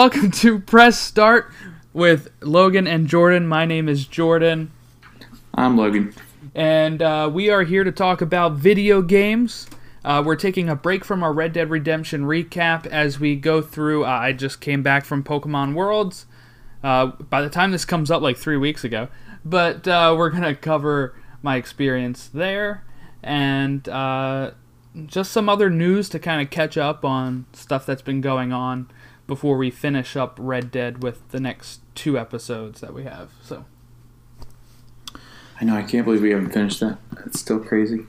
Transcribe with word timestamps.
welcome 0.00 0.30
to 0.30 0.58
Press 0.58 0.98
Start 0.98 1.52
with 1.92 2.30
Logan 2.40 2.86
and 2.86 3.06
Jordan. 3.06 3.46
My 3.46 3.66
name 3.66 3.86
is 3.86 4.06
Jordan, 4.06 4.70
I'm 5.52 5.76
Logan. 5.76 6.14
and 6.54 7.02
uh, 7.02 7.28
we 7.30 7.50
are 7.50 7.64
here 7.64 7.84
to 7.84 7.92
talk 7.92 8.22
about 8.22 8.54
video 8.54 9.02
games. 9.02 9.68
Uh, 10.02 10.22
we're 10.24 10.36
taking 10.36 10.70
a 10.70 10.74
break 10.74 11.04
from 11.04 11.22
our 11.22 11.34
Red 11.34 11.52
Dead 11.52 11.68
Redemption 11.68 12.22
recap 12.22 12.86
as 12.86 13.20
we 13.20 13.36
go 13.36 13.60
through. 13.60 14.06
Uh, 14.06 14.08
I 14.08 14.32
just 14.32 14.62
came 14.62 14.82
back 14.82 15.04
from 15.04 15.22
Pokemon 15.22 15.74
Worlds. 15.74 16.24
Uh, 16.82 17.08
by 17.08 17.42
the 17.42 17.50
time 17.50 17.70
this 17.70 17.84
comes 17.84 18.10
up, 18.10 18.22
like 18.22 18.38
three 18.38 18.56
weeks 18.56 18.84
ago, 18.84 19.08
but 19.44 19.86
uh, 19.86 20.14
we're 20.16 20.30
gonna 20.30 20.54
cover 20.54 21.14
my 21.42 21.56
experience 21.56 22.26
there 22.32 22.84
and 23.22 23.86
uh, 23.90 24.52
just 25.04 25.30
some 25.30 25.50
other 25.50 25.68
news 25.68 26.08
to 26.08 26.18
kind 26.18 26.40
of 26.40 26.48
catch 26.48 26.78
up 26.78 27.04
on 27.04 27.44
stuff 27.52 27.84
that's 27.84 28.00
been 28.00 28.22
going 28.22 28.50
on 28.50 28.88
before 29.30 29.56
we 29.56 29.70
finish 29.70 30.16
up 30.16 30.36
Red 30.40 30.72
Dead 30.72 31.04
with 31.04 31.26
the 31.28 31.38
next 31.38 31.80
two 31.94 32.18
episodes 32.18 32.80
that 32.80 32.92
we 32.92 33.04
have. 33.04 33.30
So 33.44 33.64
I 35.60 35.64
know 35.64 35.76
I 35.76 35.82
can't 35.84 36.04
believe 36.04 36.20
we 36.20 36.30
haven't 36.30 36.50
finished 36.50 36.80
that. 36.80 36.98
That's 37.12 37.38
still 37.38 37.60
crazy. 37.60 38.06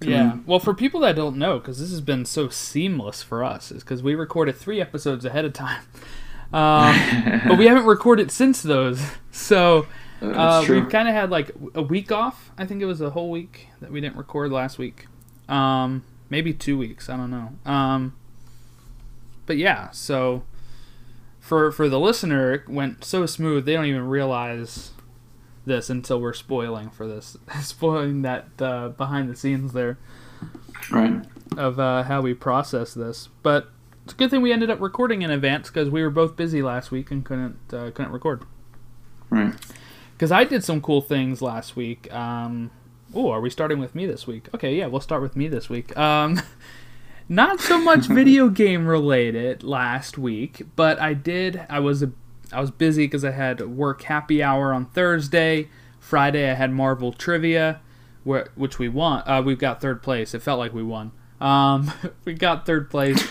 yeah, 0.00 0.38
well, 0.46 0.58
for 0.58 0.72
people 0.72 1.00
that 1.00 1.16
don't 1.16 1.36
know, 1.36 1.58
because 1.58 1.78
this 1.80 1.90
has 1.90 2.00
been 2.00 2.24
so 2.24 2.48
seamless 2.48 3.22
for 3.22 3.44
us, 3.44 3.70
is 3.70 3.82
because 3.84 4.02
we 4.02 4.14
recorded 4.14 4.56
three 4.56 4.80
episodes 4.80 5.26
ahead 5.26 5.44
of 5.44 5.52
time, 5.52 5.82
um, 6.54 7.42
but 7.46 7.58
we 7.58 7.66
haven't 7.66 7.84
recorded 7.84 8.30
since 8.30 8.62
those. 8.62 9.00
So 9.32 9.86
Uh, 10.22 10.28
That's 10.28 10.38
uh, 10.38 10.64
true. 10.64 10.84
we 10.84 10.90
kind 10.90 11.08
of 11.08 11.14
had 11.14 11.28
like 11.28 11.50
a 11.74 11.82
week 11.82 12.10
off. 12.10 12.52
I 12.56 12.64
think 12.64 12.80
it 12.80 12.86
was 12.86 13.02
a 13.02 13.10
whole 13.10 13.30
week 13.30 13.68
that 13.80 13.90
we 13.90 14.00
didn't 14.00 14.16
record 14.16 14.50
last 14.52 14.78
week. 14.78 15.06
Um, 15.48 16.04
maybe 16.30 16.54
two 16.54 16.78
weeks. 16.78 17.10
I 17.10 17.16
don't 17.18 17.30
know. 17.30 17.52
Um, 17.70 18.14
but 19.44 19.56
yeah, 19.58 19.90
so 19.90 20.44
for 21.44 21.70
for 21.70 21.88
the 21.90 22.00
listener, 22.00 22.52
it 22.54 22.68
went 22.68 23.04
so 23.04 23.26
smooth 23.26 23.66
they 23.66 23.74
don't 23.74 23.84
even 23.84 24.06
realize 24.08 24.92
this 25.66 25.90
until 25.90 26.20
we're 26.20 26.32
spoiling 26.32 26.88
for 26.90 27.06
this, 27.06 27.36
spoiling 27.62 28.22
that 28.22 28.46
uh, 28.58 28.88
behind 28.88 29.28
the 29.30 29.36
scenes 29.36 29.72
there 29.72 29.98
Right. 30.90 31.24
of 31.56 31.78
uh, 31.78 32.02
how 32.04 32.20
we 32.22 32.34
process 32.34 32.94
this. 32.94 33.28
But 33.42 33.68
it's 34.04 34.12
a 34.12 34.16
good 34.16 34.30
thing 34.30 34.42
we 34.42 34.52
ended 34.52 34.70
up 34.70 34.80
recording 34.80 35.22
in 35.22 35.30
advance 35.30 35.68
because 35.68 35.88
we 35.90 36.02
were 36.02 36.10
both 36.10 36.36
busy 36.36 36.62
last 36.62 36.90
week 36.90 37.10
and 37.10 37.24
couldn't 37.24 37.58
uh, 37.72 37.90
couldn't 37.92 38.12
record. 38.12 38.44
Right. 39.30 39.54
Because 40.12 40.30
I 40.32 40.44
did 40.44 40.62
some 40.64 40.80
cool 40.80 41.00
things 41.00 41.42
last 41.42 41.76
week. 41.76 42.12
Um, 42.12 42.70
oh, 43.14 43.30
are 43.30 43.40
we 43.40 43.50
starting 43.50 43.78
with 43.78 43.94
me 43.94 44.06
this 44.06 44.26
week? 44.26 44.48
Okay, 44.54 44.74
yeah, 44.76 44.86
we'll 44.86 45.00
start 45.00 45.22
with 45.22 45.34
me 45.36 45.48
this 45.48 45.68
week. 45.68 45.96
Um, 45.96 46.40
not 47.28 47.60
so 47.60 47.78
much 47.78 48.06
video 48.08 48.48
game 48.48 48.86
related 48.86 49.62
last 49.62 50.18
week, 50.18 50.62
but 50.76 51.00
I 51.00 51.14
did. 51.14 51.64
I 51.68 51.80
was 51.80 52.02
a, 52.02 52.12
I 52.52 52.60
was 52.60 52.70
busy 52.70 53.06
because 53.06 53.24
I 53.24 53.30
had 53.30 53.60
work 53.60 54.02
happy 54.02 54.42
hour 54.42 54.72
on 54.72 54.86
Thursday. 54.86 55.68
Friday 56.00 56.50
I 56.50 56.54
had 56.54 56.70
Marvel 56.70 57.12
trivia, 57.12 57.80
where, 58.24 58.50
which 58.54 58.78
we 58.78 58.88
won. 58.88 59.22
Uh, 59.26 59.42
we 59.42 59.54
got 59.54 59.80
third 59.80 60.02
place. 60.02 60.34
It 60.34 60.42
felt 60.42 60.58
like 60.58 60.74
we 60.74 60.82
won. 60.82 61.12
Um, 61.40 61.90
we 62.24 62.34
got 62.34 62.66
third 62.66 62.90
place, 62.90 63.26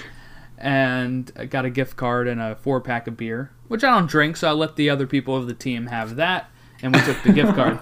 and 0.58 1.32
I 1.36 1.46
got 1.46 1.66
a 1.66 1.70
gift 1.70 1.96
card 1.96 2.28
and 2.28 2.42
a 2.42 2.56
four 2.56 2.82
pack 2.82 3.08
of 3.08 3.16
beer, 3.16 3.52
which 3.68 3.84
I 3.84 3.92
don't 3.92 4.10
drink, 4.10 4.38
so 4.38 4.50
I 4.50 4.54
let 4.54 4.76
the 4.76 4.90
other 4.90 5.06
people 5.06 5.36
of 5.36 5.48
the 5.48 5.54
team 5.54 5.88
have 5.88 6.16
that, 6.16 6.50
and 6.82 6.96
we 6.96 7.02
took 7.02 7.22
the 7.24 7.32
gift 7.32 7.56
card. 7.56 7.80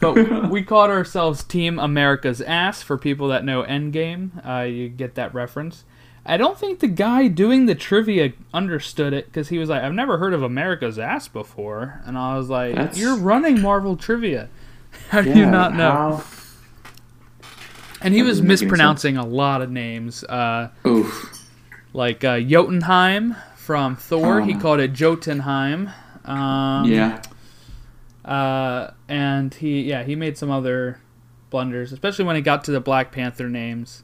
but 0.00 0.50
we 0.50 0.62
called 0.62 0.90
ourselves 0.90 1.42
Team 1.44 1.78
America's 1.78 2.40
Ass 2.40 2.82
for 2.82 2.96
people 2.98 3.28
that 3.28 3.44
know 3.44 3.62
Endgame. 3.62 4.30
Uh, 4.46 4.62
you 4.62 4.88
get 4.88 5.14
that 5.16 5.34
reference. 5.34 5.84
I 6.26 6.36
don't 6.36 6.58
think 6.58 6.80
the 6.80 6.88
guy 6.88 7.28
doing 7.28 7.66
the 7.66 7.74
trivia 7.74 8.32
understood 8.52 9.12
it 9.14 9.26
because 9.26 9.48
he 9.48 9.56
was 9.58 9.68
like, 9.70 9.82
"I've 9.82 9.94
never 9.94 10.18
heard 10.18 10.34
of 10.34 10.42
America's 10.42 10.98
Ass 10.98 11.26
before," 11.28 12.02
and 12.04 12.18
I 12.18 12.36
was 12.36 12.50
like, 12.50 12.74
That's- 12.74 12.98
"You're 12.98 13.16
running 13.16 13.62
Marvel 13.62 13.96
trivia. 13.96 14.48
How 15.08 15.22
do 15.22 15.30
you 15.30 15.46
not 15.46 15.74
know?" 15.74 15.90
how- 15.90 16.24
And 18.02 18.14
he 18.14 18.20
That 18.20 18.26
was 18.26 18.38
doesn't 18.38 18.46
make 18.46 18.58
any 18.58 18.66
mispronouncing 18.66 19.16
a 19.16 19.26
lot 19.26 19.62
of 19.62 19.70
names, 19.70 20.22
uh, 20.24 20.68
Oof. 20.86 21.44
like 21.92 22.22
uh, 22.24 22.38
Jotunheim 22.40 23.34
from 23.56 23.96
Thor. 23.96 24.40
He 24.42 24.54
called 24.54 24.80
it 24.80 24.92
Jotunheim. 24.92 25.90
Um, 26.24 26.84
yeah. 26.84 27.22
Uh, 28.28 28.90
and 29.08 29.54
he, 29.54 29.82
yeah, 29.82 30.02
he 30.04 30.14
made 30.14 30.36
some 30.36 30.50
other 30.50 31.00
blunders, 31.50 31.92
especially 31.92 32.26
when 32.26 32.36
he 32.36 32.42
got 32.42 32.62
to 32.64 32.70
the 32.70 32.80
Black 32.80 33.10
Panther 33.10 33.48
names. 33.48 34.02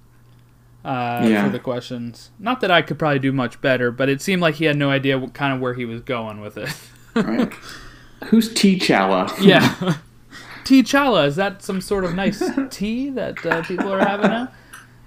Uh, 0.84 1.26
Yeah. 1.28 1.44
for 1.44 1.50
the 1.50 1.58
questions. 1.58 2.30
Not 2.38 2.60
that 2.60 2.70
I 2.70 2.82
could 2.82 2.98
probably 2.98 3.18
do 3.18 3.32
much 3.32 3.60
better, 3.60 3.90
but 3.90 4.08
it 4.08 4.20
seemed 4.20 4.42
like 4.42 4.56
he 4.56 4.64
had 4.66 4.76
no 4.76 4.90
idea 4.90 5.18
what 5.18 5.32
kind 5.34 5.52
of 5.54 5.60
where 5.60 5.74
he 5.74 5.84
was 5.86 6.00
going 6.02 6.40
with 6.40 6.56
it. 6.58 6.74
Right. 7.14 7.52
Who's 8.26 8.52
T'Challa? 8.54 9.32
yeah. 9.40 9.96
T'Challa, 10.64 11.26
is 11.26 11.36
that 11.36 11.62
some 11.62 11.80
sort 11.80 12.04
of 12.04 12.14
nice 12.14 12.42
tea 12.70 13.10
that 13.10 13.44
uh, 13.46 13.62
people 13.62 13.92
are 13.92 14.00
having 14.04 14.30
now? 14.30 14.48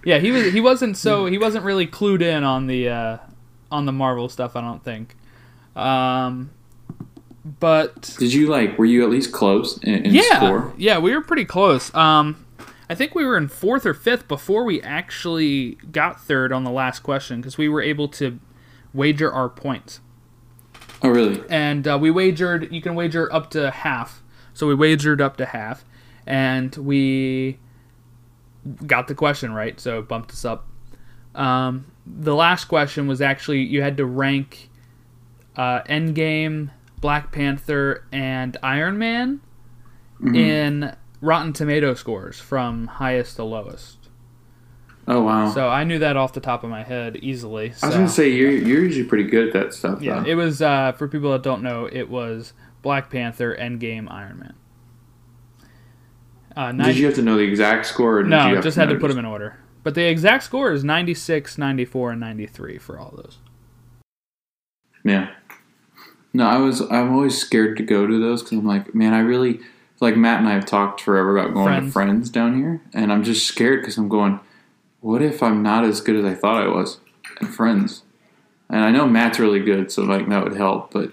Yeah, 0.06 0.19
he 0.19 0.31
was. 0.31 0.53
He 0.53 0.61
wasn't 0.61 0.95
so. 0.97 1.25
He 1.25 1.38
wasn't 1.38 1.66
really 1.66 1.85
clued 1.88 2.22
in 2.22 2.44
on 2.44 2.67
the 2.67 2.88
uh, 2.89 3.17
on 3.72 3.85
the 3.85 3.91
Marvel 3.91 4.29
stuff. 4.29 4.56
I 4.56 4.61
don't 4.61 4.83
think. 4.83 5.16
Um, 5.75 6.51
but 7.59 8.16
Did 8.19 8.34
you 8.34 8.47
like? 8.47 8.78
Were 8.78 8.85
you 8.85 9.03
at 9.03 9.09
least 9.09 9.31
close 9.31 9.78
in, 9.80 10.06
in 10.08 10.13
yeah, 10.13 10.38
score? 10.38 10.74
yeah, 10.78 10.97
we 11.00 11.13
were 11.13 11.22
pretty 11.22 11.46
close. 11.46 11.94
Um, 11.96 12.46
I 12.90 12.96
think 12.96 13.16
we 13.16 13.25
were 13.25 13.38
in 13.38 13.47
fourth 13.47 13.85
or 13.85 13.94
fifth 13.94 14.28
before 14.28 14.63
we 14.63 14.81
actually 14.81 15.75
got 15.91 16.22
third 16.22 16.52
on 16.53 16.63
the 16.63 16.72
last 16.72 17.00
question 17.02 17.41
because 17.41 17.57
we 17.57 17.68
were 17.69 17.81
able 17.81 18.07
to 18.09 18.40
wager 18.94 19.31
our 19.31 19.50
points, 19.50 20.00
Oh, 21.03 21.09
really? 21.09 21.44
and 21.50 21.88
uh, 21.88 21.97
we 22.00 22.09
wagered. 22.12 22.72
You 22.72 22.81
can 22.81 22.96
wager 22.96 23.31
up 23.34 23.50
to 23.52 23.69
half, 23.72 24.24
so 24.53 24.68
we 24.68 24.74
wagered 24.75 25.22
up 25.22 25.38
to 25.38 25.46
half, 25.46 25.84
and 26.25 26.75
we 26.78 27.59
got 28.86 29.07
the 29.07 29.16
question 29.16 29.53
right, 29.53 29.80
so 29.80 30.00
it 30.00 30.07
bumped 30.07 30.31
us 30.31 30.44
up. 30.46 30.66
Um, 31.36 31.86
the 32.06 32.34
last 32.36 32.66
question 32.66 33.07
was 33.07 33.22
actually 33.22 33.59
you 33.63 33.81
had 33.81 33.97
to 33.97 34.06
rank 34.06 34.69
uh, 35.56 35.81
Endgame, 35.84 36.72
Black 37.00 37.31
Panther, 37.31 38.03
and 38.12 38.58
Iron 38.63 38.97
Man 38.97 39.41
Mhm. 40.22 40.35
in 40.35 40.96
Rotten 41.22 41.53
Tomato 41.53 41.94
scores 41.94 42.40
from 42.40 42.88
highest 42.88 43.35
to 43.35 43.44
lowest. 43.44 44.09
Oh, 45.07 45.22
wow. 45.22 45.50
So 45.52 45.69
I 45.69 45.84
knew 45.86 46.00
that 46.00 46.18
off 46.18 46.34
the 46.34 46.40
top 46.41 46.63
of 46.63 46.69
my 46.69 46.84
head 46.84 47.16
easily. 47.18 47.72
So. 47.72 47.88
I 47.88 47.90
was 47.90 47.96
gonna 47.96 48.09
say 48.09 48.30
you're 48.30 48.52
you're 48.52 48.84
usually 48.84 49.06
pretty 49.07 49.24
good 49.24 49.47
at 49.47 49.53
that 49.53 49.74
stuff. 49.74 50.02
yeah, 50.02 50.19
though. 50.19 50.30
it 50.30 50.36
was 50.36 50.62
uh, 50.62 50.91
for 50.94 51.07
people 51.07 51.31
that 51.31 51.44
don't 51.44 51.62
know, 51.63 51.88
it 51.91 52.09
was 52.09 52.53
Black 52.81 53.09
Panther, 53.09 53.56
Endgame, 53.59 54.12
Iron 54.12 54.40
Man. 54.40 54.53
Uh, 56.56 56.72
Did 56.72 56.97
you 56.97 57.06
have 57.06 57.16
to 57.16 57.22
know 57.22 57.38
the 57.38 57.44
exact 57.44 57.86
score? 57.86 58.18
Or 58.18 58.24
did 58.24 58.31
you 58.31 58.36
no, 58.38 58.56
have 58.56 58.63
just 58.63 58.75
had 58.78 58.90
to 58.90 58.96
put 58.96 59.09
them 59.09 59.19
in 59.19 59.25
order. 59.25 59.57
But 59.84 59.94
the 59.94 60.09
exact 60.09 60.44
score 60.44 60.72
is 60.72 60.84
96, 60.84 61.57
94, 61.57 62.12
and 62.13 62.19
93 62.19 62.80
for 62.80 62.97
all 63.00 63.13
those. 63.16 63.38
Yeah. 65.06 65.30
No, 66.38 66.48
I 66.48 66.57
was. 66.57 66.81
I'm 66.81 67.13
always 67.13 67.36
scared 67.36 67.78
to 67.78 67.84
go 67.84 68.06
to 68.06 68.19
those 68.19 68.44
because 68.44 68.60
I'm 68.60 68.68
like, 68.68 68.94
man, 68.94 69.16
I 69.16 69.22
really 69.22 69.60
like 70.00 70.16
Matt 70.16 70.38
and 70.38 70.48
I 70.48 70.54
have 70.54 70.68
talked 70.68 71.01
forever 71.01 71.36
about 71.36 71.56
going 71.56 71.66
Friends. 71.66 71.88
to 71.88 71.92
friends 71.92 72.30
down 72.30 72.56
here, 72.56 72.80
and 72.94 73.12
I'm 73.12 73.24
just 73.24 73.48
scared 73.48 73.81
because 73.81 73.98
I'm 73.98 74.07
going. 74.07 74.39
What 75.00 75.24
if 75.24 75.42
I'm 75.42 75.63
not 75.63 75.84
as 75.84 76.00
good 76.00 76.16
as 76.16 76.25
I 76.25 76.36
thought 76.36 76.62
I 76.62 76.68
was 76.68 77.00
at 77.42 77.48
friends? 77.48 78.04
And 78.69 78.81
I 78.81 78.92
know 78.92 79.07
Matt's 79.07 79.39
really 79.39 79.62
good, 79.62 79.92
so 79.92 80.04
like 80.04 80.30
that 80.30 80.44
would 80.44 80.56
help. 80.56 80.94
But 80.94 81.12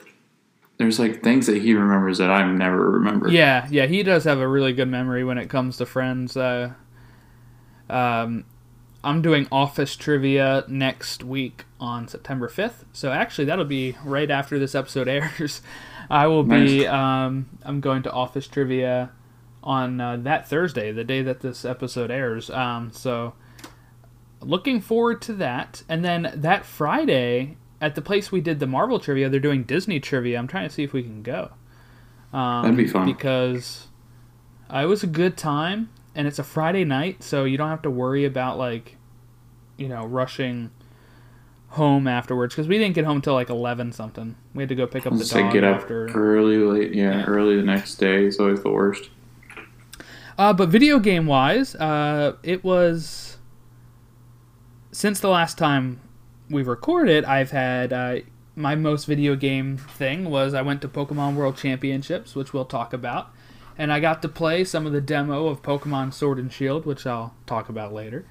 there's 0.77 0.99
like 0.99 1.23
things 1.23 1.47
that 1.47 1.63
he 1.63 1.73
remembers 1.73 2.19
that 2.19 2.31
I 2.31 2.47
never 2.53 2.91
remember. 2.91 3.31
Yeah, 3.31 3.67
yeah, 3.71 3.87
he 3.87 4.03
does 4.03 4.25
have 4.25 4.41
a 4.41 4.47
really 4.47 4.75
good 4.75 4.89
memory 4.89 5.25
when 5.25 5.39
it 5.39 5.49
comes 5.49 5.79
to 5.79 5.87
friends. 5.87 6.37
Uh, 6.37 6.75
um, 7.89 8.45
I'm 9.05 9.23
doing 9.23 9.47
office 9.53 9.97
trivia 9.97 10.65
next 10.67 11.23
week 11.23 11.65
on 11.79 12.09
September 12.09 12.49
5th. 12.49 12.85
So 12.93 13.13
actually, 13.13 13.45
that'll 13.45 13.65
be 13.65 13.97
right 14.05 14.31
after 14.31 14.59
this 14.59 14.75
episode 14.75 15.09
airs. 15.09 15.61
I 16.11 16.27
will 16.27 16.43
be. 16.43 16.87
Um, 16.87 17.47
I'm 17.63 17.81
going 17.81 18.03
to 18.05 18.13
office 18.13 18.47
trivia 18.47 19.11
on 19.63 20.01
uh, 20.01 20.17
that 20.19 20.49
Thursday, 20.49 20.93
the 20.93 21.05
day 21.05 21.23
that 21.23 21.41
this 21.41 21.65
episode 21.65 22.11
airs. 22.11 22.51
Um, 22.51 22.93
so 22.93 23.35
looking 24.41 24.81
forward 24.81 25.23
to 25.23 25.33
that. 25.35 25.83
And 25.89 26.05
then 26.05 26.33
that 26.35 26.65
Friday 26.65 27.57
at 27.81 27.95
the 27.95 28.03
place 28.03 28.31
we 28.31 28.41
did 28.41 28.61
the 28.61 28.67
Marvel 28.67 28.99
trivia, 28.99 29.29
they're 29.29 29.41
doing 29.41 29.65
Disney 29.65 30.01
trivia. 30.01 30.39
I'm 30.39 30.47
trying 30.47 30.69
to 30.69 30.75
see 30.75 30.85
if 30.85 30.93
we 30.93 31.03
can 31.03 31.23
go. 31.23 31.51
Um, 32.33 32.63
That'd 32.63 32.77
be 32.77 32.87
fun. 32.87 33.07
because 33.07 33.87
uh, 34.73 34.79
it 34.79 34.87
was 34.87 35.03
a 35.03 35.07
good 35.07 35.37
time, 35.37 35.91
and 36.15 36.27
it's 36.27 36.39
a 36.39 36.45
Friday 36.45 36.85
night, 36.85 37.23
so 37.23 37.45
you 37.45 37.57
don't 37.57 37.71
have 37.71 37.83
to 37.83 37.91
worry 37.91 38.25
about 38.25 38.59
like, 38.59 38.97
you 39.77 39.89
know, 39.89 40.05
rushing 40.07 40.71
home 41.69 42.07
afterwards 42.07 42.55
because 42.55 42.69
we 42.69 42.79
didn't 42.79 42.95
get 42.95 43.05
home 43.05 43.21
till 43.21 43.35
like 43.35 43.51
eleven 43.51 43.91
something. 43.93 44.37
We 44.55 44.63
had 44.63 44.69
to 44.69 44.75
go 44.77 44.87
pick 44.87 45.07
up 45.07 45.13
the 45.17 45.25
dog 45.25 45.53
get 45.53 45.65
up 45.65 45.81
after. 45.83 46.07
early, 46.09 46.57
late. 46.59 46.95
Yeah, 46.95 47.19
Yeah. 47.19 47.25
early 47.25 47.57
the 47.57 47.63
next 47.63 47.97
day 47.97 48.25
is 48.27 48.39
always 48.39 48.63
the 48.63 48.71
worst. 48.71 49.11
Uh, 50.39 50.53
but 50.53 50.69
video 50.69 50.99
game 50.99 51.27
wise, 51.27 51.75
uh, 51.77 52.37
it 52.43 52.63
was 52.65 53.39
since 54.93 55.21
the 55.21 55.29
last 55.29 55.59
time 55.59 56.01
we 56.49 56.63
recorded. 56.63 57.25
I've 57.25 57.51
had 57.51 57.93
uh, 57.93 58.17
my 58.57 58.75
most 58.77 59.07
video 59.07 59.35
game 59.35 59.77
thing 59.77 60.31
was 60.31 60.55
I 60.55 60.63
went 60.63 60.81
to 60.83 60.89
Pokemon 60.89 61.35
World 61.35 61.57
Championships, 61.57 62.35
which 62.37 62.53
we'll 62.53 62.65
talk 62.65 62.93
about, 62.93 63.31
and 63.77 63.93
I 63.93 64.01
got 64.01 64.23
to 64.23 64.29
play 64.29 64.65
some 64.65 64.87
of 64.87 64.93
the 64.93 65.01
demo 65.01 65.47
of 65.47 65.63
Pokemon 65.63 66.13
Sword 66.13 66.39
and 66.39 66.53
Shield, 66.53 66.87
which 66.87 67.07
I'll 67.07 67.35
talk 67.47 67.69
about 67.69 67.93
later. 67.93 68.25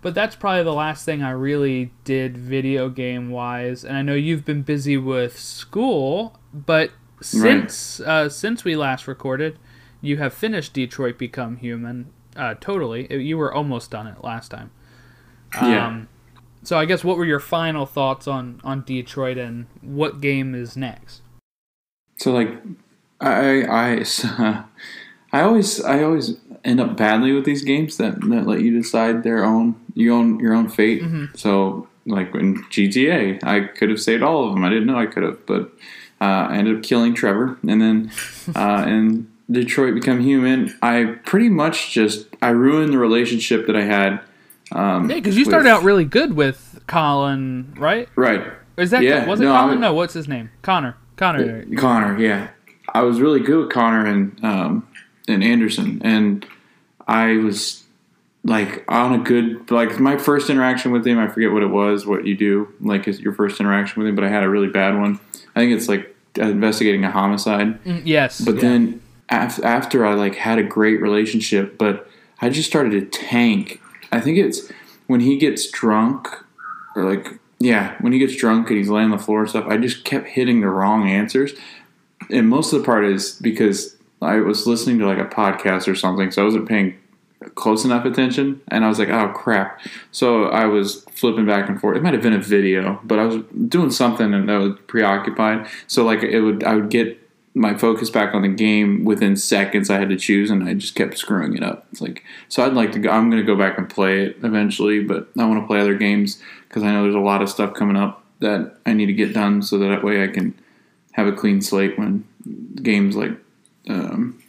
But 0.00 0.14
that's 0.14 0.36
probably 0.36 0.62
the 0.62 0.72
last 0.72 1.04
thing 1.04 1.22
I 1.22 1.30
really 1.30 1.92
did 2.04 2.36
video 2.36 2.88
game 2.88 3.30
wise. 3.30 3.84
And 3.84 3.96
I 3.96 4.02
know 4.02 4.14
you've 4.14 4.44
been 4.44 4.62
busy 4.62 4.96
with 4.96 5.38
school, 5.38 6.38
but 6.52 6.92
since 7.20 8.00
right. 8.00 8.08
uh, 8.08 8.28
since 8.28 8.64
we 8.64 8.76
last 8.76 9.08
recorded, 9.08 9.58
you 10.00 10.18
have 10.18 10.32
finished 10.32 10.72
Detroit 10.72 11.18
Become 11.18 11.56
Human. 11.56 12.12
Uh, 12.36 12.54
totally, 12.60 13.12
you 13.12 13.36
were 13.36 13.52
almost 13.52 13.90
done 13.90 14.06
it 14.06 14.22
last 14.22 14.50
time. 14.50 14.70
Um, 15.58 15.70
yeah. 15.70 16.02
So 16.62 16.78
I 16.78 16.84
guess 16.84 17.02
what 17.02 17.16
were 17.16 17.24
your 17.24 17.40
final 17.40 17.86
thoughts 17.86 18.28
on 18.28 18.60
on 18.62 18.82
Detroit 18.84 19.38
and 19.38 19.66
what 19.80 20.20
game 20.20 20.54
is 20.54 20.76
next? 20.76 21.22
So 22.18 22.32
like, 22.32 22.50
I 23.20 23.64
I 23.64 24.04
I 25.32 25.40
always 25.42 25.82
I 25.82 26.02
always 26.02 26.36
end 26.64 26.80
up 26.80 26.96
badly 26.96 27.32
with 27.32 27.44
these 27.44 27.62
games 27.62 27.96
that, 27.96 28.20
that 28.20 28.46
let 28.46 28.60
you 28.60 28.76
decide 28.76 29.22
their 29.22 29.44
own 29.44 29.76
your 29.94 30.14
own 30.14 30.40
your 30.40 30.54
own 30.54 30.68
fate. 30.68 31.02
Mm-hmm. 31.02 31.36
So 31.36 31.88
like 32.06 32.34
in 32.34 32.62
GTA, 32.64 33.42
I 33.44 33.60
could 33.60 33.90
have 33.90 34.00
saved 34.00 34.22
all 34.22 34.48
of 34.48 34.54
them. 34.54 34.64
I 34.64 34.68
didn't 34.68 34.86
know 34.86 34.98
I 34.98 35.06
could 35.06 35.22
have, 35.22 35.44
but 35.46 35.70
uh, 36.20 36.48
I 36.50 36.56
ended 36.56 36.76
up 36.76 36.82
killing 36.82 37.14
Trevor, 37.14 37.58
and 37.66 37.80
then 37.80 38.12
uh, 38.56 38.84
in 38.86 39.30
Detroit 39.50 39.94
Become 39.94 40.20
Human, 40.20 40.76
I 40.82 41.16
pretty 41.24 41.48
much 41.48 41.92
just 41.92 42.26
I 42.42 42.48
ruined 42.48 42.92
the 42.92 42.98
relationship 42.98 43.66
that 43.66 43.76
I 43.76 43.82
had. 43.82 44.20
Um, 44.72 45.08
yeah, 45.08 45.16
because 45.16 45.36
you 45.36 45.44
started 45.44 45.68
out 45.68 45.82
really 45.82 46.04
good 46.04 46.34
with 46.34 46.80
Colin, 46.86 47.74
right? 47.78 48.08
Right. 48.16 48.44
Is 48.76 48.90
that 48.90 49.02
yeah, 49.02 49.26
was 49.26 49.40
it 49.40 49.44
no, 49.44 49.56
Colin? 49.56 49.80
no, 49.80 49.94
what's 49.94 50.14
his 50.14 50.28
name? 50.28 50.50
Connor. 50.62 50.96
Connor. 51.16 51.64
Connor. 51.76 52.18
Yeah, 52.18 52.48
I 52.94 53.02
was 53.02 53.20
really 53.20 53.40
good 53.40 53.58
with 53.64 53.70
Connor 53.70 54.06
and 54.06 54.44
um, 54.44 54.88
and 55.26 55.44
Anderson, 55.44 56.00
and 56.02 56.46
I 57.06 57.36
was 57.36 57.84
like 58.44 58.84
on 58.88 59.14
a 59.14 59.18
good 59.22 59.70
like 59.70 60.00
my 60.00 60.16
first 60.16 60.50
interaction 60.50 60.92
with 60.92 61.06
him. 61.06 61.18
I 61.18 61.28
forget 61.28 61.52
what 61.52 61.62
it 61.62 61.68
was, 61.68 62.06
what 62.06 62.26
you 62.26 62.36
do, 62.36 62.72
like 62.80 63.06
your 63.06 63.32
first 63.32 63.60
interaction 63.60 64.00
with 64.00 64.08
him, 64.08 64.14
but 64.14 64.24
I 64.24 64.28
had 64.28 64.42
a 64.42 64.48
really 64.48 64.68
bad 64.68 64.98
one. 64.98 65.20
I 65.54 65.60
think 65.60 65.72
it's 65.72 65.88
like 65.88 66.14
investigating 66.36 67.04
a 67.04 67.10
homicide. 67.10 67.82
Mm, 67.84 68.02
yes, 68.04 68.40
but 68.40 68.56
yeah. 68.56 68.60
then 68.60 69.02
af- 69.28 69.62
after 69.62 70.06
I 70.06 70.14
like 70.14 70.36
had 70.36 70.58
a 70.58 70.62
great 70.62 71.00
relationship, 71.00 71.78
but 71.78 72.08
I 72.40 72.48
just 72.50 72.68
started 72.68 72.90
to 72.90 73.18
tank. 73.18 73.80
I 74.12 74.20
think 74.20 74.38
it's 74.38 74.70
when 75.06 75.20
he 75.20 75.36
gets 75.36 75.70
drunk, 75.70 76.28
or 76.96 77.04
like 77.04 77.38
yeah, 77.58 77.96
when 78.00 78.12
he 78.12 78.18
gets 78.18 78.36
drunk 78.36 78.68
and 78.68 78.78
he's 78.78 78.88
laying 78.88 79.10
on 79.10 79.18
the 79.18 79.22
floor 79.22 79.40
and 79.40 79.50
stuff. 79.50 79.66
I 79.68 79.76
just 79.76 80.04
kept 80.04 80.28
hitting 80.28 80.60
the 80.60 80.68
wrong 80.68 81.08
answers, 81.08 81.52
and 82.30 82.48
most 82.48 82.72
of 82.72 82.80
the 82.80 82.84
part 82.84 83.04
is 83.04 83.32
because 83.40 83.96
I 84.20 84.36
was 84.36 84.66
listening 84.66 84.98
to 84.98 85.06
like 85.06 85.18
a 85.18 85.24
podcast 85.24 85.88
or 85.88 85.94
something, 85.94 86.30
so 86.30 86.42
I 86.42 86.44
wasn't 86.44 86.68
paying 86.68 86.98
close 87.54 87.84
enough 87.84 88.04
attention, 88.04 88.60
and 88.68 88.84
I 88.84 88.88
was 88.88 88.98
like, 88.98 89.08
"Oh 89.08 89.28
crap!" 89.28 89.80
So 90.10 90.46
I 90.46 90.66
was 90.66 91.04
flipping 91.12 91.46
back 91.46 91.68
and 91.68 91.80
forth. 91.80 91.96
It 91.96 92.02
might 92.02 92.14
have 92.14 92.22
been 92.22 92.32
a 92.32 92.38
video, 92.40 93.00
but 93.04 93.18
I 93.18 93.24
was 93.24 93.42
doing 93.68 93.90
something 93.90 94.34
and 94.34 94.50
I 94.50 94.58
was 94.58 94.76
preoccupied. 94.86 95.66
So 95.86 96.04
like 96.04 96.22
it 96.22 96.40
would, 96.40 96.64
I 96.64 96.74
would 96.74 96.90
get 96.90 97.18
my 97.54 97.74
focus 97.76 98.10
back 98.10 98.34
on 98.34 98.42
the 98.42 98.48
game 98.48 99.04
within 99.04 99.36
seconds. 99.36 99.90
I 99.90 99.98
had 99.98 100.08
to 100.08 100.16
choose, 100.16 100.50
and 100.50 100.68
I 100.68 100.74
just 100.74 100.94
kept 100.94 101.16
screwing 101.18 101.56
it 101.56 101.62
up. 101.62 101.86
It's 101.92 102.00
like 102.00 102.24
so. 102.48 102.64
I'd 102.64 102.74
like 102.74 102.92
to 102.92 102.98
go. 102.98 103.10
I'm 103.10 103.30
going 103.30 103.42
to 103.42 103.46
go 103.46 103.56
back 103.56 103.78
and 103.78 103.88
play 103.88 104.24
it 104.24 104.38
eventually, 104.42 105.02
but 105.02 105.28
I 105.38 105.44
want 105.46 105.62
to 105.62 105.66
play 105.66 105.80
other 105.80 105.94
games 105.94 106.42
because 106.68 106.82
I 106.82 106.92
know 106.92 107.02
there's 107.02 107.14
a 107.14 107.20
lot 107.20 107.42
of 107.42 107.48
stuff 107.48 107.74
coming 107.74 107.96
up 107.96 108.24
that 108.40 108.76
I 108.86 108.92
need 108.92 109.06
to 109.06 109.12
get 109.12 109.32
done, 109.32 109.62
so 109.62 109.78
that 109.78 110.04
way 110.04 110.22
I 110.22 110.28
can 110.28 110.54
have 111.18 111.26
a 111.26 111.32
clean 111.32 111.60
slate 111.60 111.98
when 111.98 112.24
games 112.80 113.16
like 113.16 113.32
um, 113.88 114.40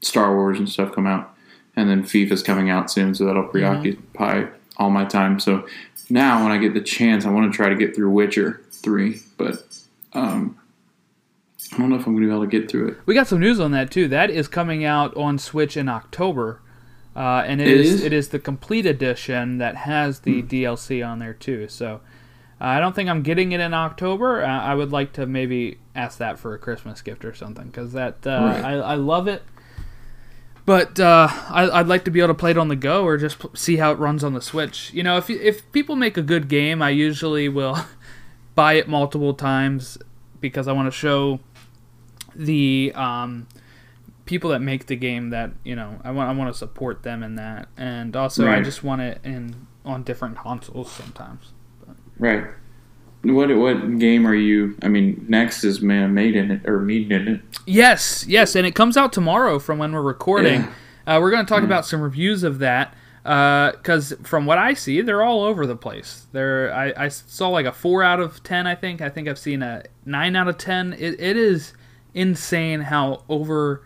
Star 0.00 0.34
Wars 0.34 0.58
and 0.58 0.66
stuff 0.66 0.94
come 0.94 1.06
out, 1.06 1.34
and 1.76 1.88
then 1.88 2.02
FIFA's 2.02 2.42
coming 2.42 2.70
out 2.70 2.90
soon, 2.90 3.14
so 3.14 3.26
that'll 3.26 3.44
preoccupy 3.44 4.40
mm-hmm. 4.40 4.54
all 4.78 4.88
my 4.88 5.04
time. 5.04 5.38
So 5.38 5.68
now, 6.08 6.42
when 6.42 6.50
I 6.50 6.56
get 6.56 6.72
the 6.72 6.80
chance, 6.80 7.26
I 7.26 7.30
want 7.30 7.52
to 7.52 7.54
try 7.54 7.68
to 7.68 7.76
get 7.76 7.94
through 7.94 8.10
Witcher 8.10 8.62
three, 8.70 9.20
but 9.36 9.66
um, 10.14 10.58
I 11.74 11.76
don't 11.76 11.90
know 11.90 11.96
if 11.96 12.06
I'm 12.06 12.14
going 12.14 12.22
to 12.22 12.28
be 12.28 12.34
able 12.34 12.44
to 12.44 12.60
get 12.60 12.70
through 12.70 12.88
it. 12.88 12.96
We 13.04 13.14
got 13.14 13.28
some 13.28 13.40
news 13.40 13.60
on 13.60 13.72
that 13.72 13.90
too. 13.90 14.08
That 14.08 14.30
is 14.30 14.48
coming 14.48 14.86
out 14.86 15.14
on 15.14 15.38
Switch 15.38 15.76
in 15.76 15.90
October. 15.90 16.62
Uh, 17.14 17.44
and 17.46 17.60
it, 17.60 17.68
it 17.68 17.80
is, 17.80 17.92
is, 17.92 18.04
it 18.04 18.12
is 18.14 18.28
the 18.30 18.38
complete 18.38 18.86
edition 18.86 19.58
that 19.58 19.76
has 19.76 20.20
the 20.20 20.40
hmm. 20.40 20.46
DLC 20.48 21.06
on 21.06 21.18
there 21.18 21.34
too. 21.34 21.68
So 21.68 22.00
I 22.58 22.78
don't 22.78 22.94
think 22.94 23.10
I'm 23.10 23.22
getting 23.22 23.52
it 23.52 23.60
in 23.60 23.74
October. 23.74 24.42
Uh, 24.42 24.48
I 24.48 24.74
would 24.74 24.92
like 24.92 25.12
to 25.14 25.26
maybe 25.26 25.78
ask 25.94 26.18
that 26.18 26.38
for 26.38 26.54
a 26.54 26.58
Christmas 26.58 27.02
gift 27.02 27.24
or 27.24 27.34
something 27.34 27.66
because 27.66 27.92
that 27.92 28.26
uh, 28.26 28.30
right. 28.30 28.64
I, 28.64 28.72
I 28.74 28.94
love 28.94 29.28
it. 29.28 29.42
But 30.64 31.00
uh, 31.00 31.26
I, 31.28 31.80
would 31.80 31.88
like 31.88 32.04
to 32.04 32.10
be 32.12 32.20
able 32.20 32.28
to 32.28 32.34
play 32.34 32.52
it 32.52 32.58
on 32.58 32.68
the 32.68 32.76
go 32.76 33.04
or 33.04 33.16
just 33.16 33.44
see 33.56 33.78
how 33.78 33.90
it 33.90 33.98
runs 33.98 34.22
on 34.22 34.32
the 34.32 34.40
Switch. 34.40 34.92
You 34.94 35.02
know, 35.02 35.16
if 35.16 35.28
if 35.28 35.70
people 35.72 35.96
make 35.96 36.16
a 36.16 36.22
good 36.22 36.48
game, 36.48 36.80
I 36.80 36.90
usually 36.90 37.48
will 37.48 37.78
buy 38.54 38.74
it 38.74 38.88
multiple 38.88 39.34
times 39.34 39.98
because 40.40 40.68
I 40.68 40.72
want 40.72 40.86
to 40.86 40.96
show 40.96 41.40
the 42.36 42.92
um, 42.94 43.48
people 44.24 44.50
that 44.50 44.60
make 44.60 44.86
the 44.86 44.96
game 44.96 45.30
that 45.30 45.50
you 45.64 45.74
know 45.74 46.00
I 46.04 46.12
want 46.12 46.30
I 46.30 46.32
want 46.32 46.52
to 46.52 46.56
support 46.56 47.02
them 47.02 47.24
in 47.24 47.34
that, 47.36 47.68
and 47.76 48.14
also 48.14 48.46
right. 48.46 48.60
I 48.60 48.62
just 48.62 48.84
want 48.84 49.02
it 49.02 49.20
in 49.24 49.66
on 49.84 50.04
different 50.04 50.36
consoles 50.36 50.92
sometimes. 50.92 51.52
Right. 52.18 52.44
What 53.22 53.56
what 53.56 53.98
game 53.98 54.26
are 54.26 54.34
you? 54.34 54.76
I 54.82 54.88
mean, 54.88 55.24
next 55.28 55.62
is 55.62 55.80
man 55.80 56.12
made 56.12 56.34
in 56.34 56.50
it 56.50 56.68
or 56.68 56.80
made 56.80 57.12
in 57.12 57.28
it. 57.28 57.40
Yes, 57.66 58.26
yes, 58.26 58.56
and 58.56 58.66
it 58.66 58.74
comes 58.74 58.96
out 58.96 59.12
tomorrow 59.12 59.60
from 59.60 59.78
when 59.78 59.92
we're 59.92 60.02
recording. 60.02 60.62
Yeah. 60.62 61.16
Uh, 61.16 61.20
we're 61.20 61.30
going 61.30 61.44
to 61.44 61.48
talk 61.48 61.60
yeah. 61.60 61.66
about 61.66 61.86
some 61.86 62.00
reviews 62.00 62.42
of 62.42 62.58
that 62.58 62.94
because 63.22 64.12
uh, 64.12 64.16
from 64.24 64.46
what 64.46 64.58
I 64.58 64.74
see, 64.74 65.00
they're 65.00 65.22
all 65.22 65.44
over 65.44 65.66
the 65.66 65.76
place. 65.76 66.26
They're 66.32 66.74
I, 66.74 66.92
I 66.96 67.08
saw 67.08 67.48
like 67.48 67.66
a 67.66 67.72
four 67.72 68.02
out 68.02 68.18
of 68.18 68.42
ten. 68.42 68.66
I 68.66 68.74
think 68.74 69.00
I 69.00 69.08
think 69.08 69.28
I've 69.28 69.38
seen 69.38 69.62
a 69.62 69.84
nine 70.04 70.34
out 70.34 70.48
of 70.48 70.58
ten. 70.58 70.92
It, 70.94 71.20
it 71.20 71.36
is 71.36 71.74
insane 72.14 72.80
how 72.80 73.22
over 73.28 73.84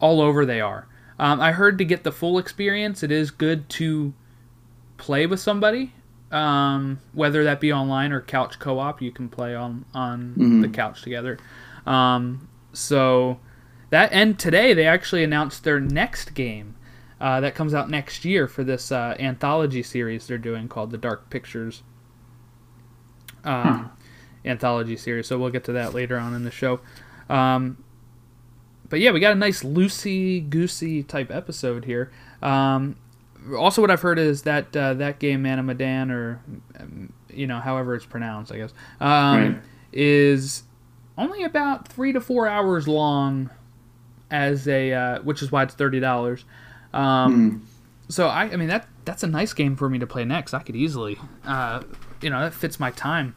all 0.00 0.20
over 0.20 0.44
they 0.44 0.60
are. 0.60 0.86
Um, 1.18 1.40
I 1.40 1.52
heard 1.52 1.78
to 1.78 1.84
get 1.84 2.04
the 2.04 2.12
full 2.12 2.38
experience, 2.38 3.02
it 3.02 3.10
is 3.10 3.30
good 3.30 3.68
to 3.70 4.14
play 4.96 5.26
with 5.26 5.40
somebody 5.40 5.92
um, 6.30 7.00
whether 7.12 7.44
that 7.44 7.60
be 7.60 7.72
online 7.72 8.12
or 8.12 8.20
couch 8.20 8.58
co-op. 8.58 9.02
You 9.02 9.12
can 9.12 9.28
play 9.28 9.54
on 9.54 9.84
on 9.94 10.30
mm-hmm. 10.30 10.60
the 10.62 10.68
couch 10.68 11.02
together. 11.02 11.38
Um, 11.86 12.48
so 12.72 13.40
that 13.90 14.12
and 14.12 14.38
today 14.38 14.74
they 14.74 14.86
actually 14.86 15.24
announced 15.24 15.64
their 15.64 15.80
next 15.80 16.34
game 16.34 16.76
uh, 17.20 17.40
that 17.40 17.54
comes 17.54 17.74
out 17.74 17.90
next 17.90 18.24
year 18.24 18.48
for 18.48 18.64
this 18.64 18.90
uh, 18.90 19.16
anthology 19.18 19.82
series 19.82 20.26
they're 20.26 20.38
doing 20.38 20.68
called 20.68 20.90
the 20.90 20.98
Dark 20.98 21.28
Pictures 21.30 21.82
um, 23.44 23.90
anthology 24.44 24.96
series. 24.96 25.26
So 25.26 25.38
we'll 25.38 25.50
get 25.50 25.64
to 25.64 25.72
that 25.72 25.94
later 25.94 26.18
on 26.18 26.34
in 26.34 26.44
the 26.44 26.50
show. 26.50 26.80
Um, 27.28 27.84
but 28.88 29.00
yeah, 29.00 29.12
we 29.12 29.20
got 29.20 29.32
a 29.32 29.36
nice 29.36 29.62
loosey 29.62 30.48
goosey 30.48 31.02
type 31.02 31.30
episode 31.30 31.84
here. 31.84 32.10
Um, 32.42 32.96
also, 33.56 33.80
what 33.80 33.90
I've 33.90 34.02
heard 34.02 34.18
is 34.18 34.42
that 34.42 34.76
uh, 34.76 34.94
that 34.94 35.18
game, 35.18 35.44
Manamadan, 35.44 36.10
or 36.10 36.40
um, 36.78 37.12
you 37.28 37.46
know, 37.46 37.58
however 37.58 37.94
it's 37.94 38.06
pronounced, 38.06 38.52
I 38.52 38.58
guess, 38.58 38.74
um, 39.00 39.36
right. 39.36 39.62
is 39.92 40.64
only 41.16 41.44
about 41.44 41.88
three 41.88 42.12
to 42.12 42.20
four 42.20 42.46
hours 42.46 42.86
long, 42.88 43.50
as 44.30 44.68
a 44.68 44.92
uh, 44.92 45.22
which 45.22 45.42
is 45.42 45.50
why 45.50 45.62
it's 45.62 45.74
thirty 45.74 46.00
dollars. 46.00 46.44
Um, 46.92 47.62
mm. 47.62 48.12
So 48.12 48.26
I, 48.26 48.44
I 48.44 48.56
mean 48.56 48.68
that 48.68 48.88
that's 49.04 49.22
a 49.22 49.26
nice 49.26 49.52
game 49.52 49.76
for 49.76 49.88
me 49.88 49.98
to 49.98 50.06
play 50.06 50.24
next. 50.24 50.54
I 50.54 50.60
could 50.60 50.76
easily, 50.76 51.18
uh, 51.44 51.82
you 52.20 52.30
know, 52.30 52.40
that 52.40 52.54
fits 52.54 52.80
my 52.80 52.90
time. 52.90 53.34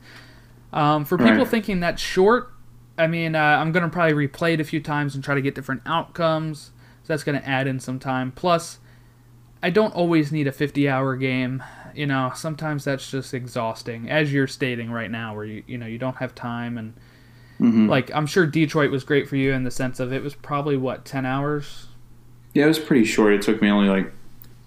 Um, 0.72 1.06
for 1.06 1.18
people 1.18 1.38
right. 1.38 1.48
thinking 1.48 1.80
that's 1.80 2.02
short, 2.02 2.52
I 2.98 3.06
mean, 3.08 3.36
uh, 3.36 3.40
I'm 3.40 3.72
gonna 3.72 3.90
probably 3.90 4.28
replay 4.28 4.54
it 4.54 4.60
a 4.60 4.64
few 4.64 4.82
times 4.82 5.16
and 5.16 5.24
try 5.24 5.36
to 5.36 5.42
get 5.42 5.56
different 5.56 5.82
outcomes. 5.86 6.72
So 7.04 7.14
that's 7.14 7.24
gonna 7.24 7.44
add 7.46 7.68
in 7.68 7.80
some 7.80 8.00
time. 8.00 8.32
Plus, 8.32 8.80
I 9.64 9.70
don't 9.70 9.96
always 9.96 10.32
need 10.32 10.46
a 10.46 10.52
50 10.52 10.90
hour 10.90 11.16
game. 11.16 11.64
You 11.96 12.06
know, 12.06 12.32
sometimes 12.36 12.84
that's 12.84 13.10
just 13.10 13.34
exhausting, 13.34 14.10
as 14.10 14.34
you're 14.34 14.48
stating 14.48 14.92
right 14.92 15.10
now, 15.10 15.36
where 15.36 15.46
you 15.46 15.64
you 15.66 15.78
know 15.78 15.86
you 15.86 15.98
don't 15.98 16.18
have 16.18 16.36
time 16.36 16.78
and 16.78 16.94
mm-hmm. 17.60 17.88
like 17.88 18.14
I'm 18.14 18.26
sure 18.26 18.46
Detroit 18.46 18.92
was 18.92 19.04
great 19.04 19.30
for 19.30 19.38
you 19.38 19.54
in 19.54 19.64
the 19.64 19.72
sense 19.72 20.00
of 20.00 20.12
it 20.12 20.22
was 20.22 20.36
probably 20.36 20.76
what 20.76 21.06
10 21.06 21.26
hours. 21.26 21.88
Yeah, 22.54 22.66
it 22.66 22.68
was 22.68 22.80
pretty 22.80 23.06
short. 23.06 23.34
It 23.34 23.42
took 23.42 23.62
me 23.62 23.70
only 23.70 23.90
like 23.90 24.12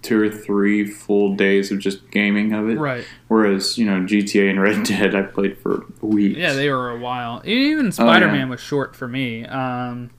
two 0.02 0.22
or 0.22 0.30
three 0.30 0.86
full 0.86 1.34
days 1.34 1.72
of 1.72 1.80
just 1.80 2.10
gaming 2.10 2.52
of 2.52 2.68
it. 2.68 2.78
Right. 2.78 3.04
Whereas 3.28 3.76
you 3.76 3.84
know 3.84 4.00
GTA 4.00 4.48
and 4.48 4.62
Red 4.62 4.84
Dead, 4.84 5.14
I 5.14 5.22
played 5.22 5.58
for 5.58 5.84
weeks. 6.00 6.38
Yeah, 6.38 6.54
they 6.54 6.70
were 6.70 6.90
a 6.90 6.98
while. 6.98 7.42
Even 7.44 7.92
Spider 7.92 8.28
Man 8.28 8.34
oh, 8.34 8.38
yeah. 8.38 8.50
was 8.50 8.60
short 8.60 8.96
for 8.96 9.08
me. 9.08 9.44
Um, 9.44 10.10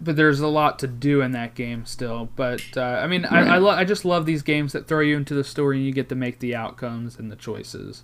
but 0.00 0.16
there's 0.16 0.40
a 0.40 0.48
lot 0.48 0.78
to 0.80 0.86
do 0.86 1.20
in 1.20 1.32
that 1.32 1.54
game 1.54 1.84
still. 1.84 2.30
But 2.36 2.62
uh, 2.76 2.80
I 2.80 3.06
mean, 3.06 3.22
right. 3.22 3.46
I 3.46 3.56
I, 3.56 3.58
lo- 3.58 3.70
I, 3.70 3.84
just 3.84 4.04
love 4.04 4.26
these 4.26 4.42
games 4.42 4.72
that 4.72 4.86
throw 4.86 5.00
you 5.00 5.16
into 5.16 5.34
the 5.34 5.44
story 5.44 5.76
and 5.76 5.86
you 5.86 5.92
get 5.92 6.08
to 6.08 6.14
make 6.14 6.38
the 6.38 6.54
outcomes 6.54 7.18
and 7.18 7.30
the 7.30 7.36
choices. 7.36 8.02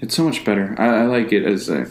It's 0.00 0.14
so 0.14 0.24
much 0.24 0.44
better. 0.44 0.74
I, 0.78 1.02
I 1.02 1.02
like 1.04 1.32
it 1.32 1.44
as 1.44 1.68
a, 1.68 1.90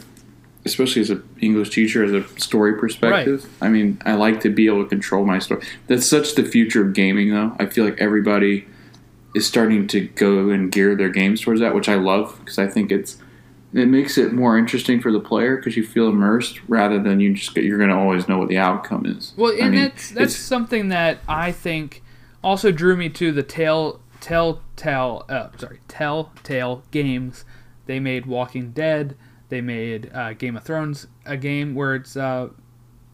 especially 0.64 1.02
as 1.02 1.10
an 1.10 1.28
English 1.40 1.70
teacher, 1.70 2.04
as 2.04 2.12
a 2.12 2.26
story 2.40 2.78
perspective. 2.78 3.48
I 3.60 3.68
mean, 3.68 4.00
I 4.04 4.14
like 4.14 4.40
to 4.40 4.50
be 4.50 4.66
able 4.66 4.82
to 4.82 4.88
control 4.88 5.24
my 5.24 5.38
story. 5.38 5.64
That's 5.86 6.06
such 6.06 6.34
the 6.34 6.44
future 6.44 6.84
of 6.84 6.92
gaming, 6.92 7.30
though. 7.30 7.54
I 7.58 7.66
feel 7.66 7.84
like 7.84 8.00
everybody 8.00 8.66
is 9.34 9.46
starting 9.46 9.86
to 9.88 10.00
go 10.00 10.50
and 10.50 10.72
gear 10.72 10.96
their 10.96 11.08
games 11.08 11.40
towards 11.40 11.60
that, 11.60 11.74
which 11.74 11.88
I 11.88 11.96
love 11.96 12.36
because 12.40 12.58
I 12.58 12.66
think 12.66 12.90
it's 12.90 13.18
it 13.76 13.88
makes 13.88 14.16
it 14.16 14.32
more 14.32 14.56
interesting 14.56 15.00
for 15.00 15.12
the 15.12 15.20
player 15.20 15.56
because 15.56 15.76
you 15.76 15.84
feel 15.84 16.08
immersed 16.08 16.60
rather 16.66 16.98
than 16.98 17.20
you 17.20 17.34
just 17.34 17.54
you're 17.56 17.76
going 17.76 17.90
to 17.90 17.96
always 17.96 18.26
know 18.26 18.38
what 18.38 18.48
the 18.48 18.56
outcome 18.56 19.04
is. 19.04 19.34
Well, 19.36 19.52
and 19.52 19.62
I 19.62 19.68
mean, 19.68 19.80
that's 19.80 20.10
that's 20.10 20.36
something 20.36 20.88
that 20.88 21.18
I 21.28 21.52
think 21.52 22.02
also 22.42 22.72
drew 22.72 22.96
me 22.96 23.10
to 23.10 23.32
the 23.32 23.42
tell 23.42 24.00
telltale 24.20 25.26
uh, 25.28 25.48
sorry 25.58 25.80
telltale 25.88 26.82
games. 26.90 27.44
They 27.84 28.00
made 28.00 28.24
Walking 28.24 28.70
Dead. 28.72 29.14
They 29.50 29.60
made 29.60 30.10
uh, 30.12 30.32
Game 30.32 30.56
of 30.56 30.64
Thrones 30.64 31.06
a 31.26 31.36
game 31.36 31.74
where 31.74 31.94
it's 31.94 32.16
uh, 32.16 32.48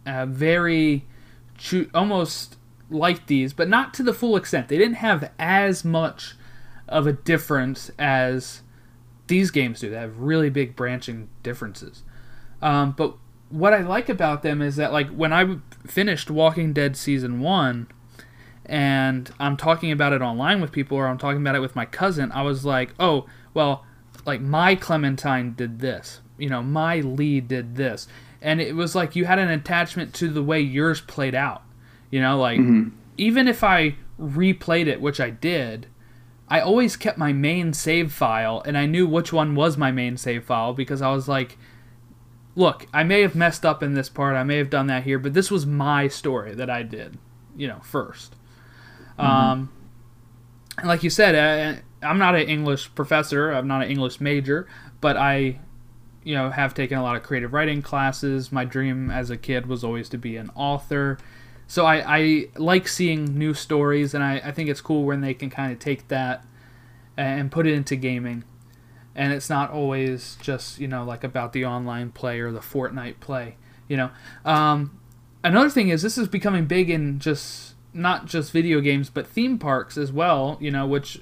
uh, 0.06 0.26
very 0.26 1.06
choo- 1.58 1.90
almost 1.92 2.56
like 2.88 3.26
these, 3.26 3.52
but 3.52 3.68
not 3.68 3.92
to 3.94 4.02
the 4.02 4.14
full 4.14 4.36
extent. 4.36 4.68
They 4.68 4.78
didn't 4.78 4.94
have 4.94 5.30
as 5.38 5.84
much 5.84 6.36
of 6.88 7.06
a 7.06 7.12
difference 7.12 7.90
as 7.98 8.62
these 9.32 9.50
games 9.50 9.80
do. 9.80 9.88
They 9.88 9.96
have 9.96 10.18
really 10.18 10.50
big 10.50 10.76
branching 10.76 11.30
differences. 11.42 12.02
Um, 12.60 12.92
but 12.92 13.16
what 13.48 13.72
I 13.72 13.78
like 13.78 14.10
about 14.10 14.42
them 14.42 14.60
is 14.60 14.76
that 14.76 14.92
like 14.92 15.08
when 15.08 15.32
I 15.32 15.56
finished 15.86 16.30
Walking 16.30 16.74
Dead 16.74 16.98
season 16.98 17.40
one, 17.40 17.88
and 18.66 19.30
I'm 19.40 19.56
talking 19.56 19.90
about 19.90 20.12
it 20.12 20.20
online 20.20 20.60
with 20.60 20.70
people, 20.70 20.98
or 20.98 21.06
I'm 21.06 21.16
talking 21.16 21.40
about 21.40 21.54
it 21.54 21.60
with 21.60 21.74
my 21.74 21.86
cousin, 21.86 22.30
I 22.30 22.42
was 22.42 22.66
like, 22.66 22.92
oh, 23.00 23.24
well, 23.54 23.86
like 24.26 24.42
my 24.42 24.74
Clementine 24.74 25.54
did 25.54 25.80
this, 25.80 26.20
you 26.36 26.50
know, 26.50 26.62
my 26.62 27.00
Lee 27.00 27.40
did 27.40 27.76
this, 27.76 28.08
and 28.42 28.60
it 28.60 28.76
was 28.76 28.94
like 28.94 29.16
you 29.16 29.24
had 29.24 29.38
an 29.38 29.48
attachment 29.48 30.12
to 30.16 30.28
the 30.28 30.42
way 30.42 30.60
yours 30.60 31.00
played 31.00 31.34
out, 31.34 31.62
you 32.10 32.20
know, 32.20 32.38
like 32.38 32.60
even 33.16 33.48
if 33.48 33.64
I 33.64 33.96
replayed 34.20 34.88
it, 34.88 35.00
which 35.00 35.20
I 35.20 35.30
did. 35.30 35.86
I 36.52 36.60
always 36.60 36.98
kept 36.98 37.16
my 37.16 37.32
main 37.32 37.72
save 37.72 38.12
file, 38.12 38.62
and 38.66 38.76
I 38.76 38.84
knew 38.84 39.06
which 39.06 39.32
one 39.32 39.54
was 39.54 39.78
my 39.78 39.90
main 39.90 40.18
save 40.18 40.44
file 40.44 40.74
because 40.74 41.00
I 41.00 41.10
was 41.10 41.26
like, 41.26 41.56
look, 42.54 42.86
I 42.92 43.04
may 43.04 43.22
have 43.22 43.34
messed 43.34 43.64
up 43.64 43.82
in 43.82 43.94
this 43.94 44.10
part, 44.10 44.36
I 44.36 44.42
may 44.42 44.58
have 44.58 44.68
done 44.68 44.86
that 44.88 45.04
here, 45.04 45.18
but 45.18 45.32
this 45.32 45.50
was 45.50 45.64
my 45.64 46.08
story 46.08 46.54
that 46.54 46.68
I 46.68 46.82
did, 46.82 47.16
you 47.56 47.68
know, 47.68 47.80
1st 47.90 48.30
Um, 49.18 49.72
and 50.76 50.88
like 50.88 51.02
you 51.02 51.08
said, 51.08 51.82
I, 52.02 52.06
I'm 52.06 52.18
not 52.18 52.34
an 52.34 52.46
English 52.46 52.94
professor, 52.94 53.50
I'm 53.50 53.66
not 53.66 53.84
an 53.84 53.90
English 53.90 54.20
major, 54.20 54.68
but 55.00 55.16
I, 55.16 55.58
you 56.22 56.34
know, 56.34 56.50
have 56.50 56.74
taken 56.74 56.98
a 56.98 57.02
lot 57.02 57.16
of 57.16 57.22
creative 57.22 57.54
writing 57.54 57.80
classes. 57.80 58.52
My 58.52 58.66
dream 58.66 59.10
as 59.10 59.30
a 59.30 59.38
kid 59.38 59.64
was 59.64 59.82
always 59.82 60.10
to 60.10 60.18
be 60.18 60.36
an 60.36 60.50
author. 60.54 61.16
So 61.66 61.86
I, 61.86 62.18
I 62.18 62.48
like 62.56 62.86
seeing 62.86 63.38
new 63.38 63.54
stories, 63.54 64.14
and 64.14 64.22
I, 64.22 64.42
I 64.44 64.52
think 64.52 64.68
it's 64.68 64.80
cool 64.80 65.04
when 65.04 65.20
they 65.20 65.34
can 65.34 65.48
kind 65.48 65.72
of 65.72 65.78
take 65.78 66.08
that 66.08 66.44
and 67.16 67.50
put 67.50 67.66
it 67.66 67.74
into 67.74 67.96
gaming 67.96 68.44
and 69.14 69.32
it's 69.32 69.50
not 69.50 69.70
always 69.70 70.36
just 70.40 70.78
you 70.78 70.88
know 70.88 71.04
like 71.04 71.24
about 71.24 71.52
the 71.52 71.64
online 71.64 72.10
play 72.10 72.40
or 72.40 72.52
the 72.52 72.60
Fortnite 72.60 73.20
play. 73.20 73.56
You 73.88 73.96
know, 73.96 74.10
um, 74.44 74.98
another 75.44 75.70
thing 75.70 75.88
is 75.88 76.02
this 76.02 76.16
is 76.16 76.28
becoming 76.28 76.66
big 76.66 76.88
in 76.88 77.18
just 77.18 77.74
not 77.92 78.26
just 78.26 78.52
video 78.52 78.80
games 78.80 79.10
but 79.10 79.26
theme 79.26 79.58
parks 79.58 79.98
as 79.98 80.12
well. 80.12 80.56
You 80.60 80.70
know, 80.70 80.86
which 80.86 81.20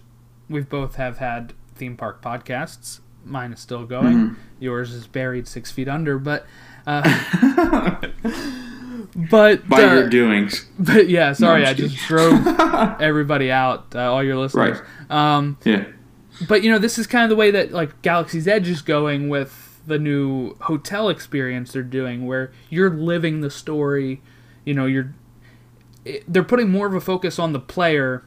we've 0.49 0.69
both 0.69 0.97
have 0.97 1.19
had 1.19 1.53
theme 1.75 1.97
park 1.97 2.23
podcasts. 2.23 3.01
Mine 3.25 3.53
is 3.53 3.61
still 3.61 3.85
going. 3.85 4.37
Yours 4.59 4.93
is 4.93 5.07
buried 5.07 5.47
six 5.47 5.71
feet 5.71 5.89
under, 5.89 6.19
but. 6.19 6.47
Uh, 6.87 8.01
but 9.15 9.69
by 9.69 9.83
uh, 9.83 9.95
your 9.95 10.09
doings. 10.09 10.67
but 10.79 11.09
yeah, 11.09 11.33
sorry, 11.33 11.63
I'm 11.63 11.71
I 11.71 11.75
just 11.75 11.97
drove 12.07 12.47
everybody 13.01 13.51
out, 13.51 13.95
uh, 13.95 14.13
all 14.13 14.23
your 14.23 14.37
listeners. 14.37 14.79
Um, 15.09 15.59
Yeah. 15.65 15.85
but 16.49 16.63
you 16.63 16.71
know 16.71 16.79
this 16.79 16.99
is 16.99 17.07
kind 17.07 17.25
of 17.25 17.31
the 17.31 17.37
way 17.37 17.51
that 17.51 17.73
like 17.73 18.01
galaxy's 18.03 18.47
edge 18.49 18.69
is 18.69 18.81
going 18.83 19.29
with 19.29 19.81
the 19.87 19.99
new 19.99 20.55
hotel 20.61 21.09
experience 21.09 21.73
they're 21.73 21.83
doing 21.83 22.27
where 22.27 22.53
you're 22.69 22.91
living 22.91 23.41
the 23.41 23.51
story 23.51 24.23
you 24.65 24.73
know 24.73 24.87
you're 24.87 25.13
it, 26.05 26.23
they're 26.33 26.45
putting 26.45 26.71
more 26.71 26.87
of 26.87 26.95
a 26.95 27.01
focus 27.01 27.39
on 27.39 27.53
the 27.53 27.59
player 27.61 28.25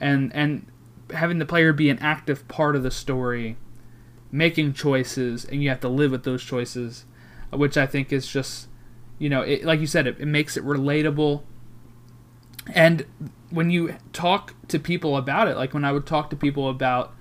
and 0.00 0.32
and 0.34 0.66
having 1.12 1.38
the 1.38 1.44
player 1.46 1.72
be 1.72 1.90
an 1.90 1.98
active 1.98 2.46
part 2.48 2.76
of 2.76 2.82
the 2.82 2.90
story 2.90 3.56
making 4.30 4.72
choices 4.72 5.44
and 5.44 5.62
you 5.62 5.68
have 5.68 5.80
to 5.80 5.88
live 5.88 6.10
with 6.12 6.22
those 6.24 6.42
choices 6.44 7.04
which 7.52 7.76
i 7.76 7.86
think 7.86 8.12
is 8.12 8.26
just 8.26 8.68
you 9.18 9.28
know 9.28 9.42
it, 9.42 9.64
like 9.64 9.80
you 9.80 9.86
said 9.86 10.06
it, 10.06 10.18
it 10.18 10.26
makes 10.26 10.56
it 10.56 10.64
relatable. 10.64 11.42
And 12.74 13.04
when 13.54 13.70
you 13.70 13.94
talk 14.12 14.52
to 14.66 14.78
people 14.80 15.16
about 15.16 15.46
it 15.46 15.56
like 15.56 15.72
when 15.72 15.84
i 15.84 15.92
would 15.92 16.04
talk 16.04 16.28
to 16.28 16.36
people 16.36 16.68
about 16.68 17.14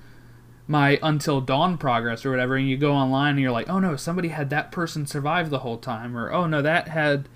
my 0.67 0.97
until 1.03 1.39
dawn 1.39 1.77
progress 1.77 2.25
or 2.25 2.31
whatever 2.31 2.55
and 2.55 2.67
you 2.67 2.75
go 2.75 2.93
online 2.93 3.31
and 3.31 3.39
you're 3.39 3.51
like 3.51 3.69
oh 3.69 3.79
no 3.79 3.95
somebody 3.95 4.29
had 4.29 4.49
that 4.49 4.71
person 4.71 5.05
survive 5.05 5.51
the 5.51 5.59
whole 5.59 5.77
time 5.77 6.17
or 6.17 6.31
oh 6.31 6.47
no 6.47 6.61
that 6.61 6.87
had 6.87 7.29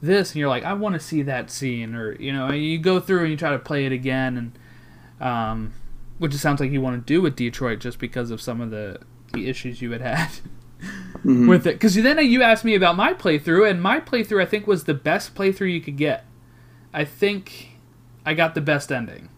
this 0.00 0.30
and 0.30 0.36
you're 0.36 0.48
like 0.48 0.64
i 0.64 0.72
want 0.72 0.94
to 0.94 1.00
see 1.00 1.20
that 1.22 1.50
scene 1.50 1.94
or 1.94 2.14
you 2.20 2.32
know 2.32 2.50
you 2.50 2.78
go 2.78 2.98
through 2.98 3.20
and 3.20 3.30
you 3.30 3.36
try 3.36 3.50
to 3.50 3.58
play 3.58 3.84
it 3.84 3.92
again 3.92 4.36
and 4.38 5.26
um 5.28 5.72
which 6.18 6.34
it 6.34 6.38
sounds 6.38 6.60
like 6.60 6.70
you 6.70 6.80
want 6.80 6.96
to 6.96 7.12
do 7.12 7.20
with 7.20 7.36
detroit 7.36 7.80
just 7.80 7.98
because 7.98 8.30
of 8.30 8.40
some 8.40 8.60
of 8.62 8.70
the 8.70 8.98
the 9.34 9.46
issues 9.46 9.82
you 9.82 9.90
had 9.90 10.00
had 10.00 10.30
with 11.24 11.66
it 11.66 11.74
because 11.74 11.94
then 11.94 12.18
you 12.26 12.42
asked 12.42 12.64
me 12.64 12.74
about 12.74 12.96
my 12.96 13.12
playthrough 13.14 13.68
and 13.70 13.82
my 13.82 14.00
playthrough 14.00 14.42
i 14.42 14.46
think 14.46 14.66
was 14.66 14.84
the 14.84 14.94
best 14.94 15.34
playthrough 15.34 15.72
you 15.72 15.80
could 15.80 15.96
get 15.96 16.24
i 16.92 17.04
think 17.04 17.70
i 18.26 18.34
got 18.34 18.54
the 18.54 18.60
best 18.60 18.92
ending 18.92 19.28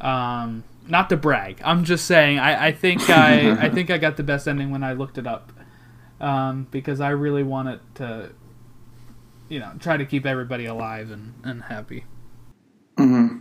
um 0.00 0.64
not 0.86 1.08
to 1.10 1.16
brag. 1.16 1.60
I'm 1.64 1.84
just 1.84 2.06
saying. 2.06 2.38
I, 2.38 2.68
I 2.68 2.72
think 2.72 3.08
I 3.10 3.54
I 3.58 3.68
think 3.70 3.90
I 3.90 3.98
got 3.98 4.16
the 4.16 4.22
best 4.22 4.46
ending 4.46 4.70
when 4.70 4.82
I 4.84 4.92
looked 4.92 5.18
it 5.18 5.26
up, 5.26 5.52
um, 6.20 6.66
because 6.70 7.00
I 7.00 7.10
really 7.10 7.42
wanted 7.42 7.80
to, 7.96 8.32
you 9.48 9.60
know, 9.60 9.72
try 9.78 9.96
to 9.96 10.04
keep 10.04 10.26
everybody 10.26 10.66
alive 10.66 11.10
and, 11.10 11.34
and 11.44 11.62
happy. 11.64 12.04
hmm 12.98 13.38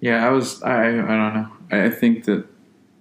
Yeah, 0.00 0.26
I 0.26 0.30
was. 0.30 0.62
I 0.62 0.88
I 0.88 0.92
don't 0.92 1.34
know. 1.34 1.48
I, 1.70 1.84
I 1.86 1.90
think 1.90 2.24
that 2.24 2.46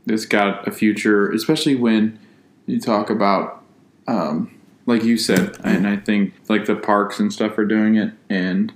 this 0.06 0.26
got 0.26 0.68
a 0.68 0.72
future, 0.72 1.32
especially 1.32 1.76
when 1.76 2.20
you 2.66 2.80
talk 2.80 3.10
about, 3.10 3.64
um, 4.08 4.50
like 4.86 5.04
you 5.04 5.18
said, 5.18 5.56
and 5.64 5.88
I 5.88 5.96
think 5.98 6.34
like 6.50 6.66
the 6.66 6.76
parks 6.76 7.20
and 7.20 7.32
stuff 7.32 7.58
are 7.58 7.66
doing 7.66 7.96
it, 7.96 8.12
and 8.30 8.72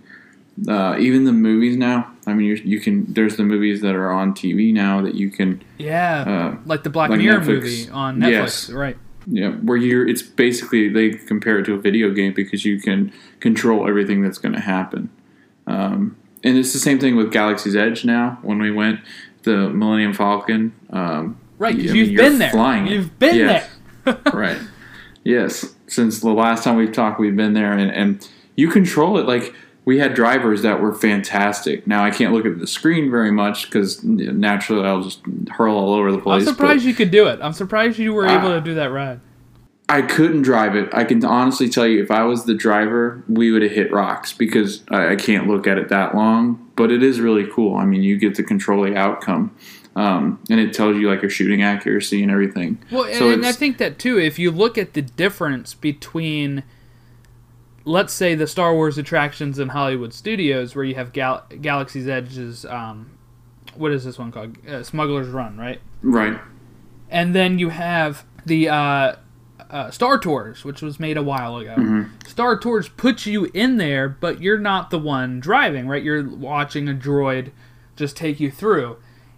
uh, 0.67 0.95
even 0.99 1.25
the 1.25 1.33
movies 1.33 1.75
now. 1.77 2.11
I 2.25 2.33
mean, 2.33 2.47
you 2.47 2.55
you 2.55 2.79
can. 2.79 3.11
There's 3.13 3.35
the 3.37 3.43
movies 3.43 3.81
that 3.81 3.95
are 3.95 4.11
on 4.11 4.33
TV 4.33 4.73
now 4.73 5.01
that 5.01 5.15
you 5.15 5.29
can. 5.29 5.61
Yeah, 5.77 6.21
Uh, 6.21 6.57
like 6.65 6.83
the 6.83 6.89
Black 6.89 7.09
like 7.09 7.19
Mirror 7.19 7.41
Netflix. 7.41 7.45
movie 7.47 7.89
on 7.89 8.19
Netflix, 8.19 8.29
Yes. 8.31 8.69
right? 8.71 8.97
Yeah, 9.29 9.49
where 9.51 9.77
you're. 9.77 10.07
It's 10.07 10.21
basically 10.21 10.87
they 10.89 11.11
compare 11.11 11.59
it 11.59 11.65
to 11.65 11.73
a 11.73 11.77
video 11.77 12.11
game 12.11 12.33
because 12.33 12.63
you 12.65 12.79
can 12.79 13.11
control 13.41 13.87
everything 13.87 14.21
that's 14.21 14.37
going 14.37 14.53
to 14.55 14.61
happen. 14.61 15.09
Um, 15.67 16.15
and 16.43 16.57
it's 16.57 16.71
the 16.73 16.79
same 16.79 16.99
thing 16.99 17.15
with 17.17 17.31
Galaxy's 17.31 17.75
Edge 17.75 18.05
now. 18.05 18.39
When 18.41 18.59
we 18.59 18.71
went 18.71 18.99
the 19.47 19.69
Millennium 19.69 20.13
Falcon, 20.13 20.73
um, 20.91 21.37
Right, 21.57 21.75
because 21.75 21.91
mean, 21.91 21.99
you've 22.05 22.11
you're 22.11 22.23
been 22.23 22.37
there. 22.37 22.51
flying 22.51 22.85
it. 22.87 22.91
You've 22.93 23.17
been 23.17 23.35
Yes. 23.35 23.69
there. 24.05 24.17
right. 24.33 24.59
Yes. 25.23 25.73
Since 25.87 26.19
the 26.19 26.29
last 26.29 26.63
time 26.63 26.75
we've 26.75 26.91
talked, 26.91 27.19
we've 27.19 27.35
been 27.35 27.53
there, 27.53 27.71
and, 27.73 27.89
and 27.91 28.27
you 28.55 28.69
control 28.69 29.17
it. 29.17 29.25
Like 29.25 29.53
we 29.85 29.97
had 29.99 30.13
drivers 30.13 30.61
that 30.61 30.81
were 30.81 30.93
fantastic. 30.93 31.87
Now 31.87 32.03
I 32.03 32.11
can't 32.11 32.33
look 32.33 32.45
at 32.45 32.59
the 32.59 32.67
screen 32.67 33.09
very 33.09 33.31
much 33.31 33.65
because 33.65 34.03
naturally 34.03 34.85
I'll 34.85 35.01
just 35.01 35.21
hurl 35.49 35.75
all 35.77 35.93
over 35.93 36.11
the 36.11 36.19
place. 36.19 36.45
I'm 36.47 36.53
surprised 36.53 36.83
you 36.85 36.93
could 36.93 37.09
do 37.11 37.27
it. 37.27 37.39
I'm 37.41 37.53
surprised 37.53 37.97
you 37.97 38.13
were 38.13 38.27
able 38.27 38.49
to 38.49 38.61
do 38.61 38.75
that 38.75 38.91
ride. 38.91 39.21
I 39.89 40.01
couldn't 40.01 40.41
drive 40.41 40.75
it. 40.75 40.89
I 40.93 41.05
can 41.05 41.23
honestly 41.23 41.69
tell 41.69 41.87
you, 41.87 42.03
if 42.03 42.11
I 42.11 42.23
was 42.23 42.43
the 42.43 42.53
driver, 42.53 43.23
we 43.29 43.51
would 43.51 43.61
have 43.61 43.71
hit 43.71 43.89
rocks 43.91 44.33
because 44.33 44.83
I, 44.89 45.13
I 45.13 45.15
can't 45.15 45.47
look 45.47 45.65
at 45.65 45.77
it 45.77 45.87
that 45.89 46.13
long. 46.13 46.66
But 46.77 46.91
it 46.91 47.03
is 47.03 47.19
really 47.19 47.47
cool. 47.51 47.75
I 47.75 47.85
mean, 47.85 48.03
you 48.03 48.17
get 48.17 48.35
to 48.35 48.43
control 48.43 48.83
the 48.83 48.95
outcome, 48.95 49.53
um, 49.95 50.39
and 50.49 50.59
it 50.59 50.73
tells 50.73 50.95
you 50.95 51.09
like 51.09 51.21
your 51.21 51.31
shooting 51.31 51.63
accuracy 51.63 52.21
and 52.21 52.31
everything. 52.31 52.77
Well, 52.91 53.05
and, 53.05 53.15
So 53.15 53.31
and 53.31 53.45
I 53.45 53.51
think 53.51 53.79
that 53.79 53.97
too. 53.99 54.19
If 54.19 54.37
you 54.37 54.51
look 54.51 54.77
at 54.77 54.93
the 54.93 55.01
difference 55.01 55.73
between, 55.73 56.63
let's 57.83 58.13
say, 58.13 58.35
the 58.35 58.47
Star 58.47 58.73
Wars 58.75 58.97
attractions 58.97 59.57
in 59.57 59.69
Hollywood 59.69 60.13
studios, 60.13 60.75
where 60.75 60.85
you 60.85 60.95
have 60.95 61.11
Gal- 61.13 61.45
Galaxy's 61.61 62.07
Edge's, 62.07 62.63
um, 62.65 63.17
what 63.75 63.91
is 63.91 64.05
this 64.05 64.19
one 64.19 64.31
called? 64.31 64.55
Uh, 64.67 64.83
Smuggler's 64.83 65.29
Run, 65.29 65.57
right? 65.57 65.81
Right. 66.03 66.39
And 67.09 67.33
then 67.33 67.57
you 67.57 67.69
have 67.69 68.23
the 68.45 68.69
uh, 68.69 69.15
uh, 69.69 69.91
Star 69.91 70.17
Tours, 70.19 70.63
which 70.63 70.81
was 70.81 70.99
made 70.99 71.17
a 71.17 71.23
while 71.23 71.57
ago. 71.57 72.05
Star 72.27 72.57
Tours 72.57 72.87
puts 72.89 73.25
you 73.25 73.49
in 73.53 73.77
there, 73.77 74.07
but 74.07 74.41
you're 74.41 74.57
not 74.59 74.89
the 74.89 74.99
one 74.99 75.39
driving, 75.39 75.87
right? 75.87 76.03
You're 76.03 76.27
watching 76.27 76.87
a 76.87 76.93
droid 76.93 77.51
just 77.95 78.15
take 78.15 78.39
you 78.39 78.49
through. 78.51 78.97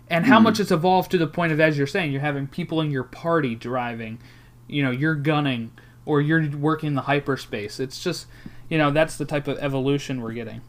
and 0.10 0.26
how 0.26 0.40
much 0.40 0.60
it's 0.60 0.72
evolved 0.72 1.12
to 1.12 1.18
the 1.18 1.28
point 1.28 1.52
of 1.52 1.60
as 1.60 1.78
you're 1.78 1.88
saying, 1.88 2.12
you're 2.12 2.22
having 2.22 2.48
people 2.48 2.82
in 2.82 2.92
your 2.92 3.04
party 3.04 3.56
driving, 3.56 4.20
you 4.68 4.84
know, 4.84 4.92
you're 4.92 5.16
gunning 5.16 5.72
or 6.06 6.20
you're 6.20 6.50
working 6.58 6.96
the 6.96 7.02
hyperspace. 7.02 7.80
It's 7.80 8.04
just, 8.04 8.26
you 8.70 8.78
know, 8.78 8.92
that's 8.92 9.18
the 9.18 9.26
type 9.26 9.48
of 9.48 9.58
evolution 9.60 10.22
we're 10.22 10.34
getting. 10.34 10.62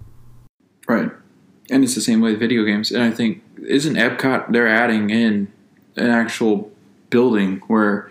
Right. 0.86 1.10
And 1.70 1.84
it's 1.84 1.94
the 1.94 2.00
same 2.00 2.20
way 2.20 2.32
with 2.32 2.40
video 2.40 2.64
games. 2.64 2.90
And 2.90 3.02
I 3.02 3.10
think 3.10 3.42
isn't 3.66 3.94
Epcot 3.94 4.52
they're 4.52 4.68
adding 4.68 5.10
in 5.10 5.50
an 5.96 6.10
actual 6.10 6.70
building 7.08 7.62
where 7.68 8.10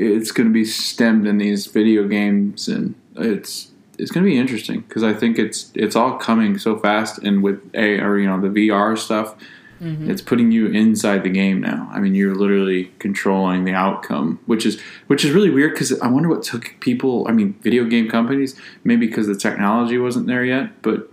it's 0.00 0.32
going 0.32 0.48
to 0.48 0.52
be 0.52 0.64
stemmed 0.64 1.26
in 1.26 1.38
these 1.38 1.66
video 1.66 2.08
games 2.08 2.68
and 2.68 2.94
it's 3.16 3.70
it's 3.98 4.10
going 4.10 4.24
to 4.24 4.30
be 4.30 4.38
interesting 4.38 4.80
because 4.80 5.02
I 5.02 5.12
think 5.12 5.38
it's 5.38 5.70
it's 5.74 5.94
all 5.94 6.16
coming 6.16 6.58
so 6.58 6.78
fast 6.78 7.18
and 7.18 7.42
with 7.42 7.60
a 7.74 8.00
or 8.00 8.18
you 8.18 8.26
know 8.26 8.40
the 8.40 8.48
VR 8.48 8.96
stuff 8.98 9.36
Mm-hmm. 9.80 10.10
it's 10.10 10.20
putting 10.20 10.52
you 10.52 10.66
inside 10.66 11.22
the 11.22 11.30
game 11.30 11.62
now. 11.62 11.88
I 11.90 12.00
mean 12.00 12.14
you're 12.14 12.34
literally 12.34 12.92
controlling 12.98 13.64
the 13.64 13.72
outcome, 13.72 14.38
which 14.44 14.66
is 14.66 14.78
which 15.06 15.24
is 15.24 15.30
really 15.30 15.48
weird 15.48 15.72
because 15.72 15.98
I 16.02 16.06
wonder 16.06 16.28
what 16.28 16.42
took 16.42 16.74
people. 16.80 17.26
I 17.26 17.32
mean 17.32 17.54
video 17.62 17.84
game 17.84 18.06
companies 18.06 18.60
maybe 18.84 19.06
because 19.06 19.26
the 19.26 19.34
technology 19.34 19.96
wasn't 19.96 20.26
there 20.26 20.44
yet, 20.44 20.82
but 20.82 21.10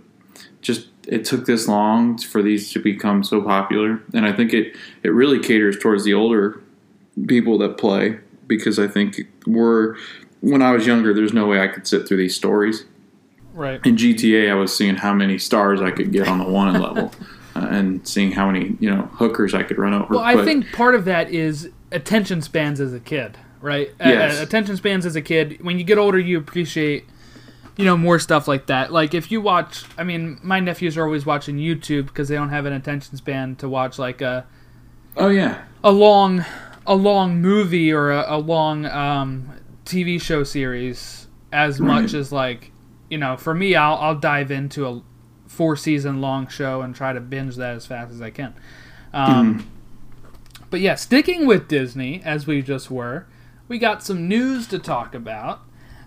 just 0.60 0.88
it 1.06 1.24
took 1.24 1.46
this 1.46 1.66
long 1.66 2.18
for 2.18 2.42
these 2.42 2.70
to 2.72 2.78
become 2.78 3.24
so 3.24 3.40
popular, 3.40 4.02
and 4.12 4.26
I 4.26 4.34
think 4.34 4.52
it 4.52 4.76
it 5.02 5.14
really 5.14 5.38
caters 5.38 5.78
towards 5.78 6.04
the 6.04 6.12
older 6.12 6.60
people 7.26 7.56
that 7.58 7.78
play 7.78 8.18
because 8.48 8.78
I 8.78 8.88
think 8.88 9.20
we're 9.46 9.96
when 10.40 10.62
I 10.62 10.72
was 10.72 10.86
younger, 10.86 11.12
there's 11.14 11.32
no 11.32 11.46
way 11.46 11.60
I 11.60 11.68
could 11.68 11.86
sit 11.86 12.06
through 12.08 12.16
these 12.18 12.34
stories. 12.34 12.84
Right. 13.54 13.84
In 13.84 13.96
GTA, 13.96 14.50
I 14.50 14.54
was 14.54 14.76
seeing 14.76 14.94
how 14.96 15.12
many 15.14 15.36
stars 15.38 15.80
I 15.80 15.90
could 15.90 16.12
get 16.12 16.28
on 16.28 16.38
the 16.38 16.44
one 16.48 16.72
level, 16.80 17.12
uh, 17.56 17.66
and 17.70 18.06
seeing 18.06 18.32
how 18.32 18.50
many 18.50 18.76
you 18.80 18.88
know 18.90 19.02
hookers 19.14 19.54
I 19.54 19.62
could 19.64 19.78
run 19.78 19.94
over. 19.94 20.14
Well, 20.14 20.20
I 20.24 20.34
But- 20.36 20.44
think 20.44 20.72
part 20.72 20.94
of 20.94 21.04
that 21.06 21.30
is 21.30 21.70
attention 21.90 22.40
spans 22.42 22.80
as 22.80 22.92
a 22.94 23.00
kid, 23.00 23.36
right? 23.60 23.90
Yes. 24.00 24.38
uh, 24.38 24.42
attention 24.42 24.76
spans 24.76 25.04
as 25.06 25.16
a 25.16 25.22
kid. 25.22 25.58
When 25.62 25.78
you 25.78 25.84
get 25.84 25.98
older, 25.98 26.18
you 26.20 26.38
appreciate, 26.38 27.06
you 27.76 27.84
know, 27.84 27.96
more 27.96 28.18
stuff 28.20 28.46
like 28.46 28.66
that. 28.66 28.92
Like 28.92 29.12
if 29.14 29.32
you 29.32 29.40
watch, 29.40 29.82
I 29.96 30.04
mean, 30.04 30.38
my 30.42 30.60
nephews 30.60 30.96
are 30.96 31.02
always 31.04 31.26
watching 31.26 31.56
YouTube 31.56 32.06
because 32.06 32.28
they 32.28 32.36
don't 32.36 32.50
have 32.50 32.64
an 32.66 32.72
attention 32.74 33.16
span 33.16 33.56
to 33.56 33.68
watch 33.68 33.98
like 33.98 34.20
a 34.20 34.46
oh 35.16 35.28
yeah, 35.30 35.62
a 35.82 35.90
long 35.90 36.44
a 36.88 36.94
long 36.96 37.40
movie 37.40 37.92
or 37.92 38.10
a, 38.10 38.24
a 38.36 38.38
long 38.38 38.84
um, 38.86 39.50
TV 39.84 40.20
show 40.20 40.42
series 40.42 41.28
as 41.52 41.78
Right. 41.80 42.02
much 42.02 42.14
as 42.14 42.32
like 42.32 42.72
you 43.08 43.16
know 43.18 43.36
for 43.36 43.54
me 43.54 43.74
I'll 43.76 43.94
I'll 43.96 44.14
dive 44.18 44.50
into 44.50 44.86
a 44.86 45.02
four 45.46 45.76
season 45.76 46.20
long 46.20 46.48
show 46.48 46.80
and 46.82 46.94
try 46.94 47.12
to 47.12 47.20
binge 47.20 47.56
that 47.56 47.76
as 47.76 47.86
fast 47.86 48.12
as 48.12 48.20
I 48.20 48.30
can. 48.30 48.54
Um, 49.12 49.66
But 50.70 50.80
yeah, 50.80 50.94
sticking 50.96 51.46
with 51.46 51.68
Disney 51.68 52.20
as 52.24 52.46
we 52.46 52.60
just 52.60 52.90
were, 52.90 53.26
we 53.68 53.78
got 53.78 54.02
some 54.02 54.28
news 54.28 54.66
to 54.68 54.78
talk 54.78 55.14
about, 55.14 55.60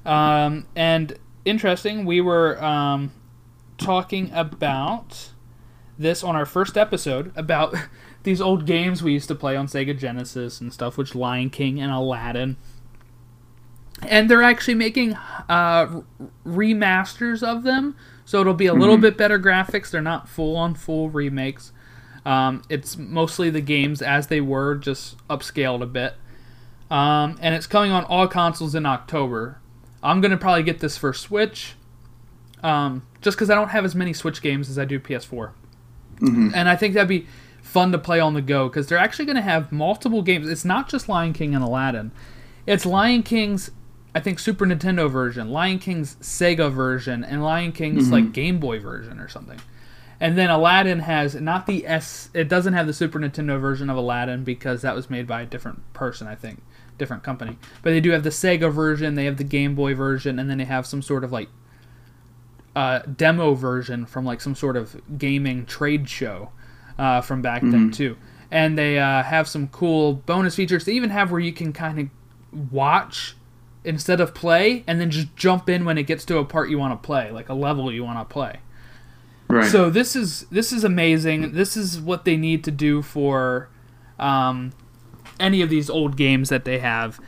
um, 0.06 0.68
and 0.76 1.18
interesting. 1.46 2.06
We 2.06 2.22
were 2.22 2.63
um, 2.63 3.12
talking 3.80 4.30
about 4.34 5.32
this 5.98 6.24
on 6.24 6.36
our 6.36 6.46
first 6.46 6.78
episode 6.78 7.32
about 7.36 7.74
these 8.23 8.41
old 8.41 8.65
games 8.65 9.01
we 9.01 9.13
used 9.13 9.27
to 9.29 9.36
play 9.36 9.55
on 9.55 9.67
Sega 9.67 9.97
Genesis 9.97 10.62
and 10.62 10.73
stuff, 10.73 10.97
which 10.97 11.15
Lion 11.15 11.49
King 11.49 11.81
and 11.81 11.91
Aladdin. 11.91 12.57
And 14.07 14.29
they're 14.29 14.43
actually 14.43 14.75
making 14.75 15.13
uh, 15.47 16.01
remasters 16.45 17.43
of 17.43 17.63
them, 17.63 17.95
so 18.25 18.41
it'll 18.41 18.53
be 18.53 18.65
a 18.65 18.73
little 18.73 18.97
bit 18.97 19.15
better 19.17 19.38
graphics. 19.38 19.91
They're 19.91 20.01
not 20.01 20.27
full 20.27 20.55
on 20.55 20.73
full 20.73 21.10
remakes. 21.10 21.71
Um, 22.25 22.63
it's 22.69 22.97
mostly 22.97 23.49
the 23.49 23.62
games 23.62 24.01
as 24.01 24.27
they 24.27 24.41
were, 24.41 24.75
just 24.75 25.17
upscaled 25.27 25.81
a 25.84 25.88
bit. 25.88 26.15
Um, 26.89 27.38
and 27.41 27.53
it's 27.53 27.67
coming 27.67 27.91
on 27.91 28.03
all 28.05 28.27
consoles 28.27 28.73
in 28.73 28.86
October. 28.86 29.60
I'm 30.01 30.19
gonna 30.19 30.38
probably 30.38 30.63
get 30.63 30.79
this 30.79 30.97
for 30.97 31.13
Switch, 31.13 31.75
um, 32.63 33.05
just 33.21 33.38
because 33.38 33.51
I 33.51 33.55
don't 33.55 33.69
have 33.69 33.86
as 33.86 33.93
many 33.93 34.13
Switch 34.13 34.41
games 34.41 34.67
as 34.67 34.79
I 34.79 34.86
do 34.86 34.99
PS4 34.99 35.51
and 36.21 36.69
I 36.69 36.75
think 36.75 36.93
that'd 36.93 37.07
be 37.07 37.27
fun 37.71 37.93
to 37.93 37.97
play 37.97 38.19
on 38.19 38.34
the 38.34 38.41
go 38.41 38.67
because 38.67 38.88
they're 38.88 38.97
actually 38.97 39.25
going 39.25 39.38
to 39.38 39.41
have 39.41 39.71
multiple 39.71 40.21
games. 40.21 40.49
It's 40.49 40.65
not 40.65 40.89
just 40.89 41.07
Lion 41.07 41.31
King 41.31 41.55
and 41.55 41.63
Aladdin. 41.63 42.12
It's 42.67 42.86
Lion 42.86 43.23
King's, 43.23 43.71
I 44.13 44.19
think, 44.19 44.39
Super 44.39 44.65
Nintendo 44.65 45.10
version, 45.10 45.49
Lion 45.49 45.79
King's 45.79 46.15
Sega 46.17 46.71
version, 46.71 47.23
and 47.23 47.41
Lion 47.41 47.71
King's 47.71 48.12
like 48.12 48.34
Game 48.34 48.60
Boy 48.60 48.79
version 48.79 49.19
or 49.19 49.29
something. 49.29 49.60
And 50.19 50.38
then 50.38 50.49
Aladdin 50.49 50.99
has 50.99 51.34
not 51.36 51.65
the 51.65 51.88
S. 51.88 52.29
It 52.34 52.49
doesn't 52.49 52.73
have 52.73 52.88
the 52.88 52.93
Super 52.93 53.19
Nintendo 53.19 53.60
version 53.60 53.89
of 53.89 53.95
Aladdin 53.95 54.43
because 54.43 54.81
that 54.81 54.93
was 54.93 55.10
made 55.10 55.25
by 55.25 55.41
a 55.41 55.45
different 55.45 55.93
person, 55.93 56.27
I 56.27 56.36
think, 56.36 56.62
different 56.97 57.23
company. 57.23 57.57
But 57.81 57.91
they 57.91 58.01
do 58.01 58.12
have 58.12 58.23
the 58.23 58.29
Sega 58.29 58.71
version. 58.71 59.15
They 59.15 59.25
have 59.25 59.38
the 59.38 59.45
Game 59.45 59.75
Boy 59.75 59.95
version, 59.95 60.38
and 60.39 60.49
then 60.49 60.57
they 60.57 60.65
have 60.65 60.86
some 60.86 61.01
sort 61.01 61.23
of 61.23 61.31
like 61.31 61.47
uh, 62.75 62.99
demo 62.99 63.53
version 63.53 64.05
from 64.05 64.25
like 64.25 64.41
some 64.41 64.55
sort 64.55 64.75
of 64.75 65.01
gaming 65.17 65.65
trade 65.65 66.10
show 66.10 66.51
uh, 66.97 67.21
from 67.21 67.41
back 67.41 67.62
then 67.62 67.91
too. 67.91 68.17
And 68.49 68.77
they 68.77 68.99
uh, 68.99 69.23
have 69.23 69.47
some 69.47 69.67
cool 69.69 70.13
bonus 70.13 70.56
features. 70.56 70.84
They 70.86 70.93
even 70.93 71.10
have 71.10 71.32
where 71.32 71.39
you 71.39 71.54
can 71.54 71.71
kind 71.71 71.99
of 71.99 72.71
watch 72.71 73.36
instead 73.84 74.19
of 74.19 74.36
play, 74.36 74.84
and 74.88 74.99
then 75.01 75.10
just 75.10 75.36
jump 75.36 75.69
in 75.69 75.86
when 75.86 75.97
it 75.97 76.04
gets 76.04 76.25
to 76.25 76.38
a 76.38 76.45
part 76.45 76.69
you 76.69 76.77
want 76.77 77.01
to 77.01 77.06
play, 77.06 77.32
like 77.32 77.49
a 77.49 77.54
level 77.54 77.91
you 77.91 78.04
want 78.04 78.19
to 78.19 78.32
play. 78.32 78.60
right. 79.47 79.71
So 79.71 79.89
this 79.89 80.15
is 80.15 80.41
this 80.51 80.71
is 80.71 80.84
amazing. 80.84 81.54
This 81.54 81.75
is 81.77 81.99
what 81.99 82.25
they 82.25 82.38
need 82.38 82.63
to 82.65 82.71
do 82.71 83.01
for 83.01 83.69
um, 84.19 84.73
any 85.39 85.62
of 85.62 85.69
these 85.69 85.89
old 85.89 86.17
games 86.17 86.49
that 86.49 86.65
they 86.65 86.80
have. 86.80 87.19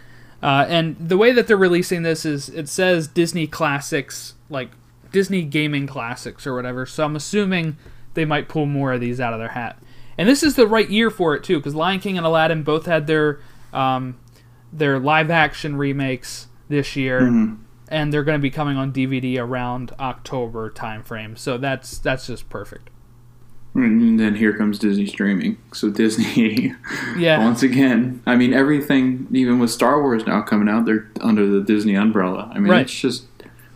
Uh, 0.41 0.65
and 0.67 0.97
the 0.99 1.17
way 1.17 1.31
that 1.31 1.47
they're 1.47 1.55
releasing 1.55 2.03
this 2.03 2.25
is 2.25 2.49
it 2.49 2.67
says 2.67 3.07
Disney 3.07 3.47
Classics, 3.47 4.35
like 4.49 4.71
Disney 5.11 5.43
Gaming 5.43 5.87
Classics 5.87 6.45
or 6.45 6.53
whatever. 6.53 6.85
So 6.85 7.05
I'm 7.05 7.15
assuming 7.15 7.77
they 8.13 8.25
might 8.25 8.47
pull 8.49 8.65
more 8.65 8.93
of 8.93 9.01
these 9.01 9.19
out 9.19 9.33
of 9.33 9.39
their 9.39 9.49
hat. 9.49 9.77
And 10.17 10.29
this 10.29 10.43
is 10.43 10.55
the 10.55 10.67
right 10.67 10.89
year 10.89 11.09
for 11.09 11.35
it 11.35 11.43
too, 11.43 11.57
because 11.57 11.73
Lion 11.75 11.99
King 11.99 12.17
and 12.17 12.25
Aladdin 12.25 12.63
both 12.63 12.85
had 12.85 13.07
their 13.07 13.39
um, 13.73 14.17
their 14.71 14.99
live 14.99 15.29
action 15.31 15.75
remakes 15.75 16.47
this 16.69 16.95
year 16.95 17.19
and 17.89 18.11
they're 18.13 18.23
going 18.23 18.37
to 18.37 18.41
be 18.41 18.49
coming 18.49 18.77
on 18.77 18.91
DVD 18.91 19.37
around 19.39 19.91
October 19.99 20.69
timeframe. 20.71 21.37
So 21.37 21.57
that's 21.57 21.97
that's 21.99 22.27
just 22.27 22.49
perfect. 22.49 22.89
and 23.75 24.19
then 24.19 24.35
here 24.35 24.55
comes 24.55 24.77
Disney 24.79 25.05
streaming. 25.07 25.57
So 25.73 25.89
Disney, 25.89 26.73
Yeah, 27.17 27.43
once 27.43 27.63
again, 27.63 28.21
I 28.27 28.35
mean 28.35 28.53
everything, 28.53 29.27
even 29.31 29.57
with 29.59 29.71
Star 29.71 30.01
Wars 30.01 30.25
now 30.27 30.41
coming 30.43 30.69
out, 30.69 30.85
they're 30.85 31.09
under 31.21 31.45
the 31.47 31.61
Disney 31.61 31.95
umbrella. 31.95 32.51
I 32.53 32.59
mean, 32.59 32.71
Right. 32.71 32.81
it's 32.81 32.93
just 32.99 33.25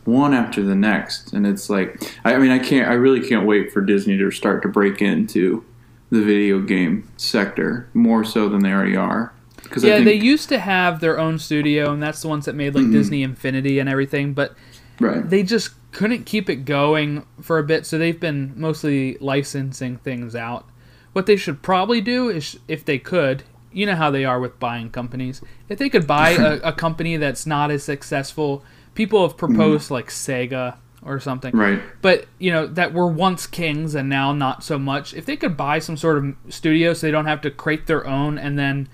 one 0.08 0.34
after 0.34 0.64
the 0.64 0.76
next, 0.76 1.34
and 1.34 1.46
it's 1.46 1.70
like, 1.70 2.02
I, 2.24 2.38
mean, 2.38 2.50
I 2.50 2.60
can't, 2.60 2.90
I 2.90 2.94
really 2.94 3.28
can't 3.28 3.46
wait 3.46 3.74
for 3.74 3.82
Disney 3.82 4.18
to 4.18 4.32
start 4.32 4.62
to 4.64 4.70
break 4.70 5.02
into 5.02 5.66
the 6.10 6.24
video 6.24 6.62
game 6.62 7.12
sector 7.18 7.90
more 7.94 8.24
so 8.24 8.48
than 8.48 8.64
they 8.64 8.72
already 8.72 8.96
are. 8.96 9.34
Because 9.62 9.84
yeah. 9.84 9.94
I 9.94 9.96
think, 9.98 10.06
they 10.06 10.14
used 10.14 10.48
to 10.50 10.60
have 10.60 11.02
their 11.02 11.20
own 11.20 11.38
studio, 11.38 11.92
and 11.92 12.02
that's 12.02 12.22
the 12.22 12.30
ones 12.30 12.46
that 12.46 12.56
made 12.56 12.74
like 12.74 12.86
mm-hmm. 12.86 12.94
Disney 12.94 13.22
Infinity 13.22 13.80
and 13.80 13.90
everything. 13.90 14.34
But 14.34 14.56
right, 15.02 15.30
they 15.30 15.44
just 15.44 15.72
couldn't 15.92 16.26
keep 16.26 16.50
it 16.50 16.64
going 16.64 17.26
for 17.42 17.60
a 17.60 17.64
bit, 17.64 17.86
so 17.86 17.98
they've 17.98 18.20
been 18.20 18.54
mostly 18.56 19.18
licensing 19.20 19.98
things 19.98 20.36
out. 20.36 20.70
What 21.12 21.26
they 21.26 21.36
should 21.36 21.62
probably 21.62 22.00
do 22.00 22.30
is, 22.30 22.58
if 22.70 22.86
they 22.86 22.98
could, 22.98 23.44
you 23.74 23.86
know 23.86 23.96
how 23.96 24.10
they 24.10 24.24
are 24.24 24.40
with 24.40 24.58
buying 24.58 24.90
companies. 24.90 25.42
If 25.68 25.80
they 25.80 25.90
could 25.90 26.08
buy 26.08 26.30
a, 26.40 26.70
a 26.70 26.72
company 26.72 27.18
that's 27.18 27.46
not 27.46 27.72
as 27.72 27.84
successful, 27.84 28.64
people 28.98 29.26
have 29.26 29.38
proposed 29.38 29.92
like 29.92 30.08
Sega 30.10 30.78
or 31.06 31.20
something. 31.20 31.56
right, 31.56 31.82
but 32.02 32.26
you 32.40 32.52
know 32.52 32.68
that 32.68 32.94
were 32.94 33.08
once 33.08 33.48
kings 33.48 33.96
and 33.96 34.10
now 34.10 34.34
not 34.34 34.64
so 34.64 34.78
much. 34.78 35.14
If 35.14 35.26
they 35.26 35.38
could 35.38 35.56
buy 35.56 35.80
some 35.80 35.96
sort 35.96 36.18
of 36.18 36.36
studio 36.50 36.94
so 36.94 37.08
they 37.08 37.12
don't 37.12 37.28
have 37.28 37.40
to 37.42 37.52
create 37.52 37.88
their 37.88 38.06
own 38.06 38.38
and 38.38 38.58
then 38.60 38.90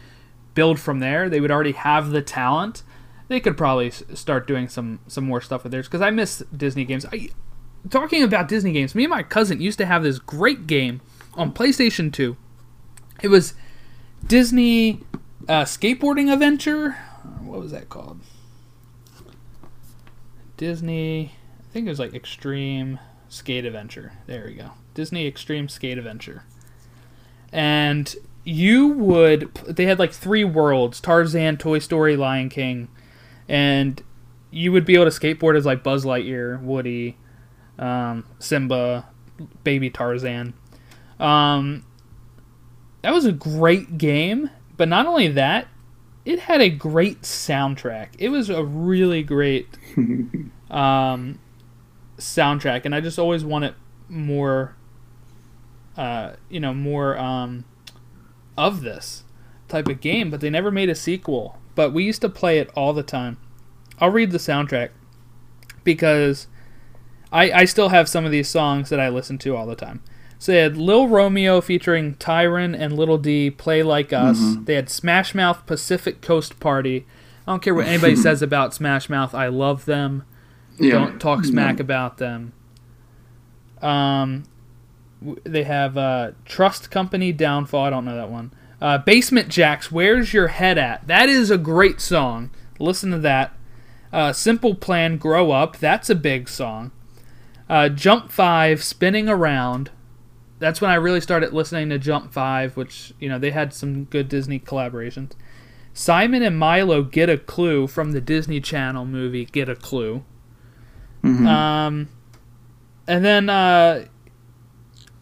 build 0.54 0.80
from 0.80 1.00
there 1.00 1.30
they 1.30 1.42
would 1.42 1.50
already 1.50 1.72
have 1.72 2.12
the 2.12 2.22
talent 2.22 2.84
they 3.28 3.40
could 3.40 3.58
probably 3.58 3.90
start 3.90 4.46
doing 4.46 4.68
some 4.68 5.00
some 5.08 5.24
more 5.24 5.42
stuff 5.42 5.64
with 5.64 5.72
theirs. 5.72 5.88
Because 5.88 6.02
i 6.02 6.12
miss 6.12 6.44
disney 6.56 6.86
games. 6.86 7.06
I, 7.12 7.30
talking 7.90 8.22
about 8.22 8.48
disney 8.48 8.72
games 8.72 8.94
me 8.94 9.06
and 9.06 9.10
my 9.10 9.24
cousin 9.24 9.60
used 9.60 9.80
to 9.80 9.86
have 9.86 10.04
this 10.04 10.20
great 10.20 10.68
game 10.68 11.02
on 11.34 11.52
playstation 11.52 12.14
2 12.14 12.38
it 13.24 13.30
was 13.30 13.56
disney 14.28 15.02
uh, 15.50 15.64
skateboarding 15.64 16.32
adventure? 16.32 16.92
What 17.42 17.60
was 17.60 17.72
that 17.72 17.90
called 17.90 18.22
disney 20.58 21.34
I 21.74 21.74
think 21.74 21.88
it 21.88 21.90
was 21.90 22.00
like 22.00 22.14
Extreme 22.14 23.00
Skate 23.30 23.66
Adventure. 23.66 24.14
There 24.28 24.46
we 24.46 24.54
go. 24.54 24.74
Disney 24.94 25.26
Extreme 25.26 25.70
Skate 25.70 25.98
Adventure. 25.98 26.44
And 27.52 28.16
you 28.44 28.90
would 28.90 29.52
they 29.68 29.86
had 29.86 29.98
like 29.98 30.14
three 30.14 30.44
worlds, 30.44 31.02
Tarzan, 31.02 31.58
Toy 31.58 31.80
Story, 31.80 32.16
Lion 32.16 32.50
King, 32.50 32.90
and 33.50 34.04
you 34.52 34.72
would 34.72 34.86
be 34.86 34.94
able 34.94 35.10
to 35.10 35.10
skateboard 35.10 35.58
as 35.58 35.66
like 35.66 35.82
Buzz 35.82 36.06
Lightyear, 36.06 36.62
Woody, 36.62 37.18
um, 37.80 38.24
Simba, 38.38 39.08
baby 39.64 39.90
Tarzan. 39.90 40.54
Um, 41.20 41.86
that 43.02 43.14
was 43.14 43.26
a 43.26 43.32
great 43.32 43.98
game. 43.98 44.52
But 44.78 44.90
not 44.90 45.08
only 45.08 45.28
that, 45.30 45.68
it 46.26 46.40
had 46.40 46.62
a 46.62 46.70
great 46.70 47.22
soundtrack. 47.22 48.10
It 48.18 48.30
was 48.30 48.50
a 48.50 48.64
really 48.64 49.24
great 49.24 49.68
um, 50.72 51.40
soundtrack, 52.18 52.86
and 52.86 52.96
I 52.96 53.02
just 53.02 53.20
always 53.20 53.44
wanted 53.44 53.76
more. 54.10 54.76
Uh, 55.96 56.34
you 56.50 56.60
know, 56.60 56.74
more 56.74 57.20
um, 57.20 57.66
of 58.58 58.82
this 58.82 59.26
type 59.68 59.88
of 59.88 60.02
game, 60.02 60.32
but 60.32 60.42
they 60.42 60.50
never 60.50 60.72
made 60.72 60.90
a 60.90 60.96
sequel. 60.96 61.60
But 61.76 61.94
we 61.94 62.04
used 62.04 62.22
to 62.22 62.30
play 62.30 62.60
it 62.60 62.72
all 62.76 62.94
the 62.94 63.04
time. 63.04 63.38
I'll 64.00 64.10
read 64.10 64.32
the 64.32 64.38
soundtrack 64.38 64.90
because 65.84 66.48
I, 67.32 67.52
I 67.52 67.66
still 67.66 67.90
have 67.90 68.08
some 68.08 68.26
of 68.26 68.32
these 68.32 68.48
songs 68.48 68.90
that 68.90 69.00
I 69.00 69.10
listen 69.10 69.38
to 69.40 69.56
all 69.56 69.66
the 69.66 69.76
time. 69.76 70.04
So 70.44 70.52
they 70.52 70.58
had 70.58 70.76
Lil 70.76 71.08
Romeo 71.08 71.62
featuring 71.62 72.16
Tyron 72.16 72.78
and 72.78 72.98
Little 72.98 73.18
D, 73.18 73.50
Play 73.50 73.82
Like 73.82 74.12
Us. 74.12 74.38
Mm-hmm. 74.38 74.66
They 74.66 74.74
had 74.74 74.90
Smash 74.90 75.34
Mouth 75.34 75.66
Pacific 75.66 76.20
Coast 76.20 76.60
Party. 76.60 77.06
I 77.48 77.54
don't 77.54 77.64
care 77.64 77.74
what 77.74 77.88
anybody 77.88 78.16
says 78.18 78.42
about 78.42 78.74
Smash 78.74 79.08
Mouth. 79.08 79.34
I 79.34 79.48
love 79.48 79.86
them. 79.86 80.26
Yeah. 80.78 80.96
Don't 80.96 81.22
talk 81.22 81.46
smack 81.46 81.78
No. 81.78 81.84
about 81.84 82.18
them. 82.18 82.52
Um, 83.82 84.44
they 85.46 85.64
have 85.64 85.98
uh, 85.98 86.32
Trust 86.44 86.92
Company 86.92 87.32
Downfall. 87.32 87.86
I 87.86 87.90
don't 87.90 88.04
know 88.04 88.18
that 88.18 88.30
one. 88.30 88.52
Uh, 88.82 88.98
Basement 88.98 89.48
Jaxx, 89.48 89.92
Where's 89.94 90.34
Your 90.34 90.50
Head 90.50 90.78
At? 90.78 91.08
That 91.08 91.30
is 91.30 91.52
a 91.52 91.58
great 91.58 92.02
song. 92.02 92.52
Listen 92.80 93.12
to 93.12 93.20
that. 93.20 93.54
Uh, 94.12 94.34
Simple 94.34 94.76
Plan, 94.76 95.16
Grow 95.16 95.52
Up. 95.52 95.78
That's 95.78 96.10
a 96.10 96.16
big 96.16 96.50
song. 96.50 96.92
Uh, 97.70 97.88
Jump 97.88 98.30
5, 98.30 98.84
Spinning 98.84 99.30
Around. 99.30 99.90
That's 100.64 100.80
when 100.80 100.90
I 100.90 100.96
really 100.96 101.20
started 101.20 101.52
listening 101.52 101.90
to 101.90 102.00
Jump 102.00 102.32
5, 102.32 102.78
which, 102.78 103.14
you 103.20 103.28
know, 103.28 103.38
they 103.38 103.52
had 103.52 103.74
some 103.74 104.06
good 104.06 104.30
Disney 104.30 104.62
collaborations. 104.62 105.34
Simon 105.94 106.42
and 106.42 106.58
Milo 106.58 107.04
Get 107.04 107.30
a 107.30 107.38
Clue 107.38 107.86
from 107.86 108.14
the 108.14 108.22
Disney 108.22 108.62
Channel 108.62 109.04
movie 109.04 109.44
Get 109.44 109.68
a 109.68 109.76
Clue. 109.76 110.24
Mhm. 111.22 111.46
Um, 111.46 112.08
and 113.06 113.26
then 113.26 113.50
uh, 113.50 114.06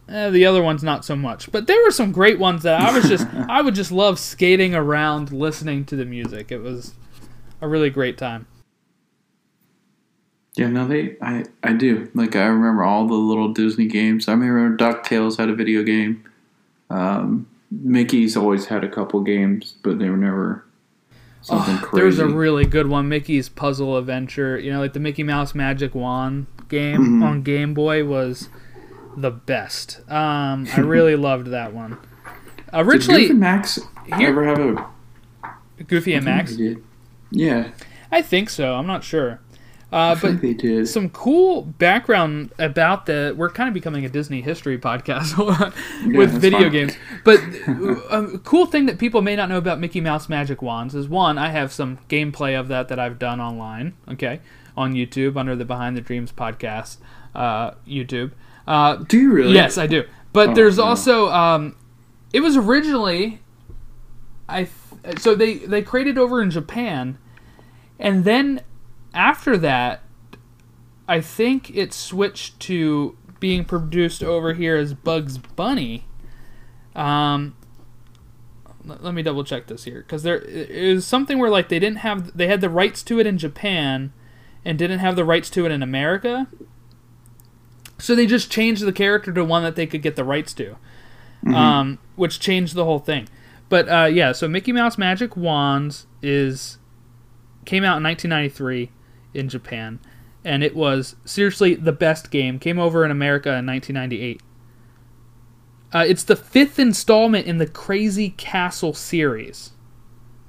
eh, 0.08 0.30
the 0.30 0.46
other 0.46 0.62
ones 0.62 0.84
not 0.84 1.04
so 1.04 1.16
much, 1.16 1.50
but 1.50 1.66
there 1.66 1.82
were 1.82 1.90
some 1.90 2.12
great 2.12 2.38
ones 2.38 2.62
that 2.62 2.80
I 2.80 2.92
was 2.92 3.08
just 3.08 3.26
I 3.48 3.62
would 3.62 3.74
just 3.74 3.90
love 3.90 4.20
skating 4.20 4.76
around 4.76 5.32
listening 5.32 5.84
to 5.86 5.96
the 5.96 6.04
music. 6.04 6.52
It 6.52 6.58
was 6.62 6.94
a 7.60 7.66
really 7.66 7.90
great 7.90 8.16
time. 8.16 8.46
Yeah, 10.56 10.68
no, 10.68 10.86
they. 10.86 11.16
I 11.22 11.44
I 11.62 11.72
do. 11.72 12.10
Like 12.14 12.36
I 12.36 12.44
remember 12.46 12.84
all 12.84 13.06
the 13.06 13.14
little 13.14 13.52
Disney 13.52 13.86
games. 13.86 14.28
I 14.28 14.32
remember 14.32 14.76
Ducktales 14.76 15.38
had 15.38 15.48
a 15.48 15.54
video 15.54 15.82
game. 15.82 16.24
Um, 16.90 17.46
Mickey's 17.70 18.36
always 18.36 18.66
had 18.66 18.84
a 18.84 18.88
couple 18.88 19.20
games, 19.22 19.76
but 19.82 19.98
they 19.98 20.10
were 20.10 20.16
never 20.18 20.64
something 21.40 21.76
Oh, 21.76 21.78
crazy. 21.82 22.02
There's 22.02 22.18
a 22.18 22.28
really 22.28 22.66
good 22.66 22.86
one, 22.86 23.08
Mickey's 23.08 23.48
Puzzle 23.48 23.96
Adventure. 23.96 24.58
You 24.58 24.72
know, 24.72 24.80
like 24.80 24.92
the 24.92 25.00
Mickey 25.00 25.22
Mouse 25.22 25.54
Magic 25.54 25.94
Wand 25.94 26.46
game 26.68 27.20
Mhm. 27.20 27.24
on 27.24 27.42
Game 27.42 27.72
Boy 27.72 28.04
was 28.04 28.50
the 29.16 29.30
best. 29.30 30.00
Um, 30.10 30.66
I 30.76 30.80
really 30.80 31.16
loved 31.28 31.46
that 31.48 31.72
one. 31.72 31.92
Did 31.92 31.98
Originally, 32.74 33.22
Goofy 33.22 33.34
Max 33.34 33.78
Here- 34.16 34.28
ever 34.28 34.44
have 34.44 34.58
a 34.58 35.84
Goofy 35.84 36.12
and 36.12 36.24
Max. 36.26 36.56
did. 36.56 36.82
Yeah, 37.30 37.68
I 38.10 38.20
think 38.20 38.50
so. 38.50 38.74
I'm 38.74 38.86
not 38.86 39.02
sure. 39.02 39.40
Uh, 39.92 39.96
I 39.96 40.14
but 40.14 40.20
think 40.20 40.40
they 40.40 40.54
did. 40.54 40.88
some 40.88 41.10
cool 41.10 41.62
background 41.62 42.52
about 42.58 43.04
the 43.06 43.34
we're 43.36 43.50
kind 43.50 43.68
of 43.68 43.74
becoming 43.74 44.04
a 44.06 44.08
disney 44.08 44.40
history 44.40 44.78
podcast 44.78 45.36
with 46.16 46.30
that's 46.32 46.40
video 46.42 46.60
fine. 46.62 46.72
games 46.72 46.96
but 47.24 47.38
uh, 47.68 48.34
a 48.34 48.38
cool 48.38 48.64
thing 48.66 48.86
that 48.86 48.98
people 48.98 49.20
may 49.20 49.36
not 49.36 49.48
know 49.50 49.58
about 49.58 49.78
mickey 49.78 50.00
mouse 50.00 50.28
magic 50.30 50.62
wands 50.62 50.94
is 50.94 51.08
one 51.08 51.36
i 51.36 51.50
have 51.50 51.70
some 51.72 51.98
gameplay 52.08 52.58
of 52.58 52.68
that 52.68 52.88
that 52.88 52.98
i've 52.98 53.18
done 53.18 53.38
online 53.40 53.92
okay 54.08 54.40
on 54.78 54.94
youtube 54.94 55.36
under 55.36 55.54
the 55.54 55.64
behind 55.66 55.94
the 55.94 56.00
dreams 56.00 56.32
podcast 56.32 56.96
uh, 57.34 57.72
youtube 57.86 58.32
uh, 58.66 58.94
do 58.94 59.18
you 59.18 59.32
really? 59.32 59.54
Yes, 59.54 59.76
I 59.76 59.88
do. 59.88 60.04
But 60.32 60.50
Oh, 60.50 60.54
there's 60.54 60.78
no. 60.78 60.84
also 60.84 61.28
um, 61.30 61.74
it 62.32 62.38
was 62.40 62.56
originally 62.56 63.40
I 64.48 64.68
th- 65.04 65.18
so 65.18 65.34
they 65.34 65.54
they 65.54 65.82
created 65.82 66.16
over 66.16 66.40
in 66.40 66.50
Japan, 66.50 67.18
and 67.98 68.24
then 68.24 68.60
after 69.14 69.56
that, 69.58 70.02
I 71.08 71.20
think 71.20 71.74
it 71.76 71.92
switched 71.92 72.60
to 72.60 73.16
being 73.40 73.64
produced 73.64 74.22
over 74.22 74.54
here 74.54 74.76
as 74.76 74.94
Bugs 74.94 75.38
Bunny. 75.38 76.06
Um, 76.94 77.56
let 78.84 79.14
me 79.14 79.22
double 79.22 79.44
check 79.44 79.66
this 79.66 79.84
here 79.84 80.00
because 80.00 80.22
there 80.22 80.40
it 80.40 80.70
is 80.70 81.06
something 81.06 81.38
where 81.38 81.50
like 81.50 81.68
they 81.68 81.78
didn't 81.78 81.98
have 81.98 82.36
they 82.36 82.46
had 82.46 82.60
the 82.60 82.70
rights 82.70 83.02
to 83.04 83.18
it 83.20 83.26
in 83.26 83.38
Japan, 83.38 84.12
and 84.64 84.78
didn't 84.78 85.00
have 85.00 85.16
the 85.16 85.24
rights 85.24 85.50
to 85.50 85.66
it 85.66 85.72
in 85.72 85.82
America. 85.82 86.46
So 87.98 88.14
they 88.14 88.26
just 88.26 88.50
changed 88.50 88.84
the 88.84 88.92
character 88.92 89.32
to 89.32 89.44
one 89.44 89.62
that 89.62 89.76
they 89.76 89.86
could 89.86 90.02
get 90.02 90.16
the 90.16 90.24
rights 90.24 90.52
to, 90.54 90.76
um, 91.46 91.98
which 92.16 92.40
changed 92.40 92.74
the 92.74 92.84
whole 92.84 92.98
thing. 92.98 93.28
But 93.68 93.88
uh, 93.88 94.04
yeah, 94.06 94.32
so 94.32 94.48
Mickey 94.48 94.72
Mouse 94.72 94.98
Magic 94.98 95.36
Wands 95.36 96.06
is 96.20 96.78
came 97.64 97.84
out 97.84 97.98
in 97.98 98.02
1993 98.02 98.90
in 99.34 99.48
Japan, 99.48 99.98
and 100.44 100.62
it 100.62 100.74
was 100.74 101.16
seriously 101.24 101.74
the 101.74 101.92
best 101.92 102.30
game. 102.30 102.58
Came 102.58 102.78
over 102.78 103.04
in 103.04 103.10
America 103.10 103.48
in 103.50 103.66
1998. 103.66 104.40
Uh, 105.94 106.04
it's 106.08 106.24
the 106.24 106.36
fifth 106.36 106.78
installment 106.78 107.46
in 107.46 107.58
the 107.58 107.66
Crazy 107.66 108.30
Castle 108.30 108.94
series. 108.94 109.72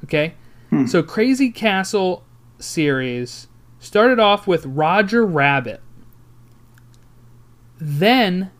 Okay, 0.04 0.34
Hmm. 0.70 0.86
so 0.86 1.04
Crazy 1.04 1.50
Castle 1.52 2.24
series 2.60 3.48
started 3.80 4.20
off 4.20 4.48
with 4.48 4.66
Roger 4.66 5.26
Rabbit. 5.26 5.82
Then, 7.80 8.52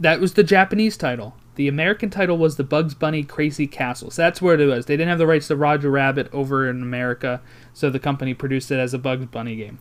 that 0.00 0.20
was 0.20 0.34
the 0.34 0.42
Japanese 0.44 0.96
title. 0.96 1.36
The 1.56 1.68
American 1.68 2.10
title 2.10 2.38
was 2.38 2.56
the 2.56 2.64
Bugs 2.64 2.94
Bunny 2.94 3.22
Crazy 3.22 3.66
Castle. 3.66 4.10
So 4.10 4.22
that's 4.22 4.40
where 4.40 4.58
it 4.60 4.66
was. 4.66 4.86
They 4.86 4.96
didn't 4.96 5.08
have 5.08 5.18
the 5.18 5.26
rights 5.26 5.48
to 5.48 5.56
Roger 5.56 5.90
Rabbit 5.90 6.28
over 6.32 6.68
in 6.68 6.82
America, 6.82 7.42
so 7.72 7.90
the 7.90 7.98
company 7.98 8.34
produced 8.34 8.70
it 8.70 8.78
as 8.78 8.94
a 8.94 8.98
Bugs 8.98 9.26
Bunny 9.26 9.56
game. 9.56 9.78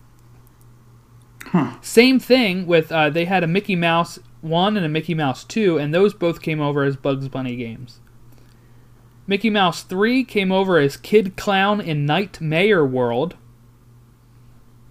Huh. 1.48 1.76
Same 1.82 2.20
thing 2.20 2.66
with 2.66 2.92
uh, 2.92 3.10
they 3.10 3.26
had 3.26 3.44
a 3.44 3.48
Mickey 3.48 3.76
Mouse 3.76 4.20
one 4.42 4.78
and 4.78 4.86
a 4.86 4.90
Mickey 4.90 5.14
Mouse 5.14 5.44
two, 5.44 5.78
and 5.78 5.94
those 5.94 6.14
both 6.14 6.42
came 6.42 6.62
over 6.62 6.84
as 6.84 6.96
Bugs 6.96 7.28
Bunny 7.28 7.56
games. 7.56 8.00
Mickey 9.28 9.50
Mouse 9.50 9.84
three 9.84 10.24
came 10.24 10.52
over 10.52 10.78
as 10.78 10.98
Kid 10.98 11.36
Klown 11.36 11.84
in 11.84 12.06
Night 12.06 12.40
Mayor 12.40 12.86
World. 12.86 13.36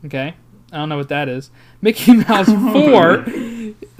Okay, 0.04 0.34
I 0.72 0.76
don't 0.76 0.88
know 0.88 0.96
what 0.96 1.08
that 1.08 1.28
is. 1.28 1.50
Mickey 1.80 2.12
Mouse 2.28 2.46
four, 2.72 3.24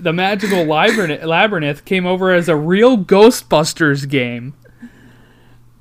the 0.05 0.13
Magical 0.13 0.65
Labyrinth, 0.65 1.25
Labyrinth 1.25 1.85
came 1.87 2.05
over 2.07 2.31
as 2.31 2.49
a 2.49 2.55
real 2.55 2.99
Ghostbusters 2.99 4.09
game. 4.09 4.55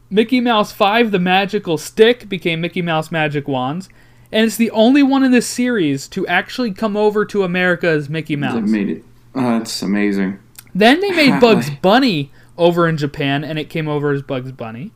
Mickey 0.10 0.40
Mouse 0.40 0.72
5, 0.72 1.12
The 1.12 1.20
Magical 1.20 1.78
Stick, 1.78 2.30
became 2.30 2.62
Mickey 2.62 2.82
Mouse 2.82 3.12
Magic 3.12 3.48
Wands. 3.48 3.90
And 4.32 4.46
it's 4.46 4.56
the 4.56 4.72
only 4.72 5.04
one 5.04 5.24
in 5.24 5.32
this 5.32 5.46
series 5.46 6.08
to 6.10 6.26
actually 6.28 6.72
come 6.72 6.96
over 6.96 7.26
to 7.26 7.44
America 7.44 7.90
as 7.90 8.10
Mickey 8.10 8.38
Mouse. 8.38 8.56
They 8.56 8.62
made 8.62 8.90
it. 8.90 9.04
Oh, 9.36 9.60
that's 9.60 9.82
amazing. 9.82 10.40
Then 10.74 11.02
they 11.02 11.12
made 11.12 11.42
Bugs 11.42 11.70
Bunny 11.82 12.32
over 12.58 12.88
in 12.88 12.96
Japan, 12.96 13.44
and 13.44 13.60
it 13.60 13.70
came 13.70 13.90
over 13.90 14.12
as 14.12 14.22
Bugs 14.22 14.52
Bunny. 14.52 14.92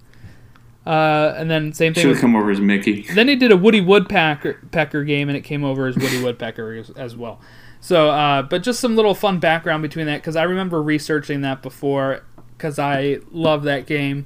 Uh, 0.85 1.33
and 1.35 1.51
then 1.51 1.73
same 1.73 1.93
thing 1.93 2.03
Should 2.03 2.09
with 2.11 2.21
come 2.21 2.33
over 2.35 2.49
as 2.49 2.61
Mickey. 2.61 3.05
then 3.13 3.27
they 3.27 3.35
did 3.35 3.51
a 3.51 3.57
Woody 3.57 3.81
Woodpecker 3.81 4.61
Pecker 4.71 5.03
game, 5.03 5.27
and 5.27 5.37
it 5.37 5.41
came 5.41 5.65
over 5.65 5.85
as 5.85 5.97
Woody 5.97 6.23
Woodpecker 6.23 6.73
as, 6.73 6.89
as 6.91 7.15
well. 7.15 7.41
So, 7.87 8.09
uh, 8.09 8.41
but 8.41 8.63
just 8.63 8.81
some 8.81 8.97
little 8.97 9.15
fun 9.15 9.39
background 9.39 9.81
between 9.81 10.07
that 10.07 10.17
because 10.17 10.35
I 10.35 10.43
remember 10.43 10.83
researching 10.83 11.39
that 11.43 11.61
before 11.61 12.21
because 12.57 12.77
I 12.77 13.19
love 13.31 13.63
that 13.63 13.85
game, 13.85 14.25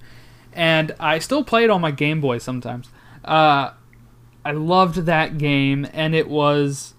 and 0.51 0.95
I 0.99 1.19
still 1.19 1.43
play 1.43 1.63
it 1.63 1.69
on 1.69 1.79
my 1.79 1.91
Game 1.91 2.21
Boy 2.21 2.39
sometimes. 2.39 2.89
Uh, 3.23 3.73
I 4.43 4.51
loved 4.53 5.05
that 5.05 5.37
game, 5.37 5.87
and 5.93 6.15
it 6.15 6.27
was. 6.27 6.95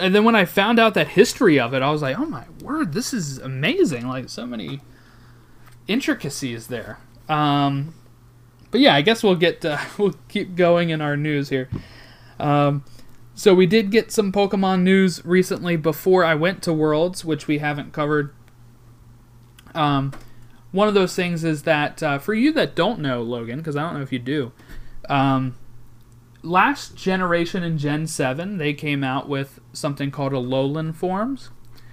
And 0.00 0.12
then 0.12 0.24
when 0.24 0.34
I 0.34 0.46
found 0.46 0.80
out 0.80 0.94
that 0.94 1.06
history 1.06 1.60
of 1.60 1.74
it, 1.74 1.80
I 1.80 1.92
was 1.92 2.02
like, 2.02 2.18
"Oh 2.18 2.26
my 2.26 2.46
word, 2.60 2.92
this 2.92 3.14
is 3.14 3.38
amazing! 3.38 4.08
Like 4.08 4.30
so 4.30 4.44
many 4.44 4.80
intricacies 5.86 6.66
there." 6.66 6.98
Um, 7.28 7.94
but 8.72 8.80
yeah, 8.80 8.96
I 8.96 9.02
guess 9.02 9.22
we'll 9.22 9.36
get 9.36 9.64
we'll 9.96 10.16
keep 10.26 10.56
going 10.56 10.90
in 10.90 11.00
our 11.00 11.16
news 11.16 11.50
here. 11.50 11.68
Um, 12.40 12.82
so 13.34 13.54
we 13.54 13.66
did 13.66 13.90
get 13.90 14.10
some 14.12 14.30
Pokemon 14.32 14.82
news 14.82 15.24
recently 15.24 15.76
before 15.76 16.24
I 16.24 16.34
went 16.34 16.62
to 16.64 16.72
Worlds, 16.72 17.24
which 17.24 17.46
we 17.46 17.58
haven't 17.58 17.92
covered. 17.92 18.32
Um, 19.74 20.12
one 20.70 20.88
of 20.88 20.94
those 20.94 21.14
things 21.14 21.44
is 21.44 21.62
that 21.62 22.02
uh, 22.02 22.18
for 22.18 22.34
you 22.34 22.52
that 22.52 22.74
don't 22.74 23.00
know 23.00 23.22
Logan, 23.22 23.58
because 23.58 23.76
I 23.76 23.82
don't 23.82 23.94
know 23.94 24.02
if 24.02 24.12
you 24.12 24.18
do, 24.18 24.52
um, 25.08 25.54
last 26.42 26.96
generation 26.96 27.62
in 27.62 27.78
Gen 27.78 28.06
Seven 28.06 28.58
they 28.58 28.72
came 28.74 29.04
out 29.04 29.28
with 29.28 29.60
something 29.72 30.10
called 30.10 30.32
a 30.32 30.36
Alolan 30.36 30.94
Forms. 30.94 31.50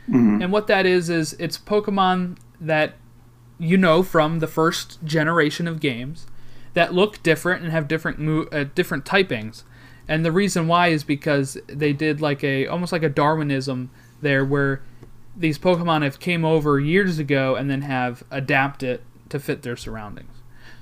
Mhm. 0.10 0.44
And 0.44 0.52
what 0.52 0.68
that 0.68 0.86
is 0.86 1.10
is 1.10 1.34
it's 1.40 1.58
Pokemon 1.58 2.38
that 2.60 2.96
you 3.60 3.78
know 3.78 4.02
from 4.02 4.40
the 4.40 4.48
first 4.48 5.04
generation 5.06 5.68
of 5.68 5.80
games 5.80 6.26
that 6.74 6.94
look 6.94 7.22
different 7.24 7.62
and 7.64 7.72
have 7.72 7.88
different 7.88 8.18
mo- 8.20 8.48
uh, 8.52 8.66
different 8.76 9.06
typings. 9.06 9.64
And 10.10 10.26
the 10.26 10.32
reason 10.32 10.68
why 10.68 10.88
is 10.88 11.04
because 11.04 11.56
they 11.68 11.94
did 11.94 12.20
like 12.20 12.44
a 12.44 12.66
almost 12.66 12.92
like 12.92 13.04
a 13.04 13.10
Darwinism 13.10 13.92
there 14.22 14.44
where 14.44 14.82
these 15.38 15.60
Pokemon 15.60 16.02
have 16.02 16.20
came 16.20 16.44
over 16.44 16.80
years 16.80 17.20
ago 17.20 17.56
and 17.56 17.70
then 17.70 17.84
have 17.84 18.24
adapted 18.32 19.02
to 19.30 19.40
fit 19.40 19.62
their 19.62 19.78
surroundings. 19.78 20.42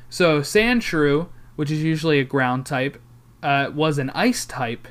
So 0.10 0.40
Sandshrew, 0.40 1.28
which 1.58 1.70
is 1.70 1.84
usually 1.84 2.20
a 2.20 2.24
ground 2.24 2.66
type, 2.66 3.02
uh, 3.44 3.70
was 3.76 3.98
an 3.98 4.12
ice 4.12 4.46
type 4.46 4.88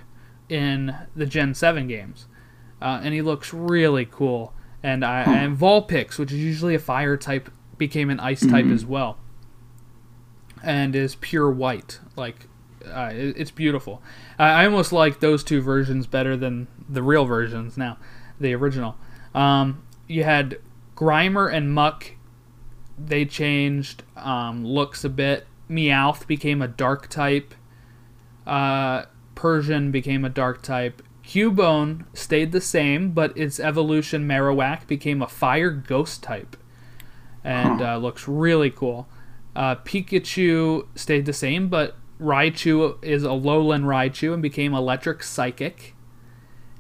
in 0.50 0.94
the 1.16 1.24
Gen 1.24 1.54
7 1.54 1.88
games. 1.88 2.26
Uh, 2.80 3.00
and 3.02 3.14
he 3.14 3.22
looks 3.22 3.54
really 3.54 4.04
cool. 4.04 4.52
And 4.82 5.02
I 5.02 5.22
and 5.22 5.56
Vulpix, 5.56 6.18
which 6.18 6.30
is 6.30 6.38
usually 6.38 6.74
a 6.74 6.78
fire 6.78 7.16
type, 7.16 7.50
became 7.78 8.10
an 8.10 8.20
ice 8.20 8.46
type 8.46 8.66
as 8.66 8.84
well. 8.84 9.16
And 10.62 10.94
is 10.94 11.14
pure 11.14 11.50
white. 11.50 12.00
Like 12.16 12.48
uh, 12.86 13.10
it's 13.12 13.50
beautiful. 13.50 14.02
I 14.38 14.62
I 14.62 14.64
almost 14.66 14.92
like 14.92 15.20
those 15.20 15.44
two 15.44 15.60
versions 15.60 16.06
better 16.06 16.36
than 16.36 16.68
the 16.88 17.02
real 17.02 17.24
versions 17.24 17.76
now, 17.76 17.98
the 18.40 18.54
original. 18.54 18.96
Um, 19.34 19.82
you 20.06 20.24
had 20.24 20.58
Grimer 20.96 21.52
and 21.52 21.72
Muk. 21.72 22.12
They 22.98 23.24
changed 23.24 24.02
um, 24.16 24.64
looks 24.64 25.04
a 25.04 25.08
bit. 25.08 25.46
Meowth 25.68 26.26
became 26.26 26.62
a 26.62 26.68
dark 26.68 27.08
type. 27.08 27.54
Uh, 28.46 29.04
Persian 29.34 29.90
became 29.90 30.24
a 30.24 30.28
dark 30.30 30.62
type. 30.62 31.02
Cubone 31.24 32.04
stayed 32.14 32.52
the 32.52 32.60
same, 32.60 33.10
but 33.10 33.36
its 33.36 33.58
evolution 33.58 34.28
Marowak 34.28 34.86
became 34.86 35.20
a 35.20 35.26
fire 35.26 35.70
ghost 35.70 36.22
type, 36.22 36.56
and 37.42 37.82
uh, 37.82 37.96
looks 37.96 38.28
really 38.28 38.70
cool. 38.70 39.08
Uh, 39.56 39.74
Pikachu 39.74 40.86
stayed 40.94 41.26
the 41.26 41.32
same, 41.32 41.68
but 41.68 41.96
Raichu 42.20 43.02
is 43.02 43.24
Alolan 43.24 43.84
Raichu 43.84 44.32
and 44.32 44.42
became 44.42 44.74
electric 44.74 45.22
psychic, 45.22 45.94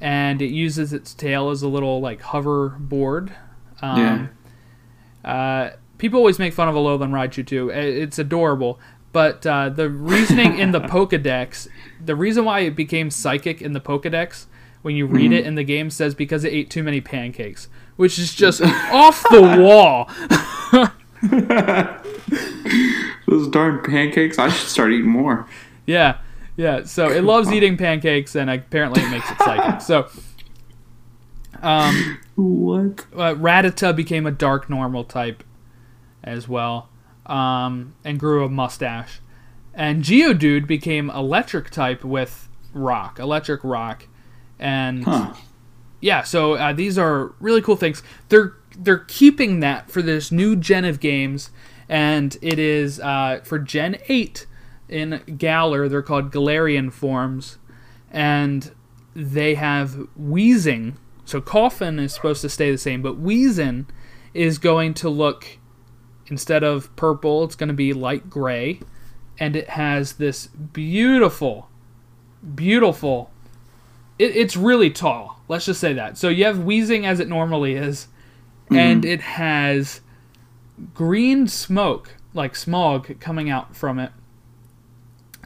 and 0.00 0.40
it 0.40 0.50
uses 0.50 0.92
its 0.92 1.14
tail 1.14 1.50
as 1.50 1.62
a 1.62 1.68
little 1.68 2.00
like 2.00 2.22
hoverboard. 2.22 3.32
Um, 3.82 4.30
uh, 5.24 5.70
people 5.98 6.18
always 6.18 6.38
make 6.38 6.54
fun 6.54 6.68
of 6.68 6.74
Alolan 6.74 7.10
Raichu 7.10 7.46
too. 7.46 7.68
It's 7.70 8.18
adorable, 8.18 8.78
but 9.12 9.46
uh, 9.46 9.68
the 9.68 9.90
reasoning 9.90 10.58
in 10.58 10.72
the 10.72 10.80
Pokedex, 10.82 11.68
the 12.04 12.16
reason 12.16 12.44
why 12.44 12.60
it 12.60 12.76
became 12.76 13.10
psychic 13.10 13.60
in 13.60 13.72
the 13.72 13.80
Pokedex, 13.80 14.46
when 14.82 14.94
you 14.94 15.06
read 15.06 15.32
it 15.32 15.44
in 15.44 15.54
the 15.54 15.64
game, 15.64 15.90
says 15.90 16.14
because 16.14 16.44
it 16.44 16.52
ate 16.52 16.70
too 16.70 16.82
many 16.82 17.00
pancakes, 17.00 17.68
which 17.96 18.18
is 18.18 18.34
just 18.34 18.62
off 18.64 19.22
the 19.30 19.42
wall. 19.60 20.08
Those 23.36 23.48
darn 23.48 23.82
pancakes. 23.82 24.38
I 24.38 24.48
should 24.48 24.68
start 24.68 24.92
eating 24.92 25.10
more. 25.10 25.46
Yeah, 25.86 26.18
yeah. 26.56 26.84
So 26.84 27.10
it 27.10 27.22
loves 27.24 27.52
eating 27.52 27.76
pancakes, 27.76 28.34
and 28.34 28.48
apparently 28.48 29.02
it 29.02 29.10
makes 29.10 29.30
it 29.30 29.36
psychic. 29.40 29.80
So, 29.82 30.08
um, 31.62 32.18
What? 32.34 33.06
uh, 33.14 33.34
Rattata 33.34 33.94
became 33.94 34.26
a 34.26 34.30
dark 34.30 34.68
normal 34.70 35.04
type 35.04 35.42
as 36.22 36.48
well, 36.48 36.88
um, 37.26 37.94
and 38.04 38.18
grew 38.18 38.44
a 38.44 38.48
mustache. 38.48 39.20
And 39.74 40.02
Geodude 40.02 40.66
became 40.66 41.10
electric 41.10 41.70
type 41.70 42.04
with 42.04 42.48
rock, 42.72 43.18
electric 43.18 43.62
rock, 43.62 44.06
and 44.58 45.04
Huh. 45.04 45.34
yeah. 46.00 46.22
So 46.22 46.54
uh, 46.54 46.72
these 46.72 46.96
are 46.98 47.34
really 47.40 47.60
cool 47.60 47.76
things. 47.76 48.02
They're 48.30 48.54
they're 48.78 48.98
keeping 49.06 49.60
that 49.60 49.90
for 49.90 50.02
this 50.02 50.30
new 50.32 50.56
gen 50.56 50.84
of 50.84 51.00
games, 51.00 51.50
and 51.88 52.36
it 52.42 52.58
is 52.58 53.00
uh, 53.00 53.40
for 53.44 53.58
Gen 53.58 53.98
Eight 54.08 54.46
in 54.88 55.22
Galar. 55.36 55.88
They're 55.88 56.02
called 56.02 56.32
Galarian 56.32 56.92
forms, 56.92 57.58
and 58.10 58.72
they 59.14 59.54
have 59.54 60.08
Weezing. 60.20 60.94
So 61.24 61.40
Koffing 61.40 62.00
is 62.00 62.14
supposed 62.14 62.42
to 62.42 62.48
stay 62.48 62.70
the 62.70 62.78
same, 62.78 63.02
but 63.02 63.22
Weezing 63.22 63.86
is 64.34 64.58
going 64.58 64.94
to 64.94 65.08
look 65.08 65.58
instead 66.28 66.62
of 66.62 66.94
purple, 66.96 67.44
it's 67.44 67.54
going 67.54 67.68
to 67.68 67.74
be 67.74 67.92
light 67.92 68.28
gray, 68.28 68.80
and 69.38 69.56
it 69.56 69.70
has 69.70 70.14
this 70.14 70.46
beautiful, 70.46 71.68
beautiful. 72.54 73.30
It, 74.18 74.36
it's 74.36 74.56
really 74.56 74.90
tall. 74.90 75.40
Let's 75.48 75.66
just 75.66 75.80
say 75.80 75.92
that. 75.92 76.18
So 76.18 76.28
you 76.28 76.44
have 76.44 76.56
Weezing 76.58 77.04
as 77.04 77.20
it 77.20 77.28
normally 77.28 77.74
is, 77.74 78.08
and 78.70 79.04
it 79.04 79.20
has 79.20 80.00
green 80.94 81.48
smoke, 81.48 82.16
like 82.34 82.56
smog, 82.56 83.18
coming 83.20 83.50
out 83.50 83.76
from 83.76 83.98
it 83.98 84.12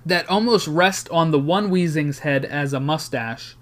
that 0.05 0.29
almost 0.29 0.67
rest 0.67 1.09
on 1.11 1.31
the 1.31 1.39
one 1.39 1.71
Weezing's 1.71 2.21
head 2.21 2.45
as 2.45 2.73
a 2.73 2.81
mustache, 2.81 3.57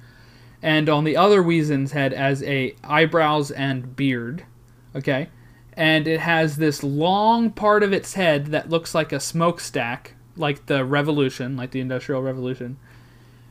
and 0.63 0.89
on 0.89 1.05
the 1.05 1.17
other 1.17 1.43
Weezing's 1.43 1.93
head 1.93 2.13
as 2.13 2.43
a 2.43 2.75
eyebrows 2.85 3.51
and 3.51 3.97
beard. 3.97 4.45
Okay, 4.95 5.29
and 5.75 6.07
it 6.07 6.21
has 6.21 6.57
this 6.57 6.83
long 6.83 7.51
part 7.51 7.83
of 7.83 7.93
its 7.93 8.15
head 8.15 8.47
that 8.47 8.71
looks 8.71 8.95
like 8.95 9.13
a 9.13 9.21
smokestack, 9.21 10.15
like 10.37 10.67
the 10.67 10.85
Revolution, 10.85 11.57
like 11.57 11.73
the 11.73 11.81
Industrial 11.81 12.23
Revolution, 12.23 12.79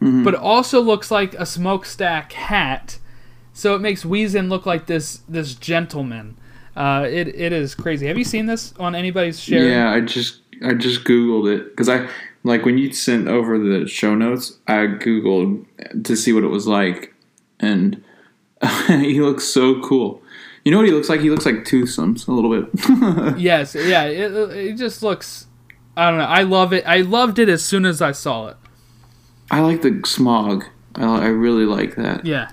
mm-hmm. 0.01 0.23
but 0.23 0.33
it 0.33 0.39
also 0.39 0.81
looks 0.81 1.11
like 1.11 1.33
a 1.35 1.45
smokestack 1.45 2.33
hat. 2.33 2.99
So 3.53 3.75
it 3.75 3.79
makes 3.79 4.03
Weezing 4.03 4.49
look 4.49 4.65
like 4.65 4.87
this 4.87 5.21
this 5.27 5.55
gentleman. 5.55 6.37
Uh, 6.77 7.07
it 7.09 7.27
it 7.29 7.51
is 7.51 7.73
crazy. 7.73 8.05
Have 8.05 8.19
you 8.19 8.23
seen 8.23 8.45
this 8.45 8.71
on 8.79 8.93
anybody's 8.93 9.39
share? 9.39 9.67
Yeah, 9.67 9.91
I 9.91 9.99
just 9.99 10.41
I 10.63 10.75
just 10.75 11.03
googled 11.05 11.51
it 11.51 11.71
because 11.71 11.89
I 11.89 12.07
like 12.43 12.65
when 12.65 12.77
you 12.77 12.93
sent 12.93 13.27
over 13.27 13.57
the 13.57 13.87
show 13.87 14.13
notes. 14.13 14.59
I 14.67 14.85
googled 14.85 15.65
to 16.03 16.15
see 16.15 16.33
what 16.33 16.43
it 16.43 16.49
was 16.49 16.67
like, 16.67 17.15
and 17.59 18.03
he 18.87 19.19
looks 19.19 19.45
so 19.45 19.81
cool. 19.81 20.21
You 20.63 20.71
know 20.71 20.77
what 20.77 20.85
he 20.85 20.93
looks 20.93 21.09
like? 21.09 21.21
He 21.21 21.31
looks 21.31 21.47
like 21.47 21.65
Toothsomes 21.65 22.27
a 22.27 22.31
little 22.31 22.61
bit. 22.61 23.39
Yes, 23.39 23.73
yeah, 23.73 24.03
it, 24.03 24.31
it 24.51 24.77
just 24.77 25.01
looks. 25.01 25.47
I 25.95 26.11
don't 26.11 26.19
know. 26.19 26.25
I 26.25 26.43
love 26.43 26.73
it. 26.73 26.83
I 26.85 27.01
loved 27.01 27.39
it 27.39 27.49
as 27.49 27.65
soon 27.65 27.87
as 27.87 28.03
I 28.03 28.11
saw 28.11 28.49
it. 28.49 28.57
I 29.49 29.61
like 29.61 29.81
the 29.81 29.99
smog. 30.05 30.65
I, 30.93 31.23
I 31.23 31.27
really 31.29 31.65
like 31.65 31.95
that. 31.95 32.23
Yeah, 32.23 32.51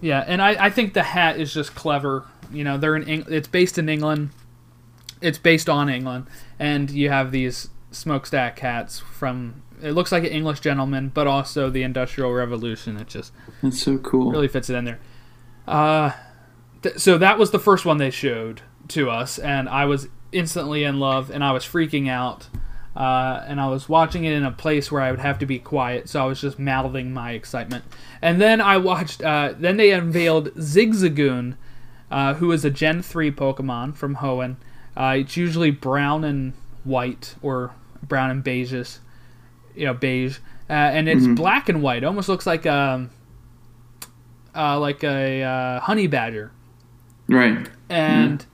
yeah, 0.00 0.24
and 0.26 0.42
I, 0.42 0.64
I 0.64 0.70
think 0.70 0.94
the 0.94 1.04
hat 1.04 1.38
is 1.38 1.54
just 1.54 1.76
clever. 1.76 2.24
You 2.52 2.64
know, 2.64 2.78
they're 2.78 2.96
in 2.96 3.04
Eng- 3.08 3.26
it's 3.28 3.48
based 3.48 3.78
in 3.78 3.88
England. 3.88 4.30
It's 5.20 5.38
based 5.38 5.68
on 5.68 5.88
England, 5.88 6.26
and 6.58 6.90
you 6.90 7.10
have 7.10 7.30
these 7.30 7.68
smokestack 7.90 8.58
hats 8.58 8.98
from. 8.98 9.62
It 9.82 9.92
looks 9.92 10.12
like 10.12 10.24
an 10.24 10.30
English 10.30 10.60
gentleman, 10.60 11.10
but 11.12 11.26
also 11.26 11.70
the 11.70 11.82
Industrial 11.82 12.30
Revolution. 12.32 12.96
It 12.96 13.08
just 13.08 13.32
That's 13.62 13.82
so 13.82 13.98
cool. 13.98 14.30
really 14.30 14.48
fits 14.48 14.68
it 14.70 14.74
in 14.74 14.84
there. 14.84 15.00
Uh, 15.66 16.12
th- 16.82 16.98
so 16.98 17.16
that 17.18 17.38
was 17.38 17.50
the 17.50 17.58
first 17.58 17.84
one 17.84 17.98
they 17.98 18.10
showed 18.10 18.62
to 18.88 19.10
us, 19.10 19.38
and 19.38 19.68
I 19.68 19.84
was 19.86 20.08
instantly 20.32 20.84
in 20.84 20.98
love, 21.00 21.30
and 21.30 21.42
I 21.44 21.52
was 21.52 21.64
freaking 21.64 22.08
out. 22.08 22.48
Uh, 22.96 23.44
and 23.46 23.60
I 23.60 23.68
was 23.68 23.88
watching 23.88 24.24
it 24.24 24.32
in 24.32 24.44
a 24.44 24.50
place 24.50 24.90
where 24.90 25.00
I 25.00 25.12
would 25.12 25.20
have 25.20 25.38
to 25.38 25.46
be 25.46 25.60
quiet, 25.60 26.08
so 26.08 26.22
I 26.22 26.26
was 26.26 26.40
just 26.40 26.58
mouthing 26.58 27.12
my 27.12 27.32
excitement. 27.32 27.84
And 28.20 28.40
then 28.40 28.60
I 28.60 28.78
watched. 28.78 29.22
Uh, 29.22 29.54
then 29.56 29.76
they 29.76 29.92
unveiled 29.92 30.48
Zigzagoon, 30.56 31.54
uh, 32.10 32.34
who 32.34 32.50
is 32.52 32.64
a 32.64 32.70
Gen 32.70 33.02
three 33.02 33.30
Pokemon 33.30 33.94
from 33.96 34.16
Hoenn. 34.16 34.56
Uh, 34.96 35.16
it's 35.18 35.36
usually 35.36 35.70
brown 35.70 36.24
and 36.24 36.52
white, 36.84 37.34
or 37.42 37.72
brown 38.02 38.30
and 38.30 38.42
beiges, 38.44 38.98
you 39.74 39.86
know, 39.86 39.94
beige, 39.94 40.38
uh, 40.68 40.72
and 40.72 41.08
it's 41.08 41.26
black 41.26 41.68
and 41.68 41.82
white. 41.82 42.02
Almost 42.04 42.28
looks 42.28 42.46
like 42.46 42.66
um, 42.66 43.10
uh, 44.54 44.78
like 44.78 45.04
a 45.04 45.42
uh, 45.42 45.80
honey 45.80 46.06
badger, 46.06 46.50
Right. 47.28 47.68
and 47.88 48.44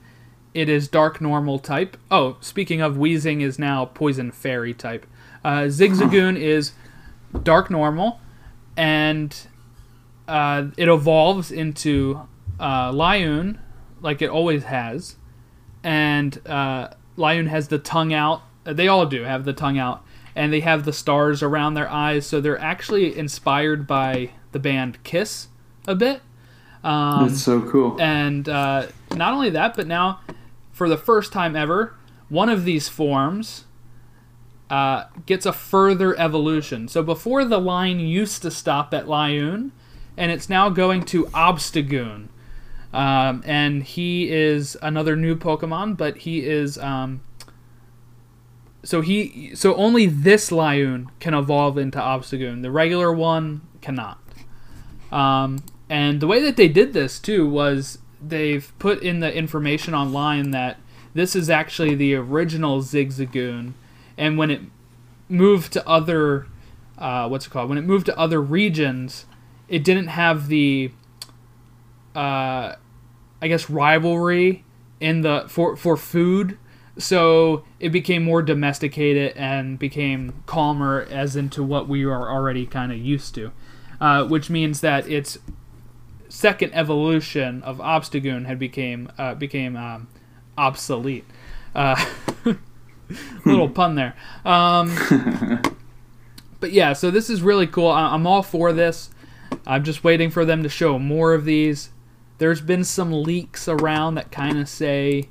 it 0.53 0.69
is 0.69 0.87
dark 0.87 1.19
normal 1.21 1.59
type. 1.59 1.97
Oh, 2.11 2.37
speaking 2.41 2.81
of, 2.81 2.95
Weezing 2.95 3.41
is 3.41 3.57
now 3.57 3.85
poison 3.85 4.31
fairy 4.31 4.73
type. 4.73 5.05
Uh, 5.43 5.61
Zigzagoon 5.69 6.37
is 6.37 6.73
dark 7.43 7.69
normal, 7.71 8.19
and 8.75 9.35
uh, 10.27 10.65
it 10.77 10.87
evolves 10.87 11.51
into 11.51 12.21
uh, 12.59 12.91
Linoone, 12.91 13.59
like 14.01 14.21
it 14.21 14.29
always 14.29 14.63
has, 14.65 15.15
and 15.83 16.39
uh, 16.47 16.89
Linoone 17.17 17.47
has 17.47 17.67
the 17.67 17.79
tongue 17.79 18.13
out. 18.13 18.41
Uh, 18.65 18.73
They 18.73 18.87
all 18.87 19.05
do 19.05 19.23
have 19.23 19.45
the 19.45 19.53
tongue 19.53 19.77
out, 19.77 20.03
and 20.35 20.51
they 20.51 20.59
have 20.61 20.85
the 20.85 20.93
stars 20.93 21.41
around 21.43 21.73
their 21.73 21.89
eyes. 21.89 22.25
So 22.25 22.41
they're 22.41 22.59
actually 22.59 23.17
inspired 23.17 23.87
by 23.87 24.31
the 24.51 24.59
band 24.59 25.03
Kiss 25.03 25.47
a 25.87 25.95
bit. 25.95 26.21
Um, 26.83 27.27
That's 27.27 27.41
so 27.41 27.61
cool. 27.69 27.99
and 27.99 28.47
uh, 28.47 28.87
not 29.15 29.33
only 29.33 29.49
that, 29.51 29.75
but 29.75 29.87
now, 29.87 30.21
for 30.71 30.87
the 30.87 30.97
first 30.97 31.33
time 31.33 31.55
ever, 31.55 31.95
one 32.29 32.49
of 32.49 32.65
these 32.65 32.87
forms 32.87 33.65
uh, 34.69 35.05
gets 35.25 35.45
a 35.45 35.53
further 35.53 36.17
evolution. 36.19 36.87
So 36.87 37.01
before 37.01 37.45
the 37.45 37.59
line 37.59 37.99
used 37.99 38.41
to 38.43 38.51
stop 38.51 38.93
at 38.93 39.05
Linoone, 39.05 39.71
and 40.15 40.31
it's 40.31 40.49
now 40.49 40.69
going 40.69 41.03
to 41.05 41.25
Obstagoon. 41.27 42.27
Um, 42.93 43.43
and 43.45 43.83
he 43.83 44.31
is 44.31 44.77
another 44.81 45.15
new 45.15 45.35
Pokemon, 45.35 45.97
but 45.97 46.19
he 46.19 46.45
is 46.45 46.77
um, 46.77 47.21
so 48.83 49.01
he 49.01 49.51
so 49.55 49.75
only 49.75 50.05
this 50.05 50.49
Linoone 50.49 51.07
can 51.19 51.33
evolve 51.33 51.77
into 51.77 51.99
Obstagoon. 51.99 52.61
The 52.61 52.71
regular 52.71 53.11
one 53.11 53.61
cannot. 53.81 54.19
Um, 55.11 55.63
and 55.89 56.21
the 56.21 56.27
way 56.27 56.41
that 56.41 56.55
they 56.57 56.67
did 56.67 56.93
this 56.93 57.19
too 57.19 57.47
was 57.47 57.99
they've 58.25 58.71
put 58.79 59.01
in 59.03 59.19
the 59.19 59.33
information 59.33 59.93
online 59.93 60.51
that 60.51 60.77
this 61.13 61.35
is 61.35 61.49
actually 61.49 61.95
the 61.95 62.15
original 62.15 62.81
Zigzagoon, 62.81 63.73
and 64.17 64.37
when 64.37 64.49
it 64.49 64.61
moved 65.27 65.73
to 65.73 65.87
other 65.87 66.47
uh, 66.97 67.27
what's 67.27 67.47
it 67.47 67.49
called? 67.49 67.69
When 67.69 67.77
it 67.77 67.83
moved 67.83 68.05
to 68.07 68.17
other 68.17 68.41
regions, 68.41 69.25
it 69.67 69.83
didn't 69.83 70.07
have 70.07 70.47
the 70.47 70.91
uh, 72.17 72.75
I 73.41 73.47
guess 73.47 73.69
rivalry 73.69 74.63
in 74.99 75.21
the 75.21 75.45
for 75.47 75.75
for 75.75 75.95
food. 75.95 76.57
So 76.97 77.63
it 77.79 77.89
became 77.89 78.23
more 78.23 78.41
domesticated 78.41 79.37
and 79.37 79.77
became 79.77 80.41
calmer 80.47 81.05
as 81.11 81.35
into 81.35 81.61
what 81.61 81.87
we 81.87 82.03
are 82.05 82.27
already 82.27 82.65
kind 82.65 82.91
of 82.91 82.97
used 82.97 83.35
to. 83.35 83.51
Uh, 84.01 84.25
which 84.25 84.49
means 84.49 84.81
that 84.81 85.07
its 85.07 85.37
second 86.29 86.71
evolution 86.73 87.61
of 87.63 87.77
obstagoon 87.77 88.45
had 88.47 88.57
became 88.59 89.11
uh, 89.17 89.35
became 89.35 89.75
um, 89.75 90.07
obsolete. 90.57 91.25
Uh, 91.75 92.03
little 93.45 93.69
pun 93.69 93.93
there. 93.95 94.15
Um, 94.43 94.95
but 96.59 96.71
yeah 96.71 96.93
so 96.93 97.11
this 97.11 97.29
is 97.29 97.41
really 97.43 97.67
cool. 97.67 97.89
I- 97.89 98.13
i'm 98.13 98.25
all 98.25 98.41
for 98.43 98.73
this. 98.73 99.11
I'm 99.65 99.83
just 99.83 100.03
waiting 100.03 100.31
for 100.31 100.45
them 100.45 100.63
to 100.63 100.69
show 100.69 100.97
more 100.99 101.33
of 101.33 101.45
these 101.45 101.89
there's 102.37 102.61
been 102.61 102.83
some 102.83 103.23
leaks 103.23 103.67
around 103.67 104.15
that 104.15 104.31
kind 104.31 104.59
of 104.59 104.69
say 104.69 105.29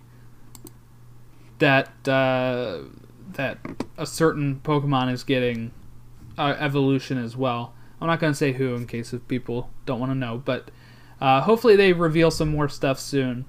that 1.58 1.88
uh, 2.08 2.80
that 3.32 3.58
a 3.96 4.06
certain 4.06 4.60
Pokemon 4.62 5.12
is 5.12 5.24
getting 5.24 5.72
uh, 6.36 6.54
evolution 6.58 7.18
as 7.18 7.36
well. 7.36 7.74
I'm 8.00 8.08
not 8.08 8.20
going 8.20 8.32
to 8.32 8.36
say 8.36 8.52
who 8.52 8.74
in 8.74 8.86
case 8.86 9.12
if 9.12 9.26
people 9.28 9.70
don't 9.86 10.00
want 10.00 10.10
to 10.10 10.16
know, 10.16 10.42
but 10.44 10.70
uh, 11.20 11.40
hopefully 11.42 11.76
they 11.76 11.92
reveal 11.92 12.30
some 12.30 12.48
more 12.48 12.68
stuff 12.68 12.98
soon. 12.98 13.46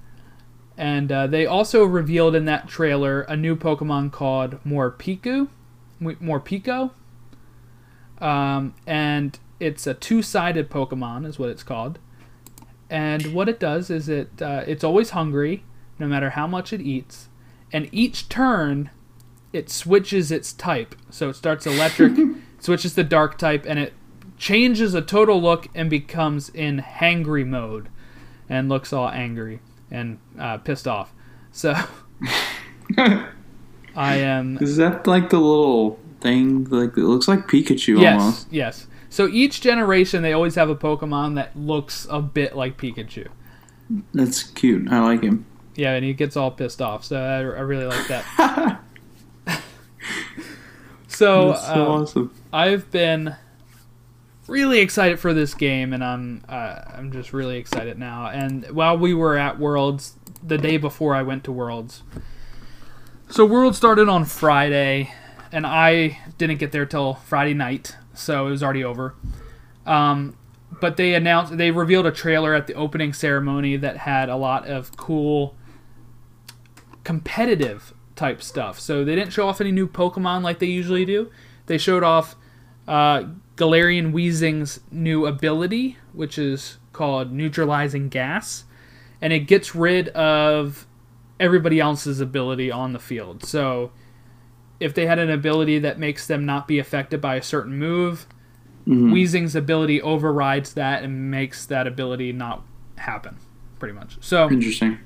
And 0.77 1.11
uh, 1.11 1.27
they 1.27 1.45
also 1.45 1.83
revealed 1.83 2.35
in 2.35 2.45
that 2.45 2.67
trailer 2.67 3.21
a 3.21 3.35
new 3.35 3.55
Pokemon 3.55 4.11
called 4.11 4.63
Morpeko, 4.63 5.49
Morpeko, 5.99 6.91
um, 8.19 8.75
and 8.85 9.37
it's 9.59 9.87
a 9.87 9.95
two-sided 9.95 10.69
Pokemon, 10.69 11.25
is 11.25 11.39
what 11.39 11.49
it's 11.49 11.63
called. 11.63 11.97
And 12.89 13.33
what 13.33 13.49
it 13.49 13.59
does 13.59 13.89
is 13.89 14.07
it 14.07 14.41
uh, 14.41 14.63
it's 14.65 14.83
always 14.83 15.11
hungry, 15.11 15.63
no 15.99 16.07
matter 16.07 16.31
how 16.31 16.47
much 16.47 16.71
it 16.71 16.81
eats 16.81 17.29
and 17.71 17.89
each 17.91 18.29
turn 18.29 18.89
it 19.53 19.69
switches 19.69 20.31
its 20.31 20.53
type. 20.53 20.95
So 21.09 21.29
it 21.29 21.35
starts 21.35 21.65
electric, 21.65 22.13
switches 22.59 22.95
to 22.95 23.03
dark 23.03 23.37
type, 23.37 23.65
and 23.67 23.79
it 23.79 23.93
changes 24.37 24.93
a 24.93 25.01
total 25.01 25.41
look 25.41 25.67
and 25.73 25.89
becomes 25.89 26.49
in 26.49 26.79
hangry 26.79 27.45
mode, 27.45 27.89
and 28.49 28.69
looks 28.69 28.93
all 28.93 29.09
angry 29.09 29.59
and 29.89 30.19
uh, 30.37 30.57
pissed 30.57 30.87
off. 30.87 31.13
So 31.51 31.73
I 32.97 33.27
am. 33.95 34.57
Is 34.61 34.77
that 34.77 35.07
like 35.07 35.29
the 35.29 35.39
little 35.39 35.99
thing? 36.21 36.65
Like 36.65 36.91
it 36.97 37.03
looks 37.03 37.27
like 37.27 37.47
Pikachu 37.47 37.99
yes, 37.99 38.21
almost. 38.21 38.47
yes. 38.51 38.87
So 39.09 39.27
each 39.27 39.61
generation, 39.61 40.21
they 40.21 40.33
always 40.33 40.55
have 40.55 40.69
a 40.69 40.75
Pokemon 40.75 41.35
that 41.35 41.57
looks 41.57 42.07
a 42.09 42.21
bit 42.21 42.55
like 42.55 42.77
Pikachu. 42.77 43.27
That's 44.13 44.43
cute. 44.43 44.89
I 44.91 44.99
like 44.99 45.23
him. 45.23 45.45
Yeah, 45.75 45.93
and 45.93 46.03
he 46.03 46.13
gets 46.13 46.35
all 46.35 46.51
pissed 46.51 46.81
off. 46.81 47.05
So 47.05 47.17
I, 47.17 47.37
I 47.37 47.61
really 47.61 47.85
like 47.85 48.07
that. 48.07 48.81
so, 51.07 51.49
That's 51.49 51.65
so 51.67 51.73
um, 51.73 52.01
awesome. 52.01 52.33
I've 52.51 52.91
been 52.91 53.35
really 54.47 54.79
excited 54.79 55.19
for 55.19 55.33
this 55.33 55.53
game, 55.53 55.93
and 55.93 56.03
I'm 56.03 56.43
uh, 56.49 56.81
I'm 56.93 57.11
just 57.11 57.33
really 57.33 57.57
excited 57.57 57.99
now. 57.99 58.27
And 58.27 58.65
while 58.71 58.97
we 58.97 59.13
were 59.13 59.37
at 59.37 59.59
Worlds, 59.59 60.15
the 60.43 60.57
day 60.57 60.77
before 60.77 61.15
I 61.15 61.21
went 61.21 61.43
to 61.45 61.51
Worlds, 61.51 62.03
so 63.29 63.45
Worlds 63.45 63.77
started 63.77 64.09
on 64.09 64.25
Friday, 64.25 65.13
and 65.51 65.65
I 65.65 66.19
didn't 66.37 66.57
get 66.57 66.71
there 66.71 66.85
till 66.85 67.15
Friday 67.15 67.53
night, 67.53 67.95
so 68.17 68.47
it 68.47 68.51
was 68.51 68.63
already 68.63 68.83
over. 68.83 69.15
Um, 69.85 70.37
but 70.79 70.97
they 70.97 71.13
announced 71.15 71.57
they 71.57 71.71
revealed 71.71 72.05
a 72.05 72.11
trailer 72.11 72.53
at 72.53 72.67
the 72.67 72.73
opening 72.73 73.13
ceremony 73.13 73.77
that 73.77 73.97
had 73.97 74.29
a 74.29 74.35
lot 74.35 74.67
of 74.67 74.95
cool 74.97 75.55
competitive 77.03 77.93
type 78.15 78.41
stuff. 78.41 78.79
So 78.79 79.05
they 79.05 79.15
didn't 79.15 79.31
show 79.31 79.47
off 79.47 79.61
any 79.61 79.71
new 79.71 79.87
Pokemon 79.87 80.41
like 80.41 80.59
they 80.59 80.67
usually 80.67 81.05
do. 81.05 81.31
They 81.67 81.77
showed 81.77 82.03
off 82.03 82.35
uh, 82.87 83.23
Galarian 83.55 84.11
Weezing's 84.11 84.81
new 84.91 85.25
ability, 85.25 85.97
which 86.13 86.37
is 86.37 86.77
called 86.93 87.31
Neutralizing 87.31 88.09
Gas, 88.09 88.65
and 89.21 89.31
it 89.31 89.41
gets 89.41 89.75
rid 89.75 90.09
of 90.09 90.85
everybody 91.39 91.79
else's 91.79 92.19
ability 92.19 92.71
on 92.71 92.93
the 92.93 92.99
field. 92.99 93.43
So 93.45 93.91
if 94.79 94.93
they 94.93 95.05
had 95.05 95.19
an 95.19 95.29
ability 95.29 95.79
that 95.79 95.99
makes 95.99 96.27
them 96.27 96.45
not 96.45 96.67
be 96.67 96.79
affected 96.79 97.19
by 97.21 97.35
a 97.35 97.41
certain 97.41 97.77
move, 97.77 98.25
Mhm. 98.87 99.11
Weezing's 99.11 99.55
ability 99.55 100.01
overrides 100.01 100.73
that 100.75 101.03
and 101.03 101.29
makes 101.29 101.65
that 101.65 101.87
ability 101.87 102.31
not 102.31 102.63
happen, 102.97 103.35
pretty 103.79 103.93
much. 103.93 104.17
So 104.21 104.49
Interesting. 104.49 104.99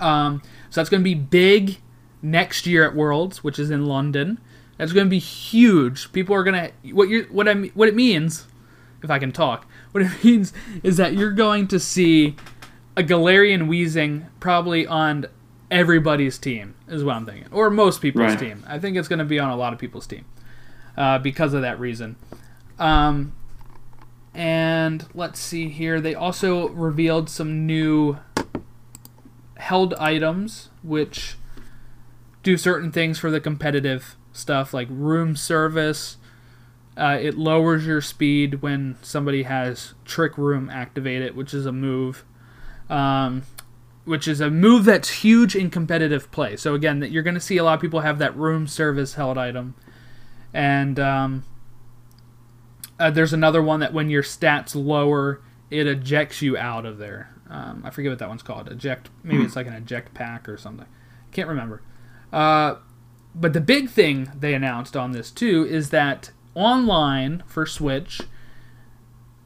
um, 0.00 0.42
so 0.70 0.80
that's 0.80 0.90
going 0.90 1.02
to 1.02 1.04
be 1.04 1.14
big 1.14 1.78
next 2.22 2.66
year 2.66 2.84
at 2.84 2.94
Worlds, 2.96 3.44
which 3.44 3.58
is 3.58 3.70
in 3.70 3.86
London. 3.86 4.38
That's 4.76 4.92
going 4.92 5.06
to 5.06 5.10
be 5.10 5.18
huge. 5.20 6.12
People 6.12 6.34
are 6.34 6.42
going 6.42 6.70
to 6.70 6.92
what 6.94 7.08
you 7.08 7.26
what 7.30 7.48
I 7.48 7.54
what 7.74 7.88
it 7.88 7.94
means, 7.94 8.46
if 9.02 9.10
I 9.10 9.18
can 9.18 9.30
talk. 9.32 9.66
What 9.92 10.02
it 10.02 10.10
means 10.24 10.52
is 10.82 10.96
that 10.96 11.14
you're 11.14 11.30
going 11.32 11.68
to 11.68 11.78
see 11.78 12.34
a 12.96 13.02
Galarian 13.02 13.68
Weezing 13.68 14.24
probably 14.40 14.86
on 14.86 15.26
everybody's 15.70 16.38
team, 16.38 16.74
is 16.88 17.02
what 17.04 17.16
I'm 17.16 17.26
thinking, 17.26 17.48
or 17.52 17.70
most 17.70 18.00
people's 18.00 18.30
Right. 18.30 18.38
team. 18.38 18.64
I 18.66 18.78
think 18.78 18.96
it's 18.96 19.08
going 19.08 19.18
to 19.18 19.24
be 19.24 19.38
on 19.38 19.50
a 19.50 19.56
lot 19.56 19.72
of 19.72 19.78
people's 19.78 20.06
team 20.06 20.24
uh, 20.96 21.18
because 21.18 21.54
of 21.54 21.62
that 21.62 21.78
reason. 21.80 22.16
Um, 22.78 23.32
and 24.34 25.06
let's 25.14 25.40
see 25.40 25.68
here. 25.68 26.00
They 26.00 26.14
also 26.14 26.68
revealed 26.68 27.28
some 27.30 27.66
new 27.66 28.18
held 29.56 29.94
items, 29.94 30.68
which 30.82 31.36
do 32.42 32.56
certain 32.56 32.92
things 32.92 33.18
for 33.18 33.30
the 33.30 33.40
competitive 33.40 34.16
stuff, 34.32 34.72
like 34.74 34.88
room 34.90 35.34
service. 35.34 36.18
Uh, 36.96 37.18
it 37.20 37.36
lowers 37.36 37.86
your 37.86 38.00
speed 38.00 38.62
when 38.62 38.96
somebody 39.02 39.42
has 39.42 39.94
Trick 40.04 40.38
Room 40.38 40.70
activated, 40.70 41.34
which 41.36 41.52
is 41.52 41.66
a 41.66 41.72
move. 41.72 42.24
Um, 42.88 43.42
which 44.06 44.26
is 44.26 44.40
a 44.40 44.48
move 44.48 44.86
that's 44.86 45.10
huge 45.10 45.54
in 45.54 45.68
competitive 45.68 46.30
play. 46.30 46.56
So 46.56 46.74
again, 46.74 47.00
that 47.00 47.10
you're 47.10 47.22
going 47.22 47.34
to 47.34 47.40
see 47.40 47.58
a 47.58 47.64
lot 47.64 47.74
of 47.74 47.80
people 47.80 48.00
have 48.00 48.18
that 48.18 48.34
room 48.36 48.66
service 48.66 49.14
held 49.14 49.36
item, 49.36 49.74
and 50.54 50.98
um, 50.98 51.44
uh, 52.98 53.10
there's 53.10 53.34
another 53.34 53.62
one 53.62 53.80
that 53.80 53.92
when 53.92 54.08
your 54.08 54.22
stats 54.22 54.74
lower, 54.74 55.42
it 55.70 55.86
ejects 55.86 56.40
you 56.40 56.56
out 56.56 56.86
of 56.86 56.98
there. 56.98 57.34
Um, 57.50 57.82
I 57.84 57.90
forget 57.90 58.10
what 58.10 58.18
that 58.20 58.28
one's 58.28 58.42
called. 58.42 58.68
Eject. 58.68 59.10
Maybe 59.22 59.44
it's 59.44 59.56
like 59.56 59.66
an 59.66 59.74
eject 59.74 60.14
pack 60.14 60.48
or 60.48 60.56
something. 60.56 60.86
Can't 61.32 61.48
remember. 61.48 61.82
Uh, 62.32 62.76
but 63.34 63.52
the 63.52 63.60
big 63.60 63.90
thing 63.90 64.30
they 64.34 64.54
announced 64.54 64.96
on 64.96 65.12
this 65.12 65.30
too 65.30 65.66
is 65.68 65.90
that 65.90 66.30
online 66.54 67.42
for 67.46 67.66
Switch, 67.66 68.22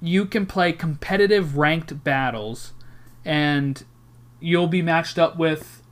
you 0.01 0.25
can 0.25 0.47
play 0.47 0.73
competitive 0.73 1.57
ranked 1.57 2.05
battles, 2.05 2.73
and 3.25 3.85
you'll 4.41 4.67
be 4.69 4.83
matched 4.83 5.19
up 5.19 5.37
with. 5.37 5.83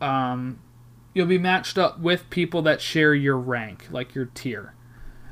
Um, 0.00 0.60
you'll 1.14 1.26
be 1.26 1.38
matched 1.38 1.76
up 1.78 1.98
with 1.98 2.28
people 2.30 2.62
that 2.62 2.80
share 2.80 3.14
your 3.14 3.36
rank, 3.36 3.88
like 3.90 4.14
your 4.14 4.26
tier. 4.26 4.74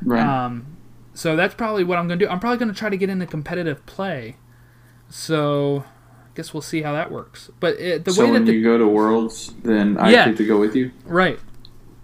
Right. 0.02 0.20
Um, 0.26 0.76
so 1.14 1.36
that's 1.36 1.54
probably 1.54 1.84
what 1.84 1.98
I'm 1.98 2.08
going 2.08 2.18
to 2.18 2.24
do. 2.26 2.30
I'm 2.30 2.40
probably 2.40 2.58
going 2.58 2.72
to 2.72 2.78
try 2.78 2.90
to 2.90 2.96
get 2.96 3.08
into 3.08 3.26
competitive 3.26 3.86
play. 3.86 4.36
So 5.08 5.84
I 5.86 6.28
guess 6.34 6.52
we'll 6.52 6.60
see 6.62 6.82
how 6.82 6.92
that 6.92 7.10
works. 7.12 7.50
But 7.60 7.76
it, 7.78 8.04
the 8.04 8.12
so 8.12 8.22
way 8.22 8.26
that 8.26 8.32
when 8.32 8.44
the, 8.46 8.52
you 8.54 8.62
go 8.64 8.76
to 8.76 8.86
Worlds, 8.88 9.54
then 9.62 9.96
I 9.98 10.10
Yeah. 10.10 10.26
get 10.26 10.36
to 10.38 10.46
go 10.46 10.58
with 10.58 10.74
you, 10.74 10.90
right, 11.04 11.38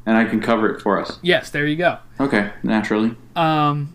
and 0.07 0.17
I 0.17 0.25
can 0.25 0.41
cover 0.41 0.69
it 0.73 0.81
for 0.81 1.01
us. 1.01 1.19
yes, 1.23 1.51
there 1.51 1.67
you 1.67 1.77
go. 1.77 1.99
Okay, 2.21 2.53
naturally. 2.63 3.17
Um, 3.35 3.93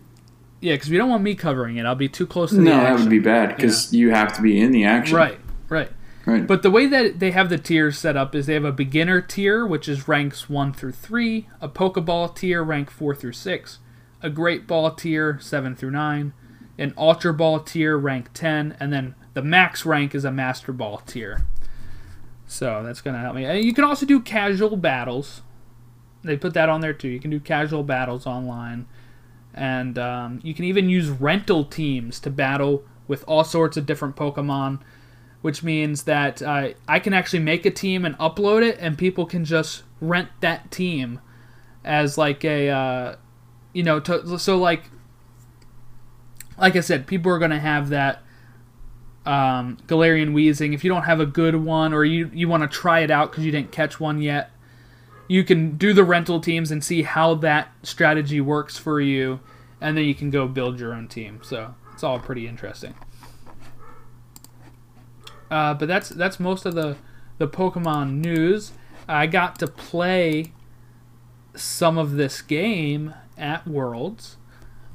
yeah, 0.60 0.74
because 0.74 0.90
we 0.90 0.98
don't 0.98 1.08
want 1.08 1.22
me 1.22 1.34
covering 1.34 1.76
it. 1.78 1.86
I'll 1.86 1.94
be 1.94 2.08
too 2.08 2.26
close 2.26 2.50
to 2.50 2.56
No, 2.56 2.64
the 2.64 2.70
action. 2.72 2.84
No, 2.84 2.96
that 2.96 3.02
would 3.04 3.10
be 3.10 3.18
bad 3.18 3.56
because 3.56 3.94
you 3.94 4.10
have 4.10 4.34
to 4.34 4.42
be 4.42 4.60
in 4.60 4.72
the 4.72 4.84
action. 4.84 5.16
right, 5.16 5.38
right. 5.70 5.90
Right. 6.28 6.46
But 6.46 6.62
the 6.62 6.70
way 6.70 6.86
that 6.86 7.20
they 7.20 7.30
have 7.30 7.48
the 7.48 7.56
tiers 7.56 7.96
set 7.96 8.14
up 8.14 8.34
is 8.34 8.44
they 8.44 8.52
have 8.52 8.62
a 8.62 8.70
beginner 8.70 9.22
tier, 9.22 9.66
which 9.66 9.88
is 9.88 10.06
ranks 10.06 10.46
1 10.46 10.74
through 10.74 10.92
3, 10.92 11.48
a 11.62 11.70
Pokeball 11.70 12.36
tier, 12.36 12.62
rank 12.62 12.90
4 12.90 13.14
through 13.14 13.32
6, 13.32 13.78
a 14.22 14.28
Great 14.28 14.66
Ball 14.66 14.90
tier, 14.90 15.38
7 15.40 15.74
through 15.74 15.92
9, 15.92 16.34
an 16.76 16.94
Ultra 16.98 17.32
Ball 17.32 17.60
tier, 17.60 17.96
rank 17.96 18.28
10, 18.34 18.76
and 18.78 18.92
then 18.92 19.14
the 19.32 19.40
max 19.40 19.86
rank 19.86 20.14
is 20.14 20.26
a 20.26 20.30
Master 20.30 20.70
Ball 20.70 20.98
tier. 20.98 21.46
So 22.46 22.82
that's 22.84 23.00
gonna 23.00 23.20
help 23.20 23.34
me. 23.34 23.46
And 23.46 23.64
you 23.64 23.72
can 23.72 23.84
also 23.84 24.04
do 24.04 24.20
casual 24.20 24.76
battles. 24.76 25.40
They 26.22 26.36
put 26.36 26.52
that 26.52 26.68
on 26.68 26.82
there 26.82 26.92
too. 26.92 27.08
You 27.08 27.20
can 27.20 27.30
do 27.30 27.40
casual 27.40 27.84
battles 27.84 28.26
online, 28.26 28.84
and 29.54 29.98
um, 29.98 30.40
you 30.42 30.52
can 30.52 30.66
even 30.66 30.90
use 30.90 31.08
rental 31.08 31.64
teams 31.64 32.20
to 32.20 32.28
battle 32.28 32.84
with 33.06 33.24
all 33.26 33.44
sorts 33.44 33.78
of 33.78 33.86
different 33.86 34.14
Pokemon. 34.14 34.80
Which 35.40 35.62
means 35.62 36.02
that 36.02 36.42
uh, 36.42 36.70
I 36.88 36.98
can 36.98 37.14
actually 37.14 37.38
make 37.38 37.64
a 37.64 37.70
team 37.70 38.04
and 38.04 38.18
upload 38.18 38.62
it, 38.68 38.76
and 38.80 38.98
people 38.98 39.24
can 39.24 39.44
just 39.44 39.84
rent 40.00 40.28
that 40.40 40.70
team 40.70 41.20
as 41.84 42.18
like 42.18 42.44
a, 42.44 42.68
uh, 42.68 43.16
you 43.72 43.84
know, 43.84 44.00
to, 44.00 44.38
so 44.38 44.58
like, 44.58 44.90
like 46.58 46.74
I 46.74 46.80
said, 46.80 47.06
people 47.06 47.30
are 47.30 47.38
gonna 47.38 47.60
have 47.60 47.90
that 47.90 48.22
um, 49.24 49.76
Galarian 49.86 50.32
Weezing. 50.32 50.74
If 50.74 50.82
you 50.82 50.90
don't 50.90 51.04
have 51.04 51.20
a 51.20 51.26
good 51.26 51.54
one 51.54 51.92
or 51.92 52.04
you, 52.04 52.30
you 52.34 52.48
want 52.48 52.64
to 52.64 52.68
try 52.68 53.00
it 53.00 53.10
out 53.10 53.30
because 53.30 53.44
you 53.44 53.52
didn't 53.52 53.70
catch 53.70 54.00
one 54.00 54.20
yet, 54.20 54.50
you 55.28 55.44
can 55.44 55.76
do 55.76 55.92
the 55.92 56.02
rental 56.02 56.40
teams 56.40 56.70
and 56.70 56.82
see 56.82 57.02
how 57.02 57.34
that 57.34 57.70
strategy 57.82 58.40
works 58.40 58.76
for 58.76 59.00
you, 59.00 59.38
and 59.80 59.96
then 59.96 60.04
you 60.04 60.14
can 60.14 60.30
go 60.30 60.48
build 60.48 60.80
your 60.80 60.94
own 60.94 61.06
team. 61.06 61.40
So 61.42 61.74
it's 61.92 62.02
all 62.02 62.18
pretty 62.18 62.48
interesting. 62.48 62.94
Uh, 65.50 65.74
but 65.74 65.88
that's 65.88 66.08
that's 66.10 66.38
most 66.38 66.66
of 66.66 66.74
the 66.74 66.96
the 67.38 67.48
Pokemon 67.48 68.20
news. 68.20 68.72
I 69.08 69.26
got 69.26 69.58
to 69.60 69.66
play 69.66 70.52
some 71.54 71.96
of 71.98 72.12
this 72.12 72.42
game 72.42 73.14
at 73.36 73.66
Worlds, 73.66 74.36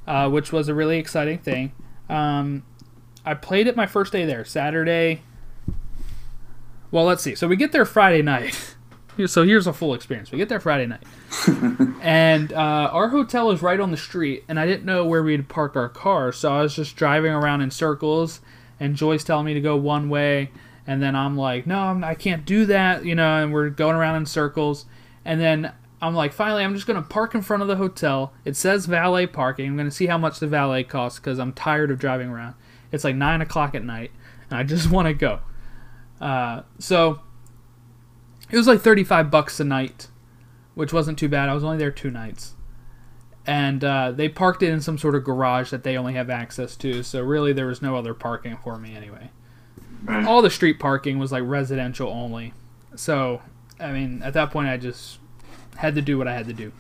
uh, 0.08 0.30
which 0.30 0.52
was 0.52 0.68
a 0.68 0.74
really 0.76 0.98
exciting 0.98 1.40
thing. 1.40 1.72
Um, 2.10 2.64
I 3.26 3.34
played 3.34 3.68
it 3.68 3.76
my 3.76 3.88
first 3.88 4.12
day 4.12 4.26
there, 4.26 4.46
Saturday. 4.46 5.22
Well, 6.92 7.06
let's 7.06 7.24
see. 7.24 7.34
So 7.36 7.48
we 7.48 7.56
get 7.56 7.72
there 7.72 7.86
Friday 7.86 8.22
night. 8.22 8.76
So 9.28 9.44
here's 9.44 9.68
a 9.68 9.74
full 9.74 9.94
experience. 9.94 10.32
We 10.32 10.40
get 10.40 10.50
there 10.50 10.60
Friday 10.60 10.88
night, 10.88 11.04
and 12.02 12.52
uh, 12.52 12.90
our 12.92 13.10
hotel 13.10 13.52
is 13.52 13.62
right 13.62 13.80
on 13.80 13.92
the 13.92 13.98
street, 13.98 14.44
and 14.48 14.60
I 14.60 14.66
didn't 14.66 14.86
know 14.86 15.06
where 15.06 15.22
we'd 15.22 15.48
park 15.48 15.76
our 15.76 15.88
car, 15.88 16.32
so 16.32 16.52
I 16.52 16.64
was 16.64 16.76
just 16.76 16.96
driving 16.96 17.32
around 17.32 17.62
in 17.62 17.70
circles, 17.70 18.42
and 18.84 18.98
Joy's 18.98 19.24
telling 19.24 19.46
me 19.46 19.54
to 19.54 19.62
go 19.62 19.78
one 19.78 20.10
way, 20.10 20.52
and 20.86 21.02
then 21.02 21.16
I'm 21.16 21.38
like, 21.38 21.66
no, 21.66 21.80
I'm, 21.80 22.04
I 22.04 22.16
can't 22.16 22.44
do 22.44 22.66
that, 22.66 23.06
you 23.06 23.16
know, 23.16 23.42
and 23.42 23.54
we're 23.54 23.70
going 23.70 23.96
around 23.96 24.18
in 24.18 24.26
circles, 24.26 24.86
and 25.24 25.40
then 25.40 25.72
I'm 26.02 26.14
like, 26.14 26.34
finally, 26.34 26.66
I'm 26.66 26.76
just 26.76 26.86
gonna 26.86 27.02
park 27.02 27.34
in 27.34 27.42
front 27.42 27.62
of 27.62 27.70
the 27.70 27.78
hotel. 27.78 28.34
It 28.44 28.58
says 28.58 28.86
valet 28.86 29.26
parking. 29.28 29.68
I'm 29.68 29.78
gonna 29.78 29.90
see 29.90 30.08
how 30.08 30.18
much 30.18 30.40
the 30.40 30.48
valet 30.48 30.84
costs 30.84 31.18
because 31.18 31.40
I'm 31.40 31.54
tired 31.54 31.92
of 31.92 31.98
driving 31.98 32.28
around. 32.28 32.56
It's 32.92 33.06
like 33.06 33.16
nine 33.16 33.40
o'clock 33.40 33.74
at 33.74 33.86
night, 33.86 34.12
and 34.50 34.60
I 34.60 34.64
just 34.74 34.92
want 34.92 35.08
to 35.08 35.14
go. 35.14 35.40
Uh, 36.20 36.64
so 36.78 37.22
it 38.52 38.58
was 38.58 38.68
like 38.68 38.82
35 38.82 39.32
bucks 39.32 39.62
a 39.62 39.64
night, 39.64 40.10
which 40.76 40.92
wasn't 40.92 41.18
too 41.18 41.30
bad. 41.30 41.48
I 41.48 41.54
was 41.54 41.64
only 41.64 41.78
there 41.78 41.90
two 41.90 42.12
nights. 42.12 42.56
And 43.46 43.84
uh, 43.84 44.12
they 44.12 44.30
parked 44.30 44.64
it 44.64 44.70
in 44.70 44.80
some 44.80 44.98
sort 44.98 45.16
of 45.16 45.24
garage 45.24 45.70
that 45.72 45.84
they 45.84 45.98
only 45.98 46.14
have 46.14 46.30
access 46.30 46.76
to, 46.78 47.04
so 47.04 47.22
really 47.22 47.52
there 47.52 47.68
was 47.68 47.82
no 47.82 47.96
other 47.98 48.14
parking 48.14 48.58
for 48.64 48.78
me 48.78 48.96
anyway. 48.96 49.32
Right. 50.06 50.26
All 50.26 50.42
the 50.42 50.50
street 50.50 50.80
parking 50.80 51.20
was 51.20 51.32
like 51.32 51.44
residential 51.46 52.10
only. 52.10 52.54
So, 52.96 53.42
I 53.80 53.92
mean, 53.92 54.22
at 54.24 54.34
that 54.34 54.52
point 54.52 54.70
I 54.70 54.78
just 54.78 55.20
had 55.76 55.96
to 55.96 56.02
do 56.02 56.18
what 56.18 56.28
I 56.28 56.34
had 56.34 56.48
to 56.48 56.54
do. 56.54 56.72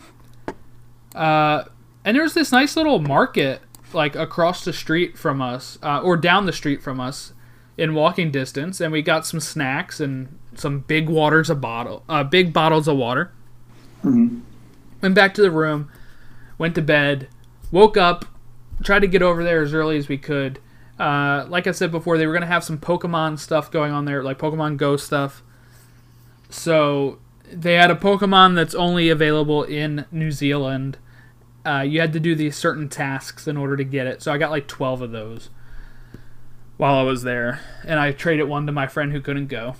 Uh, 1.13 1.65
and 2.05 2.15
there 2.15 2.23
was 2.23 2.33
this 2.33 2.51
nice 2.51 2.75
little 2.75 2.99
market 2.99 3.61
like 3.93 4.15
across 4.15 4.63
the 4.65 4.73
street 4.73 5.17
from 5.17 5.41
us, 5.41 5.77
uh, 5.83 5.99
or 5.99 6.17
down 6.17 6.45
the 6.45 6.53
street 6.53 6.81
from 6.81 6.99
us, 6.99 7.33
in 7.77 7.93
walking 7.93 8.31
distance, 8.31 8.79
and 8.79 8.91
we 8.91 9.01
got 9.01 9.25
some 9.25 9.39
snacks 9.39 9.99
and 9.99 10.37
some 10.55 10.79
big 10.81 11.09
waters 11.09 11.49
of 11.49 11.59
bottle, 11.59 12.03
uh, 12.07 12.23
big 12.23 12.53
bottles 12.53 12.87
of 12.87 12.95
water. 12.95 13.31
Mhm. 14.03 14.41
Went 15.01 15.15
back 15.15 15.33
to 15.33 15.41
the 15.41 15.51
room, 15.51 15.89
went 16.57 16.75
to 16.75 16.81
bed, 16.81 17.27
woke 17.71 17.97
up, 17.97 18.25
tried 18.83 18.99
to 18.99 19.07
get 19.07 19.21
over 19.21 19.43
there 19.43 19.61
as 19.61 19.73
early 19.73 19.97
as 19.97 20.07
we 20.07 20.17
could. 20.17 20.59
Uh, 20.99 21.45
like 21.49 21.67
I 21.67 21.71
said 21.71 21.91
before, 21.91 22.17
they 22.17 22.27
were 22.27 22.33
gonna 22.33 22.45
have 22.45 22.63
some 22.63 22.77
Pokemon 22.77 23.39
stuff 23.39 23.71
going 23.71 23.91
on 23.91 24.05
there, 24.05 24.23
like 24.23 24.37
Pokemon 24.37 24.77
Go 24.77 24.97
stuff. 24.97 25.43
So 26.49 27.19
they 27.51 27.73
had 27.73 27.91
a 27.91 27.95
Pokemon 27.95 28.55
that's 28.55 28.75
only 28.75 29.09
available 29.09 29.63
in 29.63 30.05
New 30.11 30.31
Zealand. 30.31 30.97
Uh, 31.65 31.81
you 31.81 31.99
had 31.99 32.13
to 32.13 32.19
do 32.19 32.35
these 32.35 32.55
certain 32.55 32.89
tasks 32.89 33.47
in 33.47 33.57
order 33.57 33.77
to 33.77 33.83
get 33.83 34.07
it. 34.07 34.21
So 34.21 34.31
I 34.31 34.37
got 34.37 34.51
like 34.51 34.67
12 34.67 35.01
of 35.01 35.11
those 35.11 35.49
while 36.77 36.95
I 36.95 37.03
was 37.03 37.23
there. 37.23 37.61
And 37.85 37.99
I 37.99 38.11
traded 38.11 38.47
one 38.47 38.65
to 38.65 38.71
my 38.71 38.87
friend 38.87 39.11
who 39.11 39.21
couldn't 39.21 39.47
go. 39.47 39.75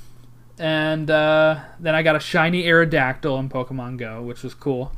And 0.60 1.10
uh, 1.10 1.62
then 1.80 1.96
I 1.96 2.04
got 2.04 2.16
a 2.16 2.20
shiny 2.20 2.64
Aerodactyl 2.64 3.40
in 3.40 3.50
Pokemon 3.50 3.98
Go, 3.98 4.22
which 4.22 4.44
was 4.44 4.54
cool. 4.54 4.94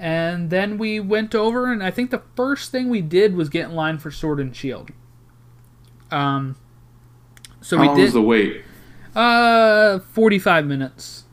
And 0.00 0.48
then 0.48 0.78
we 0.78 0.98
went 0.98 1.34
over, 1.34 1.70
and 1.70 1.82
I 1.82 1.90
think 1.90 2.10
the 2.10 2.22
first 2.34 2.72
thing 2.72 2.88
we 2.88 3.02
did 3.02 3.34
was 3.36 3.50
get 3.50 3.68
in 3.68 3.74
line 3.76 3.98
for 3.98 4.10
Sword 4.10 4.40
and 4.40 4.56
Shield. 4.56 4.90
Um, 6.10 6.56
so 7.60 7.76
How 7.76 7.82
we 7.82 7.88
long 7.88 7.96
did 7.98 8.02
was 8.04 8.12
the 8.14 8.22
wait? 8.22 8.64
uh 9.14 9.98
45 9.98 10.66
minutes. 10.66 11.24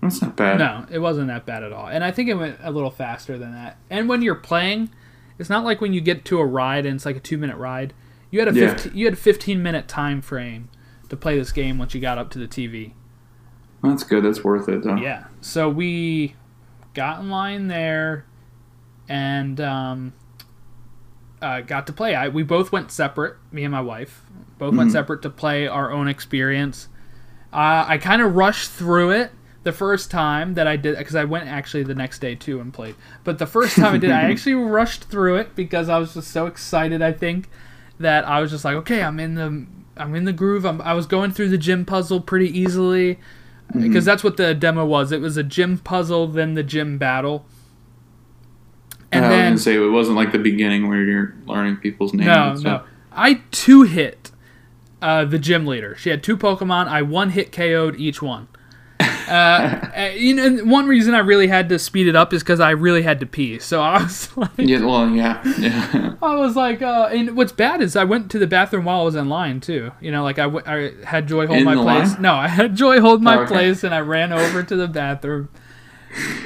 That's 0.00 0.22
not 0.22 0.34
bad. 0.36 0.58
No, 0.58 0.86
it 0.90 0.98
wasn't 1.00 1.26
that 1.28 1.44
bad 1.44 1.62
at 1.62 1.72
all. 1.72 1.88
And 1.88 2.02
I 2.04 2.10
think 2.10 2.28
it 2.30 2.34
went 2.34 2.56
a 2.62 2.70
little 2.70 2.90
faster 2.90 3.36
than 3.36 3.52
that. 3.52 3.76
And 3.90 4.08
when 4.08 4.22
you're 4.22 4.34
playing, 4.34 4.90
it's 5.38 5.50
not 5.50 5.64
like 5.64 5.80
when 5.82 5.92
you 5.92 6.00
get 6.00 6.24
to 6.26 6.38
a 6.38 6.46
ride 6.46 6.86
and 6.86 6.94
it's 6.96 7.04
like 7.06 7.16
a 7.16 7.20
two 7.20 7.36
minute 7.36 7.56
ride. 7.56 7.92
You 8.30 8.38
had 8.40 8.48
a 8.48 8.54
Yeah. 8.58 8.74
15, 8.74 8.96
you 8.96 9.04
had 9.06 9.14
a 9.14 9.16
15 9.16 9.62
minute 9.62 9.88
time 9.88 10.22
frame 10.22 10.68
to 11.10 11.16
play 11.16 11.36
this 11.38 11.52
game 11.52 11.76
once 11.78 11.94
you 11.94 12.00
got 12.00 12.16
up 12.18 12.30
to 12.30 12.38
the 12.38 12.46
TV. 12.48 12.92
That's 13.82 14.04
good. 14.04 14.24
That's 14.24 14.42
worth 14.42 14.68
it, 14.68 14.84
though. 14.84 14.96
Yeah. 14.96 15.24
So 15.40 15.68
we 15.68 16.34
got 16.96 17.20
in 17.20 17.30
line 17.30 17.68
there 17.68 18.24
and 19.08 19.60
um, 19.60 20.12
uh, 21.40 21.60
got 21.60 21.86
to 21.86 21.92
play. 21.92 22.14
I, 22.14 22.28
we 22.28 22.42
both 22.42 22.72
went 22.72 22.90
separate, 22.90 23.36
me 23.52 23.62
and 23.64 23.70
my 23.70 23.80
wife. 23.80 24.22
Both 24.58 24.74
went 24.74 24.88
Mhm. 24.88 24.92
separate 24.92 25.22
to 25.22 25.30
play 25.30 25.68
our 25.68 25.92
own 25.92 26.08
experience. 26.08 26.88
Uh, 27.52 27.84
I 27.86 27.98
kind 27.98 28.22
of 28.22 28.34
rushed 28.34 28.70
through 28.70 29.10
it 29.10 29.30
the 29.62 29.72
first 29.72 30.10
time 30.10 30.54
that 30.54 30.66
I 30.66 30.76
did, 30.76 30.96
because 30.96 31.14
I 31.14 31.24
went 31.24 31.48
actually 31.48 31.82
the 31.82 31.94
next 31.94 32.20
day 32.20 32.34
too 32.34 32.58
and 32.60 32.72
played. 32.72 32.94
But 33.22 33.38
the 33.38 33.46
first 33.46 33.76
time 33.76 33.94
I 33.94 33.98
did, 33.98 34.10
I 34.10 34.22
actually 34.30 34.54
rushed 34.54 35.04
through 35.04 35.36
it 35.36 35.54
because 35.54 35.88
I 35.88 35.98
was 35.98 36.14
just 36.14 36.30
so 36.30 36.46
excited. 36.46 37.02
I 37.02 37.12
think 37.12 37.50
that 38.00 38.26
I 38.26 38.40
was 38.40 38.50
just 38.50 38.64
like, 38.64 38.76
okay, 38.76 39.02
I'm 39.02 39.20
in 39.20 39.34
the, 39.34 39.66
I'm 39.96 40.14
in 40.14 40.24
the 40.24 40.32
groove. 40.32 40.64
I'm, 40.64 40.80
I 40.80 40.94
was 40.94 41.06
going 41.06 41.30
through 41.32 41.48
the 41.50 41.58
gym 41.58 41.84
puzzle 41.84 42.20
pretty 42.20 42.58
easily 42.58 43.18
because 43.72 44.04
that's 44.04 44.22
what 44.24 44.36
the 44.36 44.54
demo 44.54 44.84
was. 44.84 45.12
It 45.12 45.20
was 45.20 45.36
a 45.36 45.42
gym 45.42 45.78
puzzle, 45.78 46.26
then 46.26 46.54
the 46.54 46.62
gym 46.62 46.98
battle, 46.98 47.44
and 49.12 49.24
I 49.24 49.28
was 49.28 49.36
then 49.36 49.50
gonna 49.50 49.58
say 49.58 49.74
it 49.76 49.90
wasn't 49.90 50.16
like 50.16 50.32
the 50.32 50.38
beginning 50.38 50.88
where 50.88 51.02
you're 51.02 51.34
learning 51.46 51.76
people's 51.76 52.12
names. 52.12 52.62
no, 52.62 52.78
no. 52.78 52.84
I 53.12 53.42
two 53.50 53.82
hit 53.82 54.30
uh, 55.00 55.24
the 55.24 55.38
gym 55.38 55.66
leader. 55.66 55.96
She 55.96 56.10
had 56.10 56.22
two 56.22 56.36
Pokemon. 56.36 56.88
I 56.88 57.02
one 57.02 57.30
hit 57.30 57.52
KO'd 57.52 57.96
each 57.96 58.20
one. 58.20 58.48
Uh, 59.28 59.90
uh, 59.96 60.10
you 60.14 60.34
know, 60.34 60.64
one 60.64 60.86
reason 60.86 61.14
I 61.14 61.18
really 61.18 61.48
had 61.48 61.68
to 61.70 61.78
speed 61.78 62.06
it 62.06 62.14
up 62.14 62.32
is 62.32 62.42
because 62.42 62.60
I 62.60 62.70
really 62.70 63.02
had 63.02 63.20
to 63.20 63.26
pee. 63.26 63.58
So 63.58 63.82
I 63.82 64.02
was 64.02 64.28
like, 64.36 64.50
Yeah, 64.58 64.84
well, 64.84 65.08
yeah, 65.10 65.42
yeah. 65.58 66.14
I 66.22 66.34
was 66.36 66.54
like, 66.56 66.80
uh, 66.82 67.08
and 67.12 67.36
what's 67.36 67.52
bad 67.52 67.80
is 67.80 67.96
I 67.96 68.04
went 68.04 68.30
to 68.32 68.38
the 68.38 68.46
bathroom 68.46 68.84
while 68.84 69.00
I 69.00 69.04
was 69.04 69.14
in 69.16 69.28
line 69.28 69.60
too. 69.60 69.90
You 70.00 70.10
know, 70.12 70.22
like 70.22 70.38
I, 70.38 70.44
w- 70.44 70.64
I 70.66 70.92
had 71.06 71.26
Joy 71.26 71.46
hold 71.46 71.58
In 71.58 71.64
my 71.64 71.74
place. 71.74 72.12
line? 72.12 72.22
No, 72.22 72.34
I 72.34 72.48
had 72.48 72.76
Joy 72.76 73.00
hold 73.00 73.22
my 73.22 73.36
Oh, 73.36 73.40
okay. 73.40 73.52
place, 73.52 73.82
and 73.84 73.94
I 73.94 74.00
ran 74.00 74.32
over 74.32 74.62
to 74.62 74.76
the 74.76 74.88
bathroom. 74.88 75.48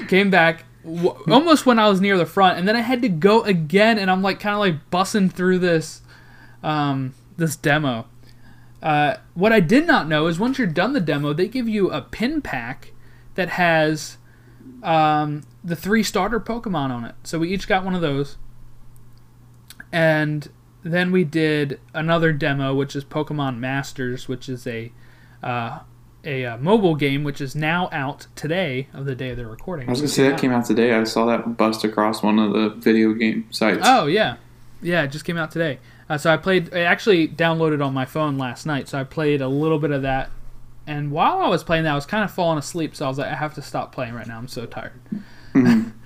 Came 0.09 0.31
back 0.31 0.65
w- 0.83 1.15
almost 1.31 1.67
when 1.67 1.79
I 1.79 1.89
was 1.89 2.01
near 2.01 2.17
the 2.17 2.27
front, 2.27 2.59
and 2.59 2.67
then 2.67 2.77
I 2.77 2.81
had 2.81 3.03
to 3.03 3.09
go 3.09 3.43
again, 3.43 3.99
and 3.99 4.11
I'm 4.11 4.23
like 4.23 4.41
kind 4.41 4.55
of 4.55 4.61
like 4.61 4.91
bussing 4.91 5.31
through 5.33 5.59
this, 5.59 6.03
um, 6.63 7.15
this 7.37 7.57
demo. 7.57 8.07
Uh, 8.83 9.17
what 9.35 9.53
I 9.53 9.61
did 9.61 9.87
not 9.87 10.09
know 10.09 10.27
is 10.27 10.39
once 10.39 10.59
you're 10.59 10.67
done 10.67 10.93
the 10.93 11.01
demo, 11.01 11.33
they 11.33 11.49
give 11.49 11.69
you 11.69 11.91
a 11.91 12.01
pin 12.01 12.41
pack 12.41 12.93
that 13.35 13.51
has 13.51 14.17
um, 14.83 15.43
the 15.63 15.77
three 15.77 16.03
starter 16.03 16.41
Pokemon 16.41 16.91
on 16.91 17.05
it. 17.05 17.15
So 17.25 17.39
we 17.39 17.51
each 17.51 17.69
got 17.69 17.85
one 17.85 17.95
of 17.95 18.01
those. 18.01 18.37
And 19.93 20.49
then 20.83 21.13
we 21.13 21.25
did 21.25 21.81
another 21.93 22.33
demo, 22.33 22.75
which 22.75 22.97
is 22.97 23.05
Pokemon 23.05 23.59
Masters, 23.59 24.29
which 24.29 24.49
is 24.49 24.67
a 24.67 24.93
uh, 25.43 25.81
a 26.23 26.45
uh, 26.45 26.57
mobile 26.59 26.95
game, 26.95 27.25
which 27.25 27.41
is 27.41 27.55
now 27.55 27.89
out 27.93 28.27
today 28.37 28.89
of 28.93 29.07
the 29.07 29.15
day 29.15 29.31
of 29.31 29.37
the 29.37 29.47
recording. 29.47 29.89
I 29.89 29.91
was 29.91 30.01
gonna 30.01 30.09
say 30.09 30.29
that 30.29 30.41
came 30.41 30.53
out 30.53 30.67
today. 30.67 30.95
I 30.95 31.05
saw 31.05 31.27
that 31.27 31.57
bust 31.57 31.83
across 31.85 32.23
one 32.23 32.39
of 32.39 32.53
the 32.53 32.69
video 32.71 33.13
game 33.15 33.47
sites. 33.51 33.81
Oh 33.85 34.07
yeah, 34.07 34.37
yeah, 34.83 35.03
it 35.03 35.09
just 35.09 35.25
came 35.25 35.37
out 35.37 35.51
today. 35.51 35.79
Uh, 36.11 36.19
so 36.19 36.31
I 36.31 36.37
played. 36.37 36.75
I 36.75 36.81
actually 36.81 37.27
downloaded 37.29 37.83
on 37.83 37.95
my 37.95 38.05
phone 38.05 38.37
last 38.37 38.67
night, 38.67 38.89
so 38.89 38.99
I 38.99 39.05
played 39.05 39.41
a 39.41 39.49
little 39.49 39.79
bit 39.79 39.93
of 39.93 40.03
that. 40.03 40.31
And 40.87 41.13
while 41.13 41.39
I 41.39 41.47
was 41.49 41.63
playing 41.63 41.85
that, 41.85 41.93
I 41.93 41.95
was 41.95 42.05
kind 42.05 42.25
of 42.25 42.33
falling 42.33 42.59
asleep. 42.59 42.97
So 42.97 43.05
I 43.05 43.09
was 43.09 43.17
like, 43.19 43.31
I 43.31 43.37
have 43.37 43.55
to 43.55 43.63
stop 43.63 43.95
playing 43.95 44.13
right 44.15 44.27
now. 44.27 44.37
I'm 44.39 44.49
so 44.49 44.67
tired. 44.67 45.01
Mhm. 45.55 45.93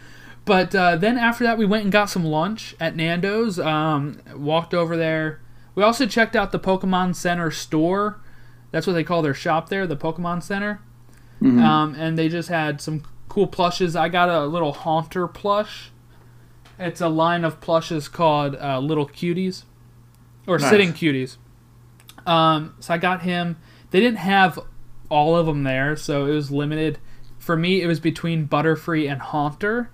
But 0.47 0.75
uh, 0.75 0.97
then 0.97 1.17
after 1.17 1.43
that, 1.45 1.57
we 1.57 1.65
went 1.65 1.85
and 1.85 1.91
got 1.93 2.11
some 2.11 2.23
lunch 2.23 2.77
at 2.79 2.95
Nando's. 2.95 3.59
Um, 3.59 4.21
walked 4.37 4.75
over 4.75 4.95
there, 4.95 5.41
We 5.75 5.83
also 5.83 6.05
checked 6.05 6.37
out 6.37 6.53
the 6.53 6.59
Pokemon 6.61 7.15
Center 7.15 7.51
store. 7.51 8.21
That's 8.71 8.87
what 8.87 8.93
they 8.93 9.05
call 9.05 9.23
their 9.23 9.33
shop 9.33 9.71
there, 9.71 9.87
the 9.87 9.97
Pokemon 9.97 10.43
Center. 10.43 10.83
Mhm. 11.41 11.63
Um, 11.63 11.95
and 11.95 12.19
they 12.19 12.29
just 12.29 12.51
had 12.51 12.83
some 12.83 13.05
cool 13.31 13.47
plushes. 13.47 13.97
I 13.97 14.11
got 14.11 14.29
a 14.29 14.45
little 14.45 14.75
Haunter 14.75 15.27
plush. 15.27 15.91
It's 16.79 17.01
a 17.01 17.09
line 17.09 17.43
of 17.45 17.63
plushes 17.63 18.07
called 18.09 18.55
uh, 18.57 18.81
Little 18.81 19.09
Cuties, 19.09 19.63
or 20.47 20.59
Nice. 20.59 20.71
Sitting 20.71 20.93
Cuties. 20.93 21.37
Um, 22.27 22.75
so 22.81 22.95
I 22.95 22.99
got 22.99 23.23
him. 23.23 23.57
They 23.91 24.01
didn't 24.01 24.19
have 24.19 24.59
all 25.11 25.37
of 25.37 25.47
them 25.47 25.63
there, 25.63 25.97
so 25.97 26.27
it 26.27 26.35
was 26.35 26.51
limited. 26.51 26.99
For 27.39 27.57
me, 27.57 27.83
it 27.83 27.87
was 27.87 28.01
between 28.01 28.49
Butterfree 28.49 29.11
and 29.11 29.21
Haunter, 29.21 29.91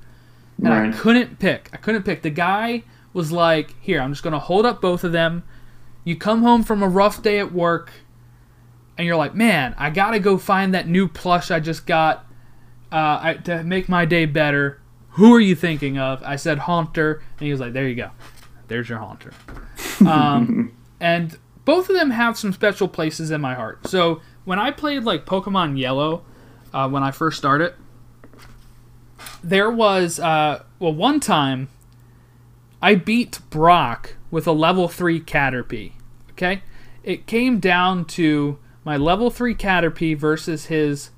and 0.63 0.73
I 0.73 0.93
couldn't 0.93 1.39
pick. 1.39 1.69
I 1.73 1.77
couldn't 1.77 2.05
pick. 2.05 2.23
The 2.23 2.31
guy 2.31 2.85
was 3.13 3.33
like, 3.33 3.75
"Here, 3.81 4.01
I'm 4.01 4.13
just 4.13 4.23
gonna 4.23 4.39
hold 4.39 4.65
up 4.65 4.81
both 4.81 5.03
of 5.03 5.13
them. 5.13 5.43
You 6.05 6.17
come 6.17 6.43
home 6.43 6.63
from 6.63 6.83
a 6.83 6.89
rough 6.89 7.23
day 7.23 7.39
at 7.39 7.53
work, 7.53 7.91
and 8.97 9.07
you're 9.07 9.17
like, 9.17 9.35
man, 9.35 9.75
I 9.79 9.91
gotta 9.91 10.19
go 10.19 10.39
find 10.39 10.75
that 10.75 10.89
new 10.89 11.09
plush 11.09 11.51
I 11.51 11.61
just 11.61 11.87
got 11.87 12.27
uh, 12.93 13.19
I, 13.23 13.35
to 13.45 13.63
make 13.65 13.89
my 13.89 14.05
day 14.05 14.27
better. 14.27 14.81
Who 15.11 15.35
are 15.35 15.41
you 15.41 15.55
thinking 15.55 15.99
of? 15.99 16.23
I 16.23 16.37
said 16.37 16.59
Haunter, 16.59 17.23
and 17.39 17.47
he 17.47 17.51
was 17.51 17.61
like, 17.61 17.73
there 17.73 17.89
you 17.89 17.95
go. 17.95 18.11
There's 18.69 18.89
your 18.89 18.99
Haunter. 18.99 19.33
Um, 20.07 20.73
and 21.01 21.39
both 21.65 21.89
of 21.89 21.97
them 21.97 22.11
have 22.11 22.39
some 22.39 22.53
special 22.53 22.89
places 22.89 23.31
in 23.31 23.41
my 23.41 23.55
heart. 23.55 23.87
So 23.87 24.21
when 24.45 24.59
I 24.59 24.71
played 24.71 25.05
like 25.05 25.27
Pokemon 25.27 25.79
Yellow, 25.79 26.25
uh, 26.73 26.89
when 26.89 27.03
I 27.03 27.11
first 27.11 27.39
started, 27.39 27.75
there 29.43 29.71
was 29.71 30.19
uh, 30.19 30.65
well 30.79 30.95
one 30.95 31.21
time 31.21 31.69
I 32.83 32.95
beat 32.95 33.41
Brock 33.51 34.17
with 34.31 34.47
a 34.47 34.53
level 34.53 34.89
three 34.89 35.21
Caterpie. 35.21 35.93
Okay, 36.33 36.63
it 37.03 37.27
came 37.27 37.59
down 37.59 38.05
to 38.07 38.59
my 38.85 38.97
level 38.97 39.31
three 39.31 39.55
Caterpie 39.55 40.17
versus 40.17 40.67
his 40.67 41.11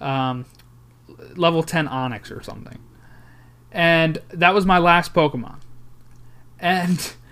um, 0.00 0.44
level 1.34 1.62
ten 1.62 1.88
Onix 1.88 2.30
or 2.30 2.42
something, 2.42 2.78
and 3.72 4.18
that 4.28 4.54
was 4.54 4.66
my 4.66 4.78
last 4.78 5.14
Pokemon. 5.14 5.60
And 6.58 7.14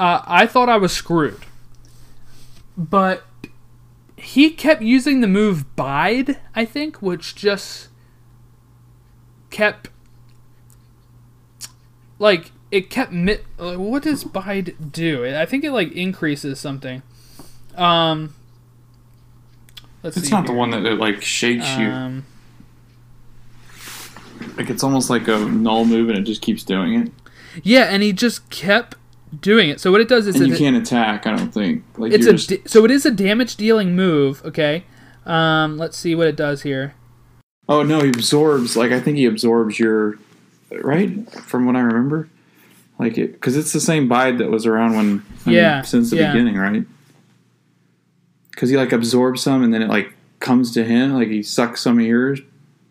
uh, 0.00 0.22
I 0.26 0.46
thought 0.46 0.68
I 0.68 0.76
was 0.78 0.92
screwed, 0.92 1.38
but 2.76 3.24
he 4.16 4.50
kept 4.50 4.82
using 4.82 5.20
the 5.20 5.26
move 5.28 5.76
Bide, 5.76 6.38
I 6.54 6.64
think, 6.64 7.00
which 7.02 7.34
just 7.34 7.88
kept 9.50 9.88
like 12.18 12.52
it 12.70 12.88
kept 12.90 13.12
mi- 13.12 13.38
like, 13.58 13.78
what 13.78 14.02
does 14.04 14.22
bide 14.22 14.92
do 14.92 15.26
i 15.26 15.44
think 15.44 15.64
it 15.64 15.72
like 15.72 15.90
increases 15.90 16.60
something 16.60 17.02
um 17.74 18.32
let's 20.04 20.16
It's 20.16 20.30
not 20.30 20.46
the 20.46 20.52
one 20.52 20.70
that 20.70 20.86
it 20.86 20.98
like 21.00 21.20
shakes 21.22 21.66
you. 21.76 21.88
um 21.88 22.24
Like 24.56 24.70
it's 24.70 24.84
almost 24.84 25.10
like 25.10 25.26
a 25.28 25.38
null 25.38 25.84
move 25.84 26.08
and 26.10 26.18
it 26.18 26.22
just 26.22 26.42
keeps 26.42 26.62
doing 26.62 26.94
it. 26.94 27.12
yeah 27.64 27.84
and 27.84 28.02
he 28.04 28.12
just 28.12 28.48
kept 28.50 28.94
doing 29.40 29.68
it 29.70 29.80
so 29.80 29.92
what 29.92 30.00
it 30.00 30.08
does 30.08 30.26
is 30.26 30.36
And 30.40 30.48
you 30.48 30.56
can't 30.56 30.76
attack, 30.76 31.26
I 31.26 31.36
don't 31.36 31.52
think. 31.54 31.84
Like 31.96 32.12
it's 32.12 32.26
a 32.26 32.32
just, 32.32 32.48
da- 32.48 32.62
so 32.66 32.84
it 32.84 32.90
is 32.90 33.06
a 33.06 33.10
damage 33.10 33.56
dealing 33.56 33.94
move 33.94 34.42
okay 34.44 34.84
um 35.26 35.76
let's 35.78 35.96
see 35.96 36.14
what 36.14 36.26
it 36.26 36.36
does 36.36 36.62
here 36.62 36.94
Oh 37.68 37.84
no, 37.84 38.00
he 38.00 38.08
absorbs 38.08 38.76
like 38.76 38.90
I 38.90 38.98
think 38.98 39.16
he 39.18 39.26
absorbs 39.26 39.78
your 39.78 40.18
right? 40.82 41.30
From 41.44 41.66
what 41.66 41.76
I 41.76 41.80
remember. 41.80 42.28
Like 42.98 43.16
it 43.16 43.32
because 43.34 43.56
it's 43.56 43.72
the 43.72 43.80
same 43.80 44.08
bide 44.08 44.38
that 44.38 44.50
was 44.50 44.66
around 44.66 44.96
when 44.96 45.22
I 45.46 45.48
mean, 45.50 45.56
Yeah, 45.58 45.82
since 45.82 46.10
the 46.10 46.16
yeah. 46.16 46.32
beginning, 46.32 46.56
right? 46.56 46.84
Because 48.50 48.70
he 48.70 48.76
like 48.76 48.92
absorbs 48.92 49.42
some 49.42 49.62
and 49.62 49.72
then 49.72 49.82
it 49.82 49.88
like 49.88 50.12
comes 50.40 50.72
to 50.72 50.84
him, 50.84 51.12
like 51.14 51.28
he 51.28 51.42
sucks 51.44 51.80
some 51.80 51.98
of 52.00 52.04
your 52.04 52.36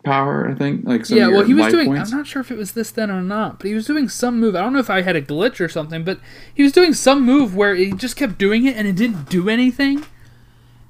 power, 0.04 0.48
I 0.48 0.54
think. 0.54 0.84
Like 0.86 1.06
some 1.06 1.18
yeah 1.18 1.28
well 1.28 1.42
he 1.42 1.54
was 1.54 1.72
doing 1.72 1.86
points. 1.88 2.10
i'm 2.12 2.18
not 2.18 2.26
sure 2.26 2.40
if 2.40 2.50
it 2.50 2.56
was 2.58 2.72
this 2.72 2.90
then 2.90 3.10
or 3.10 3.22
not 3.22 3.58
but 3.58 3.66
he 3.66 3.74
was 3.74 3.86
doing 3.86 4.08
some 4.08 4.40
move 4.40 4.56
i 4.56 4.60
don't 4.60 4.72
know 4.72 4.78
if 4.78 4.90
i 4.90 5.02
had 5.02 5.16
a 5.16 5.22
glitch 5.22 5.60
or 5.60 5.68
something 5.68 6.04
but 6.04 6.18
he 6.54 6.62
was 6.62 6.72
doing 6.72 6.94
some 6.94 7.24
move 7.24 7.54
where 7.54 7.74
he 7.74 7.92
just 7.92 8.16
kept 8.16 8.38
doing 8.38 8.66
it 8.66 8.76
and 8.76 8.88
it 8.88 8.96
didn't 8.96 9.28
do 9.28 9.48
anything 9.48 10.04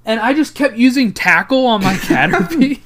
and 0.04 0.20
i 0.20 0.32
just 0.32 0.54
kept 0.54 0.76
using 0.76 1.12
tackle 1.12 1.66
on 1.66 1.82
my 1.82 1.94
caterpie 1.94 2.80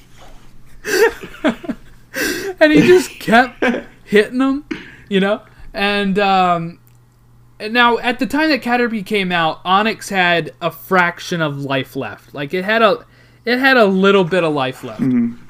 and 2.59 2.71
he 2.73 2.81
just 2.81 3.11
kept 3.19 3.63
hitting 4.03 4.39
them 4.39 4.65
you 5.09 5.19
know 5.19 5.41
and 5.73 6.17
um 6.19 6.79
now 7.69 7.97
at 7.99 8.19
the 8.19 8.25
time 8.25 8.49
that 8.49 8.61
caterpie 8.61 9.05
came 9.05 9.31
out 9.31 9.63
onix 9.63 10.09
had 10.09 10.53
a 10.61 10.71
fraction 10.71 11.41
of 11.41 11.59
life 11.59 11.95
left 11.95 12.33
like 12.33 12.53
it 12.53 12.65
had 12.65 12.81
a 12.81 13.05
it 13.45 13.59
had 13.59 13.77
a 13.77 13.85
little 13.85 14.23
bit 14.23 14.43
of 14.43 14.53
life 14.53 14.83
left 14.83 15.01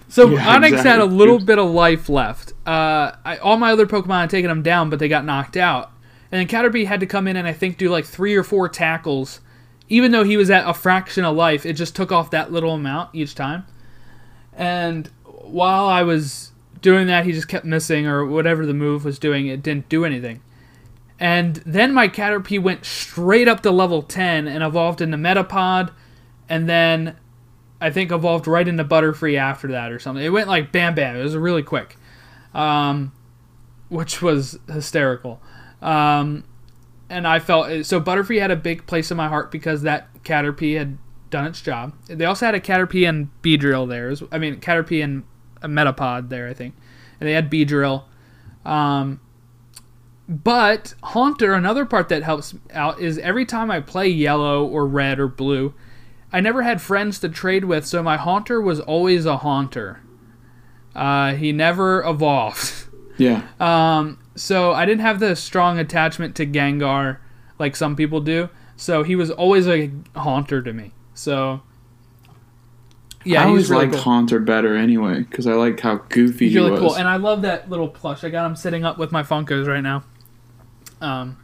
so 0.07 0.29
Yeah, 0.29 0.57
Onix 0.57 0.61
had 0.61 0.63
a 0.63 0.75
exactly. 0.75 1.07
little 1.09 1.39
bit 1.39 1.59
of 1.59 1.69
life 1.69 2.09
left. 2.09 2.53
Uh, 2.65 3.11
I, 3.23 3.37
all 3.41 3.57
my 3.57 3.71
other 3.71 3.85
Pokemon 3.85 4.21
had 4.21 4.29
taken 4.29 4.49
them 4.49 4.61
down, 4.61 4.89
but 4.89 4.99
they 4.99 5.07
got 5.07 5.25
knocked 5.25 5.57
out. 5.57 5.91
And 6.31 6.39
then 6.39 6.47
Caterpie 6.47 6.85
had 6.85 6.99
to 6.99 7.05
come 7.05 7.27
in 7.27 7.35
and 7.37 7.47
I 7.47 7.53
think 7.53 7.77
do 7.77 7.89
like 7.89 8.05
three 8.05 8.35
or 8.35 8.43
four 8.43 8.67
tackles. 8.67 9.39
Even 9.87 10.11
though 10.11 10.23
he 10.23 10.37
was 10.37 10.49
at 10.49 10.67
a 10.67 10.73
fraction 10.73 11.23
of 11.23 11.35
life, 11.35 11.65
it 11.65 11.73
just 11.73 11.95
took 11.95 12.11
off 12.11 12.31
that 12.31 12.51
little 12.51 12.71
amount 12.73 13.13
each 13.13 13.35
time. 13.35 13.65
And 14.53 15.09
while 15.23 15.85
I 15.85 16.01
was 16.01 16.51
doing 16.81 17.07
that, 17.07 17.25
he 17.25 17.31
just 17.31 17.47
kept 17.47 17.65
missing, 17.65 18.07
or 18.07 18.25
whatever 18.25 18.65
the 18.65 18.73
move 18.73 19.05
was 19.05 19.19
doing, 19.19 19.47
it 19.47 19.61
didn't 19.61 19.89
do 19.89 20.05
anything. 20.05 20.41
And 21.19 21.57
then 21.57 21.93
my 21.93 22.07
Caterpie 22.07 22.61
went 22.61 22.83
straight 22.85 23.47
up 23.47 23.61
to 23.61 23.71
level 23.71 24.01
10 24.01 24.47
and 24.47 24.63
evolved 24.63 25.01
into 25.01 25.17
Metapod, 25.17 25.91
and 26.49 26.67
then 26.67 27.15
I 27.81 27.89
think 27.89 28.11
evolved 28.11 28.47
right 28.47 28.67
into 28.67 28.83
Butterfree 28.83 29.37
after 29.37 29.67
that 29.69 29.91
or 29.91 29.99
something. 29.99 30.23
It 30.23 30.29
went 30.29 30.47
like 30.47 30.71
bam 30.71 30.95
bam. 30.95 31.15
It 31.15 31.23
was 31.23 31.35
really 31.35 31.63
quick, 31.63 31.97
um, 32.53 33.11
which 33.89 34.21
was 34.21 34.57
hysterical. 34.71 35.41
Um, 35.81 36.45
and 37.09 37.27
I 37.27 37.39
felt 37.39 37.85
so 37.85 37.99
Butterfree 37.99 38.39
had 38.39 38.51
a 38.51 38.55
big 38.55 38.85
place 38.87 39.11
in 39.11 39.17
my 39.17 39.27
heart 39.27 39.51
because 39.51 39.81
that 39.83 40.07
Caterpie 40.23 40.77
had 40.77 40.97
done 41.29 41.45
its 41.45 41.61
job. 41.61 41.93
They 42.07 42.25
also 42.25 42.45
had 42.45 42.55
a 42.55 42.59
Caterpie 42.59 43.07
and 43.07 43.29
Beedrill 43.41 43.87
there. 43.87 44.09
Was- 44.09 44.23
I 44.31 44.37
mean 44.37 44.59
Caterpie 44.59 45.03
and 45.03 45.23
a 45.61 45.67
Metapod 45.67 46.29
there, 46.29 46.47
I 46.47 46.53
think, 46.53 46.75
and 47.19 47.27
they 47.27 47.33
had 47.33 47.51
Beedrill. 47.51 48.03
Um, 48.63 49.19
but 50.27 50.95
Haunter, 51.03 51.53
another 51.53 51.85
part 51.85 52.09
that 52.09 52.23
helps 52.23 52.55
out 52.73 52.99
is 52.99 53.17
every 53.19 53.45
time 53.45 53.69
I 53.69 53.79
play 53.79 54.07
yellow 54.07 54.65
or 54.65 54.87
red 54.87 55.19
or 55.19 55.27
blue, 55.27 55.73
I 56.35 56.41
never 56.41 56.63
had 56.63 56.81
friends 56.81 57.17
to 57.19 57.29
trade 57.29 57.63
with, 57.63 57.85
so 57.85 58.03
my 58.03 58.17
Haunter 58.17 58.59
was 58.59 58.81
always 58.81 59.25
a 59.25 59.37
Haunter. 59.37 60.01
Uh, 60.93 61.33
he 61.33 61.51
never 61.53 62.03
evolved. 62.03 62.73
Yeah. 63.17 63.43
Um, 63.61 64.19
so 64.35 64.73
I 64.73 64.85
didn't 64.85 64.99
have 64.99 65.21
the 65.21 65.37
strong 65.37 65.79
attachment 65.79 66.35
to 66.35 66.45
Gengar 66.45 67.19
like 67.57 67.77
some 67.77 67.95
people 67.95 68.19
do. 68.19 68.49
So 68.75 69.03
he 69.03 69.15
was 69.15 69.31
always 69.31 69.69
a 69.69 69.89
Haunter 70.17 70.61
to 70.61 70.73
me. 70.73 70.91
So 71.13 71.61
yeah, 73.23 73.41
I 73.41 73.45
always 73.45 73.69
really 73.69 73.85
liked 73.85 73.93
cool. 73.93 74.03
Haunter 74.03 74.39
better 74.41 74.75
anyway 74.75 75.21
because 75.21 75.47
I 75.47 75.53
like 75.53 75.79
how 75.79 75.95
goofy 76.09 76.47
He's 76.47 76.55
he 76.55 76.59
really 76.59 76.71
was. 76.71 76.79
cool, 76.81 76.95
and 76.97 77.07
I 77.07 77.15
love 77.15 77.41
that 77.43 77.69
little 77.69 77.87
plush. 77.87 78.25
I 78.25 78.29
got 78.29 78.45
him 78.45 78.57
sitting 78.57 78.83
up 78.83 78.97
with 78.97 79.13
my 79.13 79.23
Funkos 79.23 79.65
right 79.65 79.79
now. 79.79 80.03
Um, 80.99 81.37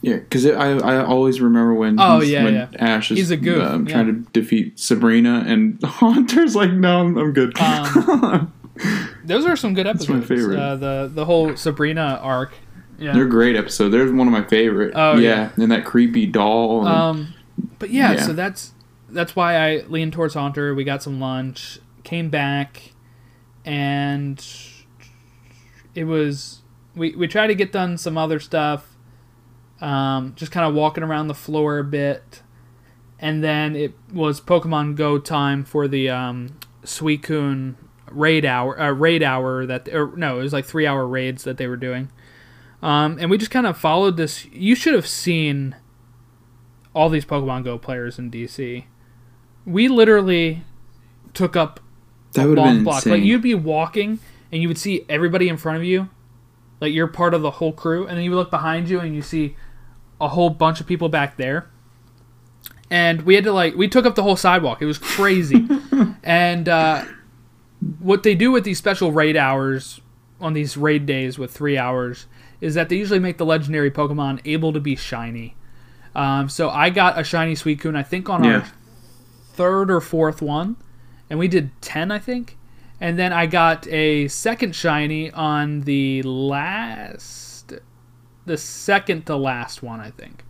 Yeah, 0.00 0.16
because 0.16 0.46
I 0.46 0.72
I 0.78 1.04
always 1.04 1.40
remember 1.40 1.74
when 1.74 1.98
Oh, 1.98 2.20
yeah, 2.20 2.44
when 2.44 2.54
yeah. 2.54 2.68
Ash 2.78 3.10
is 3.10 3.18
He's 3.18 3.30
a 3.32 3.36
goof, 3.36 3.62
um, 3.64 3.86
yeah. 3.86 3.92
trying 3.94 4.06
to 4.24 4.30
defeat 4.32 4.78
Sabrina 4.78 5.42
and 5.46 5.80
Haunter's 5.84 6.54
like 6.54 6.70
no 6.70 7.00
I'm, 7.00 7.16
I'm 7.18 7.32
good. 7.32 7.58
Um, 7.60 8.52
those 9.24 9.44
are 9.44 9.56
some 9.56 9.74
good 9.74 9.86
That's 9.86 10.08
my 10.08 10.18
episodes. 10.18 10.40
favorite. 10.40 10.58
Uh, 10.58 10.76
the 10.76 11.10
the 11.12 11.24
whole 11.24 11.56
Sabrina 11.56 12.20
arc. 12.22 12.52
Yeah. 13.00 13.12
They're 13.12 13.26
great 13.26 13.54
episodes. 13.56 13.92
They're 13.92 14.12
one 14.12 14.26
of 14.26 14.32
my 14.32 14.42
favorite. 14.44 14.92
Oh, 14.96 15.16
yeah. 15.18 15.50
and 15.56 15.70
that 15.70 15.84
creepy 15.84 16.26
doll. 16.26 16.80
and- 16.80 16.88
Um, 16.88 17.34
but 17.78 17.90
yeah, 17.90 18.12
Yeah. 18.14 18.22
so 18.22 18.32
that's 18.32 18.72
that's 19.10 19.34
why 19.36 19.56
I 19.56 19.84
leaned 19.88 20.12
towards 20.12 20.34
Haunter. 20.34 20.74
We 20.74 20.84
got 20.84 21.02
some 21.02 21.18
lunch, 21.20 21.78
came 22.04 22.28
back, 22.28 22.92
and 23.64 24.44
it 25.94 26.04
was 26.04 26.62
we 26.94 27.14
we 27.16 27.26
tried 27.28 27.48
to 27.48 27.54
get 27.54 27.72
done 27.72 27.98
some 27.98 28.16
other 28.18 28.38
stuff. 28.40 28.96
Um, 29.80 30.34
just 30.36 30.50
kind 30.50 30.66
of 30.66 30.74
walking 30.74 31.04
around 31.04 31.28
the 31.28 31.34
floor 31.34 31.78
a 31.78 31.84
bit, 31.84 32.42
and 33.18 33.42
then 33.42 33.76
it 33.76 33.92
was 34.12 34.40
Pokemon 34.40 34.96
Go 34.96 35.18
time 35.18 35.64
for 35.64 35.86
the 35.86 36.08
um, 36.10 36.58
Suicune 36.84 37.76
raid 38.10 38.44
hour. 38.44 38.80
Uh, 38.80 38.90
raid 38.90 39.22
hour 39.22 39.66
that 39.66 39.88
or 39.88 40.16
no, 40.16 40.40
it 40.40 40.42
was 40.42 40.52
like 40.52 40.64
three 40.64 40.86
hour 40.86 41.06
raids 41.06 41.44
that 41.44 41.56
they 41.56 41.66
were 41.66 41.76
doing. 41.76 42.10
Um, 42.82 43.18
and 43.20 43.30
we 43.30 43.38
just 43.38 43.50
kind 43.50 43.66
of 43.66 43.76
followed 43.76 44.16
this. 44.16 44.46
You 44.46 44.74
should 44.74 44.94
have 44.94 45.06
seen 45.06 45.76
all 46.94 47.08
these 47.08 47.24
Pokemon 47.24 47.64
Go 47.64 47.78
players 47.78 48.18
in 48.18 48.30
DC. 48.30 48.84
We 49.64 49.88
literally 49.88 50.64
took 51.34 51.56
up 51.56 51.80
that 52.32 52.46
would 52.46 52.58
long 52.58 52.84
block. 52.84 52.96
insane. 52.96 53.12
Like 53.12 53.22
you'd 53.22 53.42
be 53.42 53.54
walking 53.54 54.18
and 54.50 54.62
you 54.62 54.68
would 54.68 54.78
see 54.78 55.04
everybody 55.08 55.48
in 55.48 55.56
front 55.56 55.78
of 55.78 55.84
you, 55.84 56.08
like 56.80 56.92
you're 56.92 57.06
part 57.06 57.34
of 57.34 57.42
the 57.42 57.52
whole 57.52 57.72
crew, 57.72 58.06
and 58.06 58.16
then 58.16 58.24
you 58.24 58.30
would 58.30 58.36
look 58.36 58.50
behind 58.50 58.88
you 58.88 59.00
and 59.00 59.14
you 59.14 59.22
see 59.22 59.56
a 60.20 60.28
whole 60.28 60.50
bunch 60.50 60.80
of 60.80 60.86
people 60.86 61.08
back 61.08 61.36
there. 61.36 61.68
And 62.90 63.22
we 63.22 63.34
had 63.34 63.44
to 63.44 63.52
like 63.52 63.74
we 63.74 63.86
took 63.88 64.06
up 64.06 64.14
the 64.14 64.22
whole 64.22 64.36
sidewalk. 64.36 64.80
It 64.80 64.86
was 64.86 64.98
crazy. 64.98 65.66
and 66.22 66.68
uh, 66.68 67.04
what 68.00 68.22
they 68.22 68.34
do 68.34 68.50
with 68.50 68.64
these 68.64 68.78
special 68.78 69.12
raid 69.12 69.36
hours 69.36 70.00
on 70.40 70.52
these 70.54 70.76
raid 70.76 71.04
days 71.04 71.38
with 71.38 71.50
three 71.52 71.76
hours 71.76 72.26
is 72.60 72.74
that 72.74 72.88
they 72.88 72.96
usually 72.96 73.18
make 73.18 73.38
the 73.38 73.44
legendary 73.46 73.90
Pokemon 73.90 74.40
able 74.44 74.72
to 74.72 74.80
be 74.80 74.96
shiny. 74.96 75.54
Um, 76.14 76.48
so 76.48 76.70
I 76.70 76.90
got 76.90 77.18
a 77.18 77.22
shiny 77.24 77.54
Suicune, 77.54 77.96
I 77.96 78.02
think 78.02 78.28
on 78.28 78.42
Yeah. 78.42 78.52
our 78.60 78.64
third 79.52 79.90
or 79.90 80.00
fourth 80.00 80.40
one, 80.40 80.76
and 81.28 81.38
we 81.38 81.46
did 81.46 81.70
ten, 81.80 82.10
I 82.10 82.18
think. 82.18 82.56
And 83.00 83.16
then 83.18 83.32
I 83.32 83.46
got 83.46 83.86
a 83.88 84.26
second 84.28 84.74
shiny 84.74 85.30
on 85.30 85.82
the 85.82 86.22
last, 86.22 87.47
the 88.48 88.56
second 88.58 89.26
to 89.26 89.36
last 89.36 89.82
one, 89.82 90.00
I 90.00 90.10
think. 90.10 90.44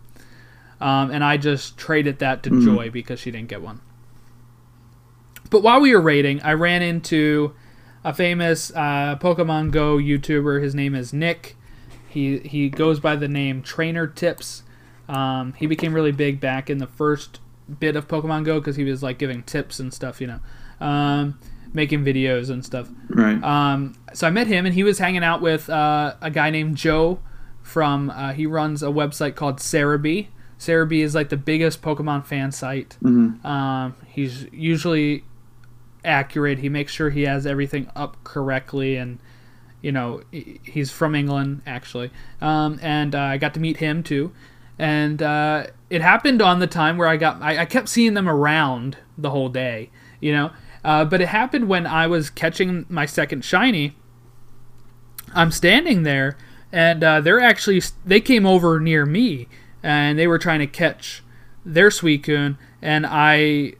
Um, 0.81 1.11
and 1.11 1.23
I 1.23 1.37
just 1.37 1.77
traded 1.77 2.19
that 2.19 2.41
to 2.43 2.63
Joy 2.63 2.89
because 2.89 3.19
she 3.19 3.31
didn't 3.31 3.49
get 3.49 3.61
one. 3.61 3.81
But 5.49 5.61
while 5.61 5.81
we 5.81 5.93
were 5.93 6.01
raiding, 6.01 6.41
I 6.41 6.53
ran 6.53 6.81
into 6.81 7.53
a 8.03 8.13
famous 8.13 8.71
uh, 8.71 9.17
Pokemon 9.19 9.71
Go 9.71 9.97
YouTuber. 9.97 10.61
His 10.61 10.73
name 10.73 10.95
is 10.95 11.11
Nick. 11.11 11.57
He 12.07 12.39
he 12.39 12.69
goes 12.69 12.99
by 12.99 13.15
the 13.15 13.27
name 13.27 13.61
Trainer 13.61 14.07
Tips. 14.07 14.63
Um, 15.07 15.53
he 15.53 15.65
became 15.65 15.93
really 15.93 16.11
big 16.11 16.39
back 16.39 16.69
in 16.69 16.77
the 16.77 16.87
first 16.87 17.39
bit 17.79 17.95
of 17.95 18.07
Pokemon 18.07 18.45
Go 18.45 18.59
because 18.59 18.75
he 18.75 18.83
was 18.83 19.03
like 19.03 19.17
giving 19.17 19.43
tips 19.43 19.79
and 19.79 19.93
stuff, 19.93 20.21
you 20.21 20.27
know, 20.27 20.39
um, 20.79 21.39
making 21.73 22.05
videos 22.05 22.49
and 22.49 22.63
stuff. 22.63 22.89
Right. 23.09 23.43
Um, 23.43 23.95
so 24.13 24.27
I 24.27 24.29
met 24.29 24.47
him, 24.47 24.65
and 24.65 24.73
he 24.73 24.83
was 24.83 24.99
hanging 24.99 25.23
out 25.23 25.41
with 25.41 25.69
uh, 25.69 26.15
a 26.21 26.31
guy 26.31 26.51
named 26.51 26.77
Joe 26.77 27.19
from. 27.69 28.09
Uh, 28.09 28.33
he 28.33 28.45
runs 28.45 28.83
a 28.83 28.87
website 28.87 29.35
called 29.35 29.57
Serebii. 29.57 30.27
Serebii 30.59 31.01
is 31.03 31.15
like 31.15 31.29
the 31.29 31.37
biggest 31.37 31.81
Pokemon 31.81 32.25
fan 32.25 32.51
site. 32.51 32.97
Mhm. 33.01 33.43
Um, 33.45 33.95
he's 34.07 34.45
usually 34.51 35.23
accurate. 36.03 36.59
He 36.59 36.67
makes 36.69 36.91
sure 36.91 37.09
he 37.09 37.23
has 37.23 37.45
everything 37.45 37.87
up 37.95 38.17
correctly, 38.23 38.95
and 38.97 39.19
you 39.81 39.91
know 39.93 40.21
he's 40.63 40.91
from 40.91 41.15
England 41.15 41.61
actually. 41.65 42.11
Um, 42.41 42.79
and 42.81 43.15
uh, 43.15 43.19
I 43.21 43.37
got 43.37 43.53
to 43.53 43.59
meet 43.61 43.77
him 43.77 44.03
too, 44.03 44.31
and 44.77 45.21
uh, 45.21 45.67
it 45.89 46.01
happened 46.01 46.41
on 46.41 46.59
the 46.59 46.67
time 46.67 46.97
where 46.97 47.07
I 47.07 47.15
got 47.15 47.41
I, 47.41 47.59
I 47.59 47.65
kept 47.65 47.87
seeing 47.87 48.13
them 48.13 48.27
around 48.27 48.97
the 49.17 49.29
whole 49.29 49.49
day, 49.49 49.89
you 50.19 50.33
know. 50.33 50.51
Uh, 50.83 51.03
but 51.05 51.21
it 51.21 51.27
happened 51.29 51.67
when 51.69 51.85
I 51.85 52.07
was 52.07 52.29
catching 52.29 52.85
my 52.89 53.05
second 53.05 53.43
shiny. 53.45 53.95
I'm 55.33 55.51
standing 55.51 56.03
there, 56.03 56.37
and 56.71 57.03
uh, 57.03 57.21
they're 57.21 57.39
actually 57.39 57.81
they 58.05 58.21
came 58.21 58.45
over 58.45 58.79
near 58.79 59.05
me, 59.05 59.47
and 59.83 60.17
they 60.17 60.27
were 60.27 60.37
trying 60.39 60.59
to 60.59 60.67
catch 60.67 61.23
their 61.65 61.89
Suicune, 61.89 62.57
and 62.81 63.05
I 63.07 63.73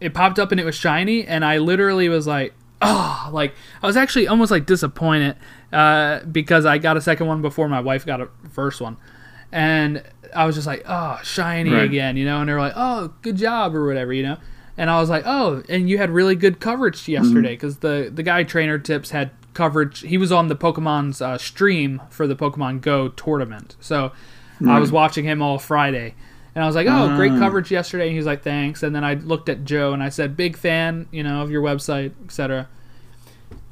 it 0.00 0.12
popped 0.14 0.38
up 0.38 0.50
and 0.52 0.60
it 0.60 0.64
was 0.64 0.74
shiny, 0.74 1.24
and 1.26 1.44
I 1.44 1.58
literally 1.58 2.08
was 2.08 2.26
like, 2.26 2.52
oh, 2.82 3.28
like 3.32 3.54
I 3.82 3.86
was 3.86 3.96
actually 3.96 4.28
almost 4.28 4.50
like 4.50 4.66
disappointed 4.66 5.36
uh, 5.72 6.20
because 6.24 6.66
I 6.66 6.78
got 6.78 6.96
a 6.96 7.00
second 7.00 7.26
one 7.26 7.42
before 7.42 7.68
my 7.68 7.80
wife 7.80 8.04
got 8.04 8.20
a 8.20 8.28
first 8.50 8.80
one, 8.80 8.96
and 9.52 10.02
I 10.34 10.46
was 10.46 10.54
just 10.56 10.66
like, 10.66 10.82
oh, 10.86 11.18
shiny 11.22 11.70
Right. 11.70 11.84
again, 11.84 12.16
you 12.16 12.24
know, 12.24 12.40
and 12.40 12.48
they 12.48 12.52
were 12.52 12.60
like, 12.60 12.72
oh, 12.76 13.14
good 13.22 13.36
job 13.36 13.74
or 13.74 13.86
whatever, 13.86 14.12
you 14.12 14.22
know. 14.22 14.36
And 14.76 14.90
I 14.90 14.98
was 15.00 15.08
like, 15.08 15.22
oh, 15.24 15.62
and 15.68 15.88
you 15.88 15.98
had 15.98 16.10
really 16.10 16.34
good 16.34 16.58
coverage 16.58 17.06
yesterday 17.08 17.54
because 17.54 17.76
the 17.78 18.10
the 18.12 18.24
guy 18.24 18.42
trainer 18.42 18.78
tips 18.78 19.10
had 19.10 19.30
coverage. 19.54 20.00
He 20.00 20.18
was 20.18 20.30
on 20.32 20.48
the 20.48 20.56
Pokemon's 20.56 21.22
uh, 21.22 21.38
stream 21.38 22.02
for 22.10 22.26
the 22.26 22.36
Pokemon 22.36 22.80
Go 22.80 23.08
tournament, 23.08 23.76
so 23.80 24.12
I 24.66 24.78
was 24.80 24.90
watching 24.92 25.24
him 25.24 25.40
all 25.42 25.58
Friday. 25.58 26.14
And 26.54 26.62
I 26.62 26.66
was 26.66 26.76
like, 26.76 26.86
"Oh, 26.88 27.16
great 27.16 27.32
Ah. 27.32 27.38
coverage 27.38 27.70
yesterday." 27.70 28.04
And 28.04 28.12
he 28.12 28.16
was 28.16 28.26
like, 28.26 28.42
"Thanks." 28.42 28.82
And 28.82 28.94
then 28.94 29.02
I 29.04 29.14
looked 29.14 29.48
at 29.48 29.64
Joe 29.64 29.92
and 29.92 30.02
I 30.02 30.08
said, 30.08 30.36
"Big 30.36 30.56
fan, 30.56 31.06
you 31.10 31.22
know, 31.22 31.42
of 31.42 31.50
your 31.50 31.62
website, 31.62 32.12
etc." 32.24 32.68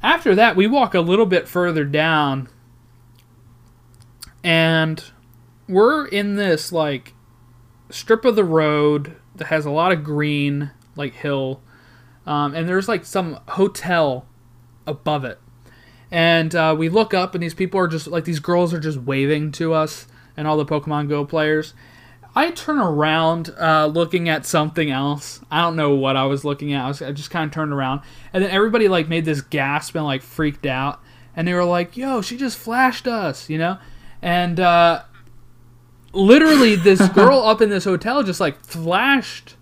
After 0.01 0.35
that, 0.35 0.55
we 0.57 0.67
walk 0.67 0.93
a 0.93 0.99
little 0.99 1.25
bit 1.25 1.47
further 1.47 1.85
down, 1.85 2.49
and 4.43 5.03
we're 5.67 6.05
in 6.07 6.35
this 6.35 6.71
like 6.71 7.13
strip 7.89 8.25
of 8.25 8.35
the 8.35 8.43
road 8.43 9.15
that 9.35 9.45
has 9.47 9.65
a 9.65 9.71
lot 9.71 9.91
of 9.91 10.03
green, 10.03 10.71
like 10.95 11.13
hill, 11.13 11.61
um, 12.27 12.53
and 12.53 12.67
there's 12.67 12.87
like 12.89 13.05
some 13.05 13.39
hotel 13.49 14.25
above 14.85 15.23
it. 15.23 15.39
And 16.13 16.53
uh, 16.53 16.75
we 16.77 16.89
look 16.89 17.15
up, 17.15 17.33
and 17.33 17.41
these 17.41 17.55
people 17.55 17.79
are 17.79 17.87
just 17.87 18.05
like 18.05 18.23
these 18.23 18.39
girls 18.39 18.71
are 18.71 18.79
just 18.79 18.99
waving 18.99 19.51
to 19.53 19.73
us, 19.73 20.05
and 20.37 20.47
all 20.47 20.57
the 20.57 20.65
Pokemon 20.65 21.09
Go 21.09 21.25
players. 21.25 21.73
I 22.35 22.51
turn 22.51 22.77
around, 22.77 23.51
uh, 23.59 23.87
looking 23.87 24.29
at 24.29 24.45
something 24.45 24.91
else. 24.91 25.41
I 25.49 25.61
don't 25.61 25.75
know 25.75 25.95
what 25.95 26.15
I 26.15 26.25
was 26.25 26.45
looking 26.45 26.71
at. 26.73 26.85
I, 26.85 26.87
was, 26.87 27.01
I 27.01 27.11
just 27.13 27.31
kind 27.31 27.47
of 27.47 27.51
turned 27.51 27.73
around, 27.73 28.01
and 28.31 28.43
then 28.43 28.51
everybody 28.51 28.87
like 28.87 29.09
made 29.09 29.25
this 29.25 29.41
gasp 29.41 29.95
and 29.95 30.05
like 30.05 30.21
freaked 30.21 30.67
out, 30.67 31.01
and 31.35 31.47
they 31.47 31.53
were 31.55 31.65
like, 31.65 31.97
"Yo, 31.97 32.21
she 32.21 32.37
just 32.37 32.59
flashed 32.59 33.07
us," 33.07 33.49
you 33.49 33.57
know, 33.57 33.79
and 34.21 34.59
uh, 34.59 35.01
literally 36.11 36.75
this 36.75 37.09
girl 37.15 37.39
up 37.39 37.59
in 37.59 37.71
this 37.71 37.85
hotel 37.85 38.21
just 38.21 38.39
like 38.39 38.63
flashed 38.63 39.55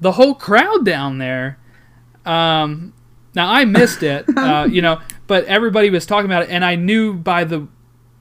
the 0.00 0.12
whole 0.12 0.34
crowd 0.34 0.86
down 0.86 1.18
there. 1.18 1.58
Um, 2.24 2.94
now 3.34 3.50
I 3.50 3.66
missed 3.66 4.02
it, 4.02 4.24
uh, 4.34 4.66
you 4.70 4.80
know, 4.80 5.00
but 5.26 5.44
everybody 5.44 5.90
was 5.90 6.06
talking 6.06 6.26
about 6.26 6.42
it, 6.44 6.50
and 6.50 6.64
I 6.64 6.74
knew 6.76 7.14
by 7.14 7.44
the 7.44 7.68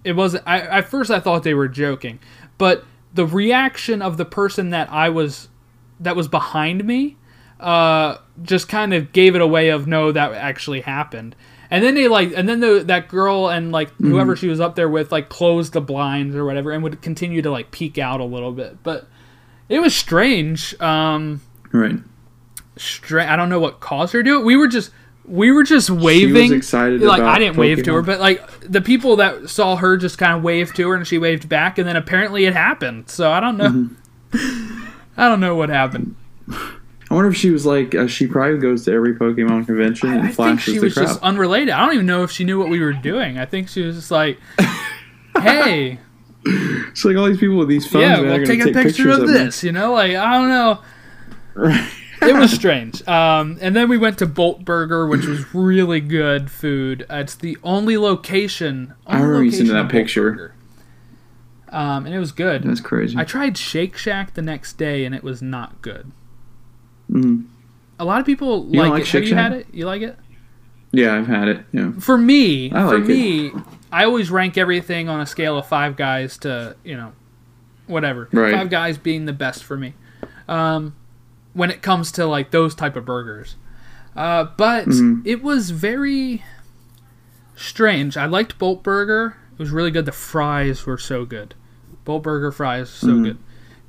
it 0.04 0.14
wasn't. 0.16 0.44
I 0.46 0.60
at 0.62 0.90
first 0.90 1.12
I 1.12 1.20
thought 1.20 1.44
they 1.44 1.54
were 1.54 1.68
joking, 1.68 2.20
but 2.58 2.84
the 3.14 3.26
reaction 3.26 4.02
of 4.02 4.18
the 4.18 4.26
person 4.26 4.72
that 4.72 4.92
I 4.92 5.10
was 5.10 5.50
that 6.00 6.16
was 6.16 6.28
behind 6.28 6.84
me 6.86 7.18
uh, 7.60 8.18
just 8.42 8.68
kind 8.68 8.94
of 8.94 9.14
gave 9.14 9.36
it 9.36 9.42
away 9.42 9.70
of 9.70 9.88
no, 9.88 10.12
that 10.12 10.34
actually 10.34 10.82
happened. 10.82 11.36
And 11.72 11.84
then 11.84 11.96
they 11.96 12.08
like, 12.08 12.34
and 12.36 12.48
then 12.48 12.60
the, 12.60 12.84
that 12.86 13.08
girl 13.08 13.48
and 13.50 13.72
like 13.72 13.90
whoever 13.96 14.36
she 14.36 14.48
was 14.48 14.60
up 14.60 14.76
there 14.76 14.90
with 14.90 15.12
like 15.12 15.30
closed 15.30 15.74
the 15.74 15.82
blinds 15.82 16.36
or 16.36 16.46
whatever 16.46 16.72
and 16.72 16.84
would 16.84 17.02
continue 17.02 17.42
to 17.42 17.50
like 17.50 17.72
peek 17.72 17.98
out 17.98 18.20
a 18.20 18.26
little 18.26 18.52
bit. 18.52 18.84
But 18.84 19.08
it 19.70 19.80
was 19.80 19.96
strange. 19.96 20.80
Um, 20.82 21.42
Right. 21.72 21.96
stra- 22.78 23.32
I 23.32 23.36
don't 23.36 23.50
know 23.50 23.60
what 23.60 23.80
caused 23.80 24.14
her 24.14 24.20
to 24.22 24.24
do 24.30 24.40
it. 24.40 24.46
We 24.46 24.56
were 24.56 24.68
just 24.68 24.92
we 25.26 25.52
were 25.52 25.64
just 25.64 25.90
waving. 25.90 26.54
excited 26.54 27.02
Like 27.02 27.22
I 27.22 27.40
didn't 27.40 27.58
wave 27.58 27.84
to 27.84 27.94
her, 27.94 28.02
but 28.02 28.20
like 28.20 28.42
the 28.62 28.82
people 28.82 29.18
that 29.18 29.50
saw 29.50 29.76
her 29.78 29.98
just 29.98 30.18
kind 30.18 30.38
of 30.38 30.44
waved 30.44 30.76
to 30.76 30.90
her, 30.90 30.96
and 30.96 31.08
she 31.08 31.18
waved 31.18 31.48
back, 31.48 31.78
and 31.78 31.88
then 31.88 31.96
apparently 31.96 32.46
it 32.46 32.54
happened. 32.54 33.10
So 33.10 33.32
I 33.32 33.40
don't 33.40 33.58
know. 33.58 33.70
Mm-hmm. 33.70 34.88
I 35.18 35.28
don't 35.30 35.40
know 35.40 35.56
what 35.56 35.70
happened. 35.70 36.16
I 36.50 37.16
wonder 37.16 37.30
if 37.30 37.38
she 37.38 37.52
was 37.52 37.66
like 37.66 37.94
uh, 37.94 38.08
she 38.08 38.28
probably 38.28 38.58
goes 38.58 38.86
to 38.86 38.92
every 38.92 39.16
Pokemon 39.16 39.66
convention 39.66 40.10
I, 40.10 40.14
and 40.14 40.22
I 40.22 40.26
think 40.26 40.36
flashes 40.36 40.74
she 40.74 40.80
the 40.80 40.86
was 40.86 40.94
crowd. 40.96 41.08
just 41.08 41.22
unrelated. 41.22 41.70
I 41.70 41.86
don't 41.86 41.94
even 41.94 42.06
know 42.06 42.24
if 42.24 42.32
she 42.32 42.44
knew 42.44 42.60
what 42.60 42.70
we 42.70 42.80
were 42.80 42.94
doing. 42.94 43.38
I 43.38 43.46
think 43.46 43.70
she 43.70 43.82
was 43.82 43.96
just 43.96 44.12
like, 44.12 44.40
"Hey, 45.38 46.00
it's 46.46 47.06
like 47.06 47.16
all 47.16 47.26
these 47.28 47.38
people 47.38 47.58
with 47.58 47.70
these 47.70 47.86
phones. 47.86 48.04
yeah, 48.04 48.22
man, 48.22 48.40
we'll 48.40 48.46
take 48.46 48.62
a 48.62 48.66
picture 48.66 48.82
pictures 48.84 49.18
of 49.20 49.28
me. 49.28 49.34
this." 49.34 49.64
You 49.64 49.72
know, 49.72 49.94
like 49.94 50.16
I 50.16 50.34
don't 50.34 50.50
know. 50.50 51.86
it 52.28 52.36
was 52.36 52.52
strange. 52.52 53.06
Um, 53.08 53.58
and 53.62 53.76
then 53.76 53.90
we 53.90 53.98
went 53.98 54.18
to 54.20 54.26
Bolt 54.26 54.64
Burger, 54.66 55.08
which 55.08 55.26
was 55.26 55.46
really 55.54 56.00
good 56.00 56.50
food. 56.52 57.06
Uh, 57.10 57.18
it's 57.18 57.36
the 57.36 57.58
only 57.64 57.98
location. 57.98 58.94
I 59.08 59.16
only 59.18 59.28
remember 59.28 59.58
you 59.58 59.74
that 59.74 59.90
picture. 59.90 60.54
Um, 61.70 62.06
and 62.06 62.14
it 62.14 62.20
was 62.20 62.32
good. 62.32 62.64
That's 62.64 62.82
crazy. 62.82 63.18
I 63.18 63.24
tried 63.24 63.58
Shake 63.58 63.98
Shack 63.98 64.36
the 64.36 64.42
next 64.44 64.78
day, 64.78 65.06
and 65.06 65.16
it 65.16 65.24
was 65.24 65.42
not 65.42 65.82
good. 65.82 66.12
Mhm. 67.12 67.46
A 68.00 68.06
lot 68.06 68.20
of 68.20 68.26
people 68.26 68.66
like, 68.66 68.90
like 68.90 69.02
it. 69.02 69.06
Shake 69.06 69.24
Have 69.24 69.30
you 69.30 69.36
Shack? 69.36 69.52
had 69.52 69.54
it? 69.62 69.68
You 69.74 69.86
like 69.86 70.02
it? 70.02 70.18
Yeah, 70.92 71.16
I've 71.16 71.28
had 71.28 71.48
it. 71.48 71.66
Yeah. 71.72 71.92
For 72.00 72.18
me, 72.18 72.72
I 72.72 72.88
for 72.88 73.00
like 73.00 73.04
it. 73.04 73.08
me, 73.08 73.52
I 73.92 74.06
always 74.06 74.30
rank 74.30 74.58
everything 74.58 75.10
on 75.10 75.20
a 75.20 75.26
scale 75.26 75.58
of 75.58 75.66
five 75.68 75.96
guys 75.96 76.38
to 76.40 76.76
you 76.84 76.96
know, 76.96 77.14
whatever. 77.88 78.30
Right. 78.32 78.54
Five 78.54 78.70
guys 78.70 78.98
being 79.00 79.26
the 79.26 79.34
best 79.34 79.64
for 79.64 79.76
me. 79.76 79.94
Um, 80.48 80.96
when 81.54 81.70
it 81.72 81.82
comes 81.82 82.12
to 82.14 82.26
like 82.26 82.52
those 82.52 82.74
type 82.76 82.96
of 82.96 83.06
burgers, 83.06 83.56
uh, 84.16 84.46
but 84.58 84.88
Mhm. 84.88 85.22
it 85.26 85.42
was 85.44 85.70
very 85.72 86.44
strange. 87.56 88.18
I 88.18 88.26
liked 88.26 88.58
Bolt 88.58 88.84
Burger. 88.84 89.38
It 89.54 89.60
was 89.60 89.72
really 89.72 89.92
good. 89.92 90.06
The 90.06 90.12
fries 90.12 90.86
were 90.86 90.98
so 90.98 91.26
good. 91.26 91.54
Bolt 92.06 92.24
Burger 92.24 92.52
fries 92.52 92.90
so 92.90 93.08
Mhm. 93.10 93.24
good. 93.24 93.38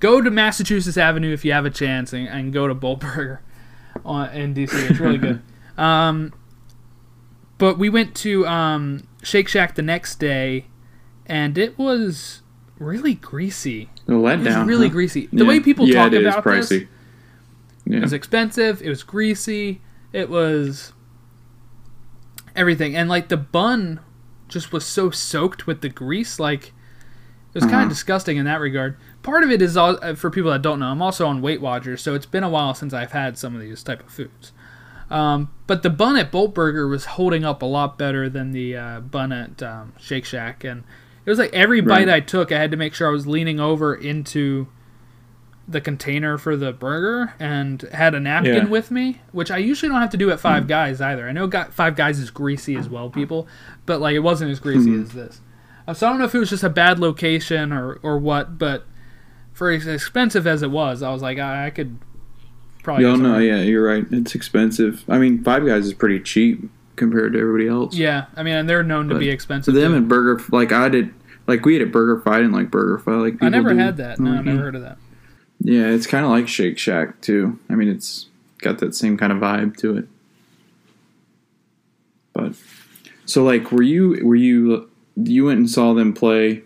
Go 0.00 0.20
to 0.20 0.30
Massachusetts 0.30 0.98
Avenue 0.98 1.32
if 1.32 1.44
you 1.44 1.52
have 1.52 1.64
a 1.64 1.70
chance 1.70 2.12
and, 2.12 2.28
and 2.28 2.52
go 2.52 2.68
to 2.68 2.74
Bolt 2.74 3.00
Burger 3.14 3.40
on, 4.04 4.28
in 4.30 4.54
DC. 4.54 4.74
It's 4.90 5.00
really 5.00 5.18
good. 5.18 5.40
Um, 5.76 6.32
but 7.58 7.78
we 7.78 7.88
went 7.88 8.14
to 8.16 8.46
um, 8.46 9.08
Shake 9.24 9.48
Shack 9.48 9.74
the 9.74 9.82
next 9.82 10.20
day, 10.20 10.66
and 11.26 11.58
it 11.58 11.76
was 11.76 12.42
really 12.78 13.14
greasy. 13.14 13.88
A 14.06 14.12
It 14.12 14.16
was 14.16 14.56
really 14.66 14.86
huh? 14.86 14.92
greasy. 14.92 15.28
The 15.32 15.42
Yeah. 15.42 15.48
way 15.48 15.58
people 15.58 15.88
yeah, 15.88 16.04
talk 16.04 16.12
it 16.12 16.22
is 16.24 16.32
about 16.32 16.44
this, 16.44 16.70
pricey. 16.70 16.86
Yeah. 17.86 17.98
it 17.98 18.02
was 18.02 18.12
expensive. 18.12 18.80
It 18.82 18.88
was 18.88 19.02
greasy. 19.02 19.80
It 20.12 20.28
was 20.30 20.92
everything, 22.56 22.94
and 22.96 23.08
like 23.08 23.28
the 23.28 23.36
bun 23.36 24.00
just 24.48 24.72
was 24.72 24.84
so 24.84 25.10
soaked 25.10 25.66
with 25.66 25.80
the 25.80 25.88
grease. 25.88 26.38
Like 26.38 26.72
It 27.52 27.58
was 27.58 27.64
kind 27.64 27.74
Uh-huh. 27.76 27.82
of 27.84 27.88
disgusting 27.90 28.36
in 28.36 28.46
that 28.46 28.60
regard. 28.60 28.96
Part 29.22 29.44
of 29.44 29.50
it 29.52 29.62
is 29.62 29.76
all, 29.76 29.96
uh, 30.02 30.14
for 30.16 30.28
people 30.28 30.50
that 30.50 30.60
don't 30.60 30.80
know. 30.80 30.86
I'm 30.88 31.00
also 31.00 31.26
on 31.28 31.40
Weight 31.40 31.60
Watchers, 31.60 32.02
so 32.02 32.12
it's 32.14 32.26
been 32.26 32.42
a 32.42 32.48
while 32.48 32.74
since 32.74 32.92
I've 32.92 33.12
had 33.12 33.38
some 33.38 33.54
of 33.54 33.60
these 33.60 33.80
type 33.84 34.04
of 34.04 34.10
foods. 34.12 34.50
Um, 35.08 35.50
but 35.68 35.84
the 35.84 35.90
bun 35.90 36.16
at 36.16 36.32
Bolt 36.32 36.52
Burger 36.52 36.88
was 36.88 37.04
holding 37.04 37.44
up 37.44 37.62
a 37.62 37.66
lot 37.66 37.96
better 37.96 38.28
than 38.28 38.50
the 38.50 38.76
uh, 38.76 39.00
bun 39.00 39.30
at 39.30 39.62
um, 39.62 39.92
Shake 40.00 40.24
Shack, 40.24 40.64
and 40.64 40.82
it 41.24 41.30
was 41.30 41.38
like 41.38 41.52
every 41.52 41.80
bite 41.80 42.08
Right. 42.08 42.16
I 42.16 42.20
took, 42.20 42.50
I 42.50 42.58
had 42.58 42.72
to 42.72 42.76
make 42.76 42.92
sure 42.92 43.06
I 43.06 43.12
was 43.12 43.24
leaning 43.26 43.60
over 43.60 43.94
into 43.94 44.66
the 45.66 45.80
container 45.80 46.36
for 46.36 46.56
the 46.56 46.72
burger 46.72 47.32
and 47.40 47.82
had 47.92 48.14
a 48.14 48.20
napkin 48.20 48.54
Yeah. 48.54 48.64
with 48.66 48.90
me, 48.90 49.20
which 49.32 49.50
I 49.50 49.56
usually 49.56 49.90
don't 49.90 50.00
have 50.00 50.10
to 50.10 50.16
do 50.18 50.30
at 50.30 50.38
Five 50.38 50.66
Guys 50.66 51.00
either. 51.00 51.26
I 51.28 51.32
know 51.32 51.46
got 51.46 51.72
Five 51.72 51.96
Guys 51.96 52.18
is 52.18 52.30
greasy 52.30 52.76
as 52.76 52.88
well, 52.88 53.08
people, 53.08 53.48
but 53.86 54.00
like 54.00 54.14
it 54.14 54.18
wasn't 54.20 54.50
as 54.50 54.60
greasy 54.60 54.90
Mhm. 54.90 55.02
as 55.04 55.12
this. 55.12 55.40
Uh, 55.88 55.94
so 55.94 56.06
I 56.06 56.10
don't 56.10 56.18
know 56.18 56.26
if 56.26 56.34
it 56.34 56.38
was 56.38 56.50
just 56.50 56.64
a 56.64 56.68
bad 56.70 56.98
location 56.98 57.72
or 57.72 57.94
or 58.02 58.18
what, 58.18 58.58
but 58.58 58.84
for 59.54 59.70
as 59.70 59.86
expensive 59.86 60.46
as 60.46 60.62
it 60.62 60.70
was, 60.70 61.02
I 61.02 61.10
was 61.12 61.22
like 61.22 61.38
I, 61.38 61.66
I 61.66 61.70
could 61.70 61.96
probably. 62.82 63.04
Y'all 63.04 63.16
get 63.16 63.22
know, 63.22 63.38
yeah, 63.38 63.60
you're 63.62 63.86
right. 63.86 64.04
It's 64.10 64.34
expensive. 64.34 65.02
I 65.08 65.18
mean, 65.18 65.42
Five 65.42 65.64
Guys 65.66 65.86
is 65.86 65.94
pretty 65.94 66.20
cheap 66.20 66.68
compared 66.96 67.32
to 67.32 67.40
everybody 67.40 67.68
else. 67.68 67.96
Yeah, 67.96 68.26
I 68.36 68.42
mean, 68.42 68.54
and 68.54 68.68
they're 68.68 68.82
known 68.82 69.08
to 69.08 69.14
be 69.18 69.30
expensive. 69.30 69.72
them 69.74 69.92
too. 69.92 69.96
and 69.96 70.08
Burger, 70.08 70.42
like 70.52 70.72
I 70.72 70.88
did, 70.90 71.10
like 71.46 71.64
we 71.64 71.76
ate 71.76 71.82
at 71.82 71.90
Burger 71.90 72.20
Fi, 72.20 72.34
I 72.34 72.36
didn't 72.38 72.52
like 72.52 72.70
Burger 72.70 72.98
Fi. 72.98 73.12
Like 73.12 73.42
I 73.42 73.48
never 73.48 73.70
do. 73.72 73.78
had 73.78 73.96
that. 73.96 74.20
No, 74.20 74.32
I 74.32 74.36
Mhm. 74.36 74.44
never 74.44 74.58
heard 74.58 74.74
of 74.74 74.82
that. 74.82 74.98
Yeah, 75.64 75.86
it's 75.88 76.06
kind 76.06 76.24
of 76.24 76.30
like 76.30 76.46
Shake 76.46 76.78
Shack 76.78 77.20
too. 77.22 77.58
I 77.70 77.74
mean, 77.74 77.88
it's 77.88 78.26
got 78.58 78.78
that 78.78 78.94
same 78.94 79.16
kind 79.16 79.32
of 79.32 79.38
vibe 79.38 79.76
to 79.78 79.96
it. 79.96 80.08
But 82.32 82.52
so, 83.24 83.44
like, 83.44 83.72
were 83.72 83.82
you 83.82 84.20
were 84.24 84.34
you 84.36 84.90
you 85.16 85.46
went 85.46 85.58
and 85.58 85.70
saw 85.70 85.94
them 85.94 86.12
play? 86.12 86.62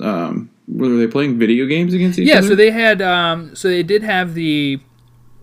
Um, 0.00 0.50
were 0.68 0.88
they 0.90 1.06
playing 1.06 1.38
video 1.38 1.66
games 1.66 1.94
against 1.94 2.18
each 2.18 2.28
Yeah, 2.28 2.34
other? 2.38 2.44
Yeah, 2.44 2.48
so 2.50 2.54
they 2.56 2.70
had, 2.70 3.00
um, 3.02 3.54
so 3.54 3.68
they 3.68 3.82
did 3.82 4.02
have 4.02 4.34
the 4.34 4.80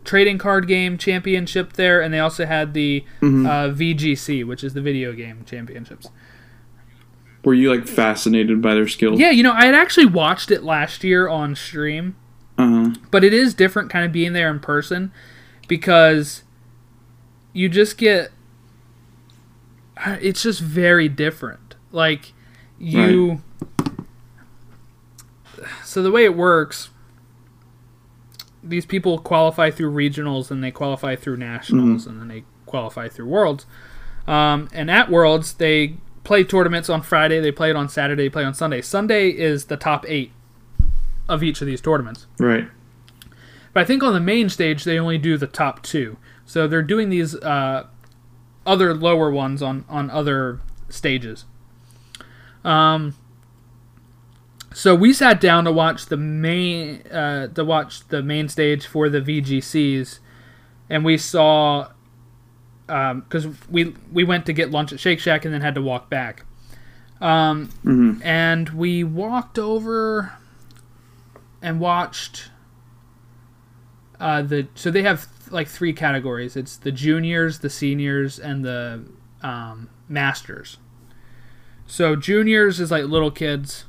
trading 0.03 0.37
card 0.37 0.67
game 0.67 0.97
championship 0.97 1.73
there, 1.73 2.01
and 2.01 2.13
they 2.13 2.19
also 2.19 2.45
had 2.45 2.73
the 2.73 3.03
Mhm. 3.21 3.47
uh, 3.47 3.69
VGC, 3.73 4.43
which 4.43 4.63
is 4.63 4.73
the 4.73 4.81
video 4.81 5.13
game 5.13 5.39
championships. 5.45 6.09
were 7.43 7.55
you 7.55 7.71
like 7.73 7.87
fascinated 7.87 8.61
by 8.61 8.75
their 8.75 8.87
skills? 8.87 9.19
Yeah, 9.19 9.31
you 9.31 9.41
know, 9.41 9.53
I 9.53 9.65
had 9.65 9.73
actually 9.73 10.05
watched 10.05 10.51
it 10.51 10.63
last 10.63 11.03
year 11.03 11.27
on 11.27 11.55
stream, 11.55 12.15
Uh-huh. 12.61 12.95
but 13.09 13.23
it 13.23 13.33
is 13.33 13.53
different 13.53 13.89
kind 13.89 14.05
of 14.05 14.11
being 14.11 14.33
there 14.33 14.49
in 14.49 14.59
person 14.59 15.11
because 15.67 16.43
you 17.53 17.69
just 17.69 17.97
get 17.97 18.31
it's 20.19 20.43
just 20.43 20.59
very 20.61 21.07
different. 21.07 21.75
Like 21.91 22.33
you 22.79 23.41
so 25.83 26.01
the 26.01 26.11
way 26.11 26.25
it 26.25 26.35
works 26.35 26.89
these 28.63 28.85
people 28.85 29.19
qualify 29.19 29.71
through 29.71 29.91
regionals 29.91 30.51
and 30.51 30.63
they 30.63 30.71
qualify 30.71 31.15
through 31.15 31.37
nationals 31.37 32.05
and 32.05 32.19
then 32.19 32.27
they 32.27 32.43
qualify 32.65 33.07
through 33.07 33.27
worlds. 33.27 33.65
Um, 34.27 34.69
and 34.73 34.89
at 34.89 35.09
worlds 35.09 35.53
they 35.55 35.95
play 36.23 36.43
tournaments 36.43 36.87
on 36.87 37.01
friday 37.01 37.39
they 37.39 37.51
play 37.51 37.71
it 37.71 37.75
on 37.75 37.89
saturday 37.89 38.29
play 38.29 38.43
on 38.43 38.53
sunday. 38.53 38.81
Sunday 38.81 39.29
is 39.29 39.65
the 39.65 39.77
top 39.77 40.05
eight 40.07 40.31
of 41.29 41.43
each 41.43 41.61
of 41.61 41.67
these 41.67 41.81
tournaments 41.81 42.25
Right. 42.39 42.67
but 43.73 43.81
I 43.81 43.85
think 43.85 44.03
on 44.03 44.13
the 44.13 44.19
main 44.19 44.49
stage 44.49 44.83
they 44.83 44.99
only 44.99 45.17
do 45.17 45.37
the 45.37 45.47
top 45.47 45.81
two. 45.83 46.17
So 46.45 46.67
they're 46.67 46.81
doing 46.81 47.09
these 47.09 47.35
uh, 47.35 47.87
other 48.65 48.93
lower 48.93 49.31
ones 49.31 49.61
on 49.61 49.85
on 49.87 50.09
other 50.09 50.59
stages. 50.89 51.45
Um. 52.65 53.15
So 54.73 54.95
we 54.95 55.11
sat 55.11 55.41
down 55.41 55.65
to 55.65 55.71
watch 55.71 56.05
the 56.05 56.15
main 56.17 57.01
uh, 57.07 57.47
to 57.47 57.63
watch 57.65 58.07
the 58.07 58.21
main 58.23 58.47
stage 58.49 58.85
for 58.85 59.09
the 59.09 59.19
VGCs, 59.19 60.19
and 60.89 61.03
we 61.03 61.17
saw 61.17 61.89
because 62.87 63.47
we 63.69 63.95
we 64.11 64.23
went 64.23 64.45
to 64.45 64.53
get 64.53 64.71
lunch 64.71 64.91
at 64.93 64.99
Shake 64.99 65.19
Shack 65.19 65.43
and 65.45 65.53
then 65.53 65.61
had 65.61 65.75
to 65.75 65.81
walk 65.81 66.09
back. 66.09 66.45
Um, 67.19 67.67
hmm 67.83 68.13
and 68.23 68.69
we 68.69 69.03
walked 69.03 69.59
over 69.59 70.33
and 71.61 71.79
watched 71.79 72.49
uh, 74.19 74.41
the 74.41 74.67
so 74.75 74.91
they 74.91 75.03
have 75.03 75.27
like 75.49 75.67
three 75.67 75.93
categories. 75.93 76.55
It's 76.55 76.77
the 76.77 76.91
juniors 76.91 77.59
the 77.59 77.69
seniors 77.69 78.39
and 78.39 78.63
the 78.63 79.03
um, 79.41 79.89
masters. 80.07 80.77
So 81.87 82.15
juniors 82.15 82.79
is 82.79 82.91
like 82.91 83.05
little 83.05 83.31
kids. 83.31 83.85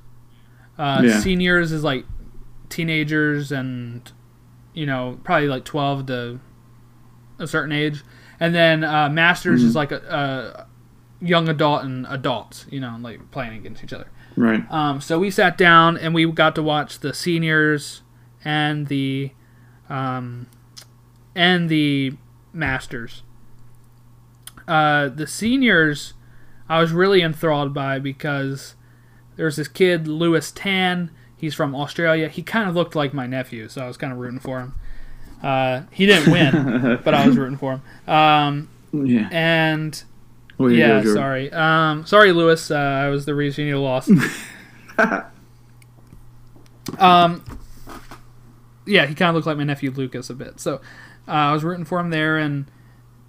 Uh, 0.79 1.03
Yeah. 1.05 1.21
seniors 1.21 1.71
is 1.71 1.85
like 1.85 2.05
teenagers 2.69 3.53
and 3.53 4.11
you 4.73 4.87
know 4.87 5.21
probably 5.23 5.49
like 5.49 5.65
12 5.65 6.07
to 6.07 6.41
a 7.39 7.47
certain 7.47 7.73
age. 7.73 8.03
And 8.41 8.55
then 8.55 8.83
uh, 8.83 9.09
masters 9.11 9.63
is 9.63 9.77
like 9.77 9.93
a, 9.93 9.97
a 9.99 10.67
young 11.25 11.49
adult 11.49 11.85
and 11.85 12.05
adults 12.09 12.67
you 12.71 12.81
know 12.81 12.97
like 13.01 13.31
playing 13.31 13.53
against 13.55 13.85
each 13.85 13.93
other 13.93 14.09
Right. 14.37 14.65
um, 14.71 15.01
so 15.01 15.19
we 15.19 15.31
sat 15.31 15.59
down 15.59 15.97
and 15.99 16.15
we 16.15 16.31
got 16.33 16.55
to 16.55 16.63
watch 16.63 17.01
the 17.01 17.13
seniors 17.13 18.03
and 18.45 18.87
the 18.89 19.31
um, 19.91 20.47
and 21.35 21.69
the 21.69 22.15
masters. 22.53 23.23
Uh, 24.69 25.09
the 25.09 25.27
seniors, 25.27 26.15
I 26.69 26.81
was 26.81 26.93
really 26.93 27.21
enthralled 27.23 27.75
by 27.75 27.99
because 27.99 28.75
there's 29.37 29.57
this 29.57 29.69
kid 29.69 30.07
Lewis 30.07 30.51
Tan. 30.53 31.11
He's 31.37 31.55
from 31.55 31.75
Australia. 31.75 32.29
He 32.29 32.43
kind 32.43 32.69
of 32.69 32.75
looked 32.75 32.95
like 32.95 33.13
my 33.13 33.27
nephew, 33.27 33.69
so 33.69 33.83
I 33.83 33.87
was 33.89 33.97
kind 33.97 34.13
of 34.13 34.19
rooting 34.19 34.39
for 34.41 34.61
him. 34.61 34.75
Uh, 35.43 35.83
he 35.91 36.07
didn't 36.07 36.31
win, 36.33 37.01
but 37.05 37.15
I 37.15 37.27
was 37.27 37.37
rooting 37.37 37.59
for 37.59 37.73
him. 37.73 37.83
Um, 38.15 38.69
Yeah. 38.93 39.29
and 39.33 40.03
yeah, 40.61 41.03
sorry. 41.15 41.53
Um, 41.53 42.07
sorry, 42.07 42.33
Lewis. 42.33 42.71
Uh, 42.71 42.77
I 42.77 43.09
was 43.09 43.25
the 43.27 43.35
reason 43.35 43.67
you 43.67 43.81
lost. 43.81 44.11
um, 46.99 47.45
yeah, 48.87 49.07
he 49.07 49.15
kind 49.15 49.29
of 49.31 49.35
looked 49.35 49.47
like 49.47 49.57
my 49.57 49.65
nephew 49.65 49.91
Lucas 49.91 50.31
a 50.31 50.35
bit. 50.35 50.61
So 50.61 50.77
uh, 51.27 51.31
I 51.31 51.53
was 51.53 51.65
rooting 51.65 51.85
for 51.85 51.99
him 52.01 52.11
there, 52.11 52.39
and 52.39 52.67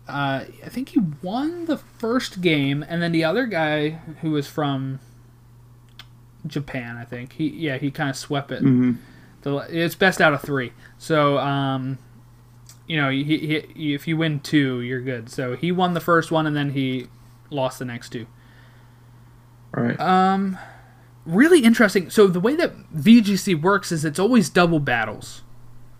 uh, 0.07 0.45
I 0.63 0.69
think 0.69 0.89
he 0.89 0.99
won 1.21 1.65
the 1.65 1.77
first 1.77 2.41
game, 2.41 2.83
and 2.87 3.01
then 3.01 3.11
the 3.11 3.23
other 3.23 3.45
guy 3.45 3.99
who 4.21 4.31
was 4.31 4.47
from 4.47 4.99
Japan, 6.45 6.97
I 6.97 7.05
think 7.05 7.33
he 7.33 7.47
yeah 7.47 7.77
he 7.77 7.91
kind 7.91 8.09
of 8.09 8.15
swept 8.15 8.51
it. 8.51 8.63
Mhm. 8.63 8.97
The, 9.41 9.57
it's 9.69 9.95
best 9.95 10.21
out 10.21 10.33
of 10.33 10.41
three. 10.41 10.71
So, 10.97 11.37
um, 11.37 11.97
you 12.87 12.97
know, 12.97 13.09
he, 13.09 13.23
he, 13.23 13.93
if 13.93 14.07
you 14.07 14.17
win 14.17 14.39
two, 14.39 14.81
you're 14.81 15.01
good. 15.01 15.29
So 15.29 15.55
he 15.55 15.71
won 15.71 15.93
the 15.93 16.01
first 16.01 16.31
one, 16.31 16.45
and 16.45 16.55
then 16.55 16.71
he 16.71 17.07
lost 17.49 17.79
the 17.79 17.85
next 17.85 18.09
two. 18.09 18.27
Right. 19.71 19.99
Um, 19.99 20.57
really 21.25 21.63
interesting. 21.63 22.09
So 22.09 22.27
the 22.27 22.39
way 22.39 22.55
that 22.55 22.73
VGC 22.93 23.61
works 23.61 23.91
is 23.91 24.05
it's 24.05 24.19
always 24.19 24.49
double 24.49 24.79
battles. 24.79 25.41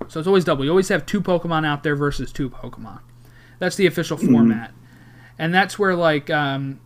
So 0.08 0.20
it's 0.20 0.28
always 0.28 0.44
double. 0.44 0.66
You 0.66 0.72
always 0.72 0.90
have 0.90 1.06
two 1.06 1.22
Pokemon 1.22 1.66
out 1.66 1.84
there 1.84 1.96
versus 1.96 2.32
two 2.32 2.50
Pokemon. 2.50 3.00
That's 3.60 3.76
the 3.76 3.88
official 3.88 4.18
format, 4.18 4.74
and 5.40 5.54
that's 5.54 5.80
where 5.80 5.96
like 5.96 6.30
um, 6.30 6.82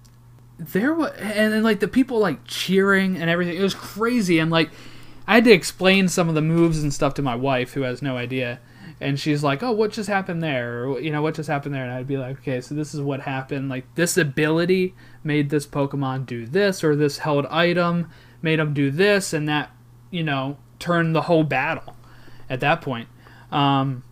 there 0.59 0.93
was 0.93 1.11
and 1.13 1.51
then 1.51 1.63
like 1.63 1.79
the 1.79 1.87
people 1.87 2.19
like 2.19 2.45
cheering 2.45 3.17
and 3.17 3.29
everything. 3.29 3.57
It 3.57 3.61
was 3.61 3.73
crazy, 3.73 4.37
and 4.37 4.51
like 4.51 4.69
I 5.27 5.35
had 5.35 5.45
to 5.45 5.51
explain 5.51 6.07
some 6.07 6.29
of 6.29 6.35
the 6.35 6.41
moves 6.41 6.83
and 6.83 6.93
stuff 6.93 7.15
to 7.15 7.23
my 7.23 7.35
wife, 7.35 7.73
who 7.73 7.81
has 7.81 8.03
no 8.03 8.15
idea. 8.15 8.59
And 8.99 9.19
she's 9.19 9.43
like, 9.43 9.61
"Oh, 9.61 9.71
what 9.71 9.91
just 9.91 10.09
happened 10.09 10.41
there? 10.41 10.83
Or, 10.83 10.99
you 10.99 11.11
know, 11.11 11.21
what 11.21 11.35
just 11.35 11.49
happened 11.49 11.75
there?" 11.75 11.83
And 11.83 11.93
I'd 11.93 12.07
be 12.07 12.17
like, 12.17 12.39
"Okay, 12.39 12.61
so 12.61 12.73
this 12.73 12.93
is 12.93 13.01
what 13.01 13.21
happened. 13.21 13.69
Like 13.69 13.85
this 13.95 14.17
ability 14.17 14.95
made 15.23 15.49
this 15.49 15.67
Pokemon 15.67 16.25
do 16.25 16.45
this, 16.45 16.83
or 16.83 16.95
this 16.95 17.19
held 17.19 17.45
item 17.47 18.09
made 18.41 18.59
him 18.59 18.73
do 18.73 18.89
this, 18.89 19.33
and 19.33 19.47
that, 19.47 19.71
you 20.09 20.23
know, 20.23 20.57
turned 20.79 21.15
the 21.15 21.23
whole 21.23 21.43
battle 21.43 21.95
at 22.49 22.59
that 22.61 22.81
point." 22.81 23.07
Um, 23.51 24.03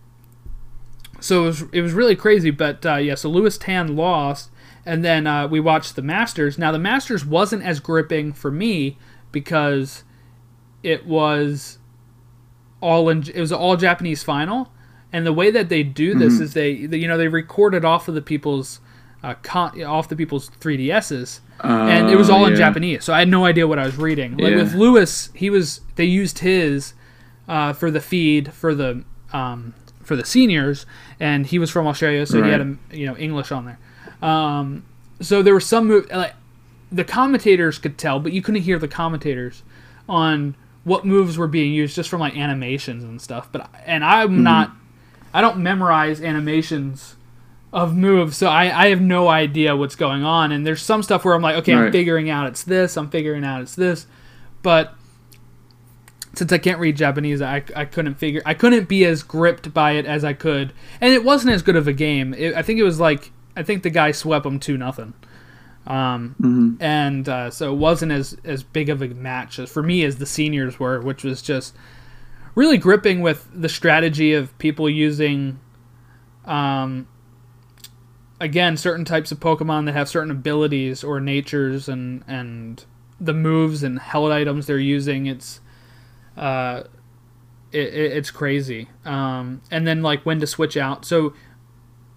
so 1.20 1.42
it 1.42 1.46
was 1.46 1.62
it 1.72 1.80
was 1.80 1.92
really 1.92 2.16
crazy. 2.16 2.50
But 2.50 2.84
uh, 2.86 2.96
yeah, 2.96 3.14
so 3.14 3.28
Lewis 3.28 3.58
Tan 3.58 3.96
lost, 3.96 4.50
and 4.84 5.04
then 5.04 5.26
uh, 5.26 5.48
we 5.48 5.60
watched 5.60 5.96
the 5.96 6.02
Masters. 6.02 6.58
Now 6.58 6.72
the 6.72 6.78
Masters 6.78 7.24
wasn't 7.24 7.62
as 7.64 7.80
gripping 7.80 8.32
for 8.32 8.50
me 8.50 8.98
because 9.32 10.04
it 10.82 11.06
was 11.06 11.78
all 12.80 13.08
in 13.08 13.24
it 13.34 13.40
was 13.40 13.52
all 13.52 13.76
Japanese 13.76 14.22
final, 14.22 14.72
and 15.12 15.26
the 15.26 15.32
way 15.32 15.50
that 15.50 15.68
they 15.68 15.82
do 15.82 16.14
this 16.14 16.40
is 16.40 16.54
they, 16.54 16.86
they 16.86 16.96
you 16.98 17.08
know 17.08 17.16
they 17.18 17.28
recorded 17.28 17.84
off 17.84 18.08
of 18.08 18.14
the 18.14 18.22
people's 18.22 18.80
uh, 19.22 19.34
con- 19.42 19.80
off 19.82 20.08
the 20.08 20.16
people's 20.16 20.50
3DSs 20.60 21.40
and 21.62 22.10
it 22.10 22.16
was 22.16 22.28
Uh, 22.28 22.34
all 22.34 22.46
in. 22.46 22.54
Japanese, 22.54 23.02
so 23.04 23.14
I 23.14 23.18
had 23.20 23.28
no 23.28 23.44
idea 23.44 23.66
what 23.66 23.78
I 23.78 23.84
was 23.86 23.96
reading. 23.96 24.36
Like 24.36 24.50
Yeah. 24.52 24.56
with 24.62 24.74
Lewis, 24.74 25.30
he 25.34 25.48
was 25.50 25.80
they 25.96 26.04
used 26.04 26.40
his 26.40 26.92
uh, 27.48 27.72
for 27.72 27.90
the 27.90 28.00
feed 28.00 28.52
for 28.52 28.74
the 28.74 29.04
um, 29.32 29.74
for 30.02 30.16
the 30.16 30.24
seniors, 30.24 30.86
and 31.18 31.46
he 31.46 31.58
was 31.58 31.70
from 31.70 31.86
Australia, 31.86 32.26
so 32.26 32.42
he 32.42 32.50
had 32.50 32.60
a, 32.60 32.76
you 32.92 33.06
know 33.06 33.16
English 33.16 33.50
on 33.52 33.64
there. 33.64 33.78
Um, 34.22 34.84
so 35.20 35.42
there 35.42 35.54
were 35.54 35.60
some 35.60 35.86
move 35.86 36.06
like 36.10 36.34
the 36.92 37.04
commentators 37.04 37.78
could 37.78 37.96
tell, 37.98 38.20
but 38.20 38.32
you 38.32 38.42
couldn't 38.42 38.62
hear 38.62 38.78
the 38.78 38.86
commentators 38.88 39.62
on 40.08 40.54
what 40.84 41.04
moves 41.04 41.36
were 41.38 41.48
being 41.48 41.72
used 41.72 41.96
just 41.96 42.08
from 42.08 42.20
like 42.20 42.36
animations 42.36 43.02
and 43.02 43.20
stuff. 43.20 43.48
But 43.50 43.68
and 43.84 44.04
I'm 44.04 44.42
not, 44.42 44.72
I 45.36 45.40
don't 45.42 45.58
memorize 45.58 46.20
animations 46.20 47.16
of 47.72 47.94
moves, 47.94 48.36
so 48.38 48.46
I, 48.48 48.84
I 48.84 48.88
have 48.88 49.00
no 49.02 49.28
idea 49.28 49.76
what's 49.76 49.96
going 49.96 50.24
on. 50.24 50.50
And 50.52 50.66
there's 50.66 50.80
some 50.80 51.02
stuff 51.02 51.24
where 51.24 51.34
I'm 51.34 51.42
like, 51.42 51.56
okay, 51.56 51.72
I'm 51.74 51.92
figuring 51.92 52.30
out 52.30 52.46
it's 52.46 52.62
this, 52.64 52.96
I'm 52.96 53.10
figuring 53.10 53.44
out 53.44 53.60
it's 53.60 53.74
this, 53.74 54.06
but 54.62 54.94
since 56.34 56.52
I 56.52 56.58
can't 56.58 56.78
read 56.78 56.96
Japanese, 56.96 57.40
I, 57.42 57.62
I 57.74 57.84
couldn't 57.86 58.14
figure 58.16 58.42
I 58.44 58.54
couldn't 58.54 58.88
be 58.88 59.04
as 59.04 59.22
gripped 59.22 59.72
by 59.74 59.92
it 59.92 60.06
as 60.06 60.24
I 60.24 60.32
could, 60.32 60.72
and 61.00 61.12
it 61.12 61.24
wasn't 61.24 61.52
as 61.54 61.62
good 61.62 61.76
of 61.76 61.88
a 61.88 61.92
game. 61.92 62.34
It, 62.34 62.54
I 62.54 62.62
think 62.62 62.78
it 62.78 62.82
was 62.82 63.00
like 63.00 63.30
I 63.56 63.62
think 63.62 63.82
the 63.82 63.90
guy 63.90 64.12
swept 64.12 64.44
them 64.44 64.58
two 64.60 64.76
nothing, 64.76 65.14
um, 65.86 66.34
Mhm. 66.40 66.76
and 66.80 67.28
uh, 67.28 67.50
so 67.50 67.72
it 67.72 67.76
wasn't 67.76 68.12
as 68.12 68.36
as 68.44 68.62
big 68.62 68.88
of 68.90 69.00
a 69.02 69.08
match 69.08 69.58
as 69.58 69.70
for 69.70 69.82
me 69.82 70.04
as 70.04 70.16
the 70.16 70.26
seniors 70.26 70.78
were, 70.78 71.00
which 71.00 71.24
was 71.24 71.40
just 71.40 71.74
really 72.56 72.78
gripping 72.78 73.20
with 73.20 73.48
the 73.54 73.68
strategy 73.68 74.34
of 74.34 74.58
people 74.58 74.90
using, 74.90 75.60
um, 76.44 77.06
again 78.40 78.76
certain 78.76 79.04
types 79.04 79.30
of 79.30 79.38
Pokemon 79.38 79.86
that 79.86 79.92
have 79.92 80.08
certain 80.08 80.32
abilities 80.32 81.04
or 81.04 81.20
natures 81.20 81.88
and 81.88 82.24
and 82.26 82.84
the 83.20 83.32
moves 83.32 83.82
and 83.82 83.98
held 83.98 84.32
items 84.32 84.66
they're 84.66 84.78
using. 84.78 85.26
It's 85.26 85.60
uh, 86.36 86.82
it, 87.72 87.94
it, 87.94 88.12
it's 88.12 88.30
crazy. 88.30 88.88
Um, 89.04 89.62
and 89.70 89.86
then 89.86 90.02
like 90.02 90.26
when 90.26 90.40
to 90.40 90.46
switch 90.46 90.76
out. 90.76 91.04
So 91.04 91.34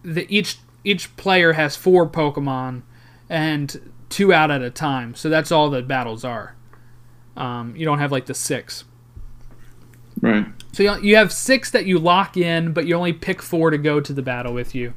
the 0.03 0.25
each 0.35 0.57
each 0.83 1.15
player 1.17 1.53
has 1.53 1.75
four 1.75 2.09
Pokemon 2.09 2.83
and 3.29 3.91
two 4.09 4.33
out 4.33 4.51
at 4.51 4.61
a 4.61 4.69
time. 4.69 5.15
So 5.15 5.29
that's 5.29 5.51
all 5.51 5.69
the 5.69 5.81
battles 5.81 6.23
are. 6.23 6.55
Um, 7.37 7.75
you 7.75 7.85
don't 7.85 7.99
have 7.99 8.11
like 8.11 8.25
the 8.25 8.33
six. 8.33 8.85
Right. 10.21 10.45
So 10.71 10.83
you 10.83 11.01
you 11.01 11.15
have 11.15 11.31
six 11.31 11.71
that 11.71 11.85
you 11.85 11.99
lock 11.99 12.37
in, 12.37 12.73
but 12.73 12.85
you 12.85 12.95
only 12.95 13.13
pick 13.13 13.41
four 13.41 13.69
to 13.71 13.77
go 13.77 13.99
to 13.99 14.13
the 14.13 14.21
battle 14.21 14.53
with 14.53 14.75
you. 14.75 14.93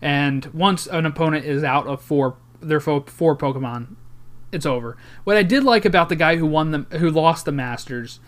And 0.00 0.46
once 0.54 0.86
an 0.86 1.06
opponent 1.06 1.44
is 1.44 1.64
out 1.64 1.86
of 1.86 2.00
four, 2.00 2.36
their 2.60 2.80
four 2.80 3.02
Pokemon, 3.02 3.96
it's 4.52 4.66
over. 4.66 4.96
What 5.24 5.36
I 5.36 5.42
did 5.42 5.64
like 5.64 5.84
about 5.84 6.08
the 6.08 6.16
guy 6.16 6.36
who 6.36 6.46
won 6.46 6.70
the 6.70 6.98
who 6.98 7.10
lost 7.10 7.44
the 7.44 7.52
Masters, 7.52 8.20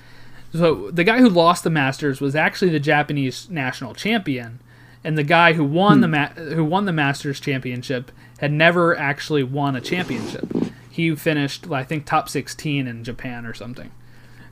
so 0.52 0.90
the 0.90 1.04
guy 1.04 1.18
who 1.18 1.28
lost 1.28 1.62
the 1.62 1.70
Masters 1.70 2.20
was 2.20 2.34
actually 2.34 2.70
the 2.70 2.80
Japanese 2.80 3.48
national 3.50 3.94
champion, 3.94 4.60
and 5.04 5.16
the 5.16 5.22
guy 5.22 5.52
who 5.52 5.64
won 5.64 6.00
the 6.00 6.08
ma- 6.08 6.30
who 6.30 6.64
won 6.64 6.86
the 6.86 6.92
Masters 6.92 7.38
championship 7.38 8.10
had 8.38 8.50
never 8.50 8.96
actually 8.96 9.44
won 9.44 9.76
a 9.76 9.80
championship. 9.80 10.48
He 10.90 11.14
finished, 11.14 11.70
I 11.70 11.84
think, 11.84 12.04
top 12.04 12.28
sixteen 12.28 12.88
in 12.88 13.04
Japan 13.04 13.46
or 13.46 13.54
something. 13.54 13.92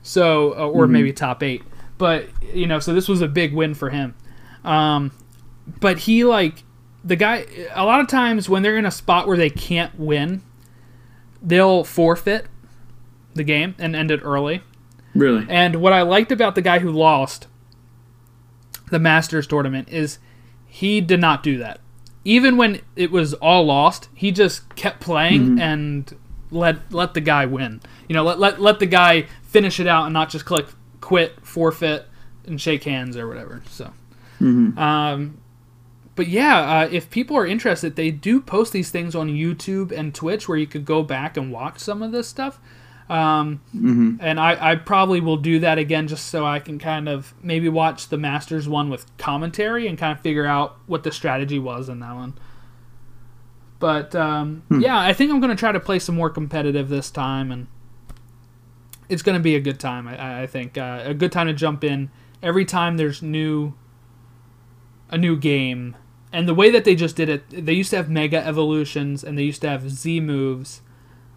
So, 0.01 0.53
uh, 0.53 0.67
or 0.69 0.87
maybe 0.87 1.11
top 1.11 1.43
eight. 1.43 1.63
But 1.99 2.29
you 2.41 2.65
know, 2.65 2.79
so 2.79 2.95
this 2.95 3.07
was 3.07 3.21
a 3.21 3.27
big 3.27 3.53
win 3.53 3.75
for 3.75 3.91
him. 3.91 4.15
Um, 4.63 5.11
but 5.79 5.99
he 5.99 6.23
like 6.23 6.63
the 7.03 7.15
guy. 7.15 7.45
A 7.75 7.85
lot 7.85 7.99
of 7.99 8.07
times 8.07 8.49
when 8.49 8.63
they're 8.63 8.77
in 8.77 8.87
a 8.87 8.91
spot 8.91 9.27
where 9.27 9.37
they 9.37 9.51
can't 9.51 9.99
win, 9.99 10.41
they'll 11.43 11.83
forfeit 11.83 12.47
the 13.35 13.43
game 13.43 13.75
and 13.77 13.95
end 13.95 14.09
it 14.09 14.21
early. 14.23 14.63
Really. 15.13 15.45
And 15.49 15.75
what 15.75 15.93
I 15.93 16.01
liked 16.01 16.31
about 16.31 16.55
the 16.55 16.61
guy 16.61 16.79
who 16.79 16.89
lost 16.89 17.47
the 18.89 18.99
Masters 18.99 19.45
tournament 19.45 19.89
is 19.89 20.19
he 20.65 21.01
did 21.01 21.19
not 21.19 21.43
do 21.43 21.57
that. 21.57 21.79
Even 22.23 22.57
when 22.57 22.81
it 22.95 23.11
was 23.11 23.33
all 23.35 23.65
lost, 23.65 24.07
he 24.13 24.31
just 24.31 24.75
kept 24.75 25.01
playing 25.01 25.59
and 25.59 26.15
let 26.51 26.91
let 26.93 27.13
the 27.13 27.21
guy 27.21 27.45
win. 27.45 27.81
You 28.07 28.13
know, 28.13 28.23
let, 28.23 28.39
let 28.39 28.61
let 28.61 28.79
the 28.79 28.85
guy 28.85 29.25
finish 29.43 29.79
it 29.79 29.87
out 29.87 30.05
and 30.05 30.13
not 30.13 30.29
just 30.29 30.45
click 30.45 30.67
quit, 31.09 31.43
forfeit, 31.43 32.05
and 32.45 32.61
shake 32.61 32.83
hands 32.83 33.17
or 33.17 33.27
whatever. 33.27 33.63
So, 33.67 33.91
um, 34.77 35.39
but 36.15 36.27
yeah, 36.27 36.81
uh, 36.81 36.89
if 36.91 37.09
people 37.09 37.35
are 37.35 37.47
interested, 37.47 37.95
they 37.95 38.11
do 38.11 38.39
post 38.39 38.73
these 38.73 38.91
things 38.91 39.15
on 39.15 39.27
YouTube 39.27 39.91
and 39.91 40.13
Twitch 40.13 40.47
where 40.47 40.55
you 40.55 40.67
could 40.67 40.85
go 40.85 41.01
back 41.01 41.35
and 41.35 41.51
watch 41.51 41.79
some 41.79 42.03
of 42.03 42.11
this 42.11 42.27
stuff. 42.27 42.59
Um, 43.09 43.61
and 44.21 44.39
I, 44.39 44.73
I 44.73 44.75
probably 44.75 45.19
will 45.19 45.37
do 45.37 45.57
that 45.61 45.79
again 45.79 46.07
just 46.07 46.27
so 46.27 46.45
I 46.45 46.59
can 46.59 46.77
kind 46.77 47.09
of 47.09 47.33
maybe 47.41 47.69
watch 47.69 48.09
the 48.09 48.17
Masters 48.19 48.69
one 48.69 48.91
with 48.91 49.07
commentary 49.17 49.87
and 49.87 49.97
kind 49.97 50.15
of 50.15 50.21
figure 50.21 50.45
out 50.45 50.77
what 50.85 51.01
the 51.01 51.11
strategy 51.11 51.57
was 51.57 51.89
in 51.89 52.01
that 52.01 52.13
one. 52.13 52.35
But 53.79 54.13
um, 54.13 54.61
yeah, 54.69 54.99
I 54.99 55.13
think 55.13 55.31
I'm 55.31 55.39
going 55.39 55.49
to 55.49 55.59
try 55.59 55.71
to 55.71 55.79
play 55.79 55.97
some 55.97 56.13
more 56.13 56.29
competitive 56.29 56.87
this 56.87 57.09
time, 57.09 57.51
and 57.51 57.65
it's 59.09 59.23
going 59.23 59.37
to 59.37 59.43
be 59.43 59.55
a 59.55 59.59
good 59.59 59.79
time. 59.79 60.07
I, 60.07 60.43
I 60.43 60.47
think 60.47 60.77
uh, 60.77 61.01
a 61.03 61.13
good 61.13 61.31
time 61.31 61.47
to 61.47 61.53
jump 61.53 61.83
in 61.83 62.11
every 62.41 62.63
time 62.63 62.97
there's 62.97 63.21
new 63.21 63.73
a 65.09 65.17
new 65.17 65.35
game. 65.35 65.97
And 66.31 66.47
the 66.47 66.53
way 66.53 66.69
that 66.69 66.85
they 66.85 66.93
just 66.93 67.15
did 67.15 67.27
it, 67.27 67.49
they 67.49 67.73
used 67.73 67.89
to 67.89 67.97
have 67.97 68.09
Mega 68.09 68.45
Evolutions 68.45 69.23
and 69.23 69.37
they 69.37 69.43
used 69.43 69.61
to 69.61 69.69
have 69.69 69.89
Z 69.89 70.19
moves, 70.19 70.81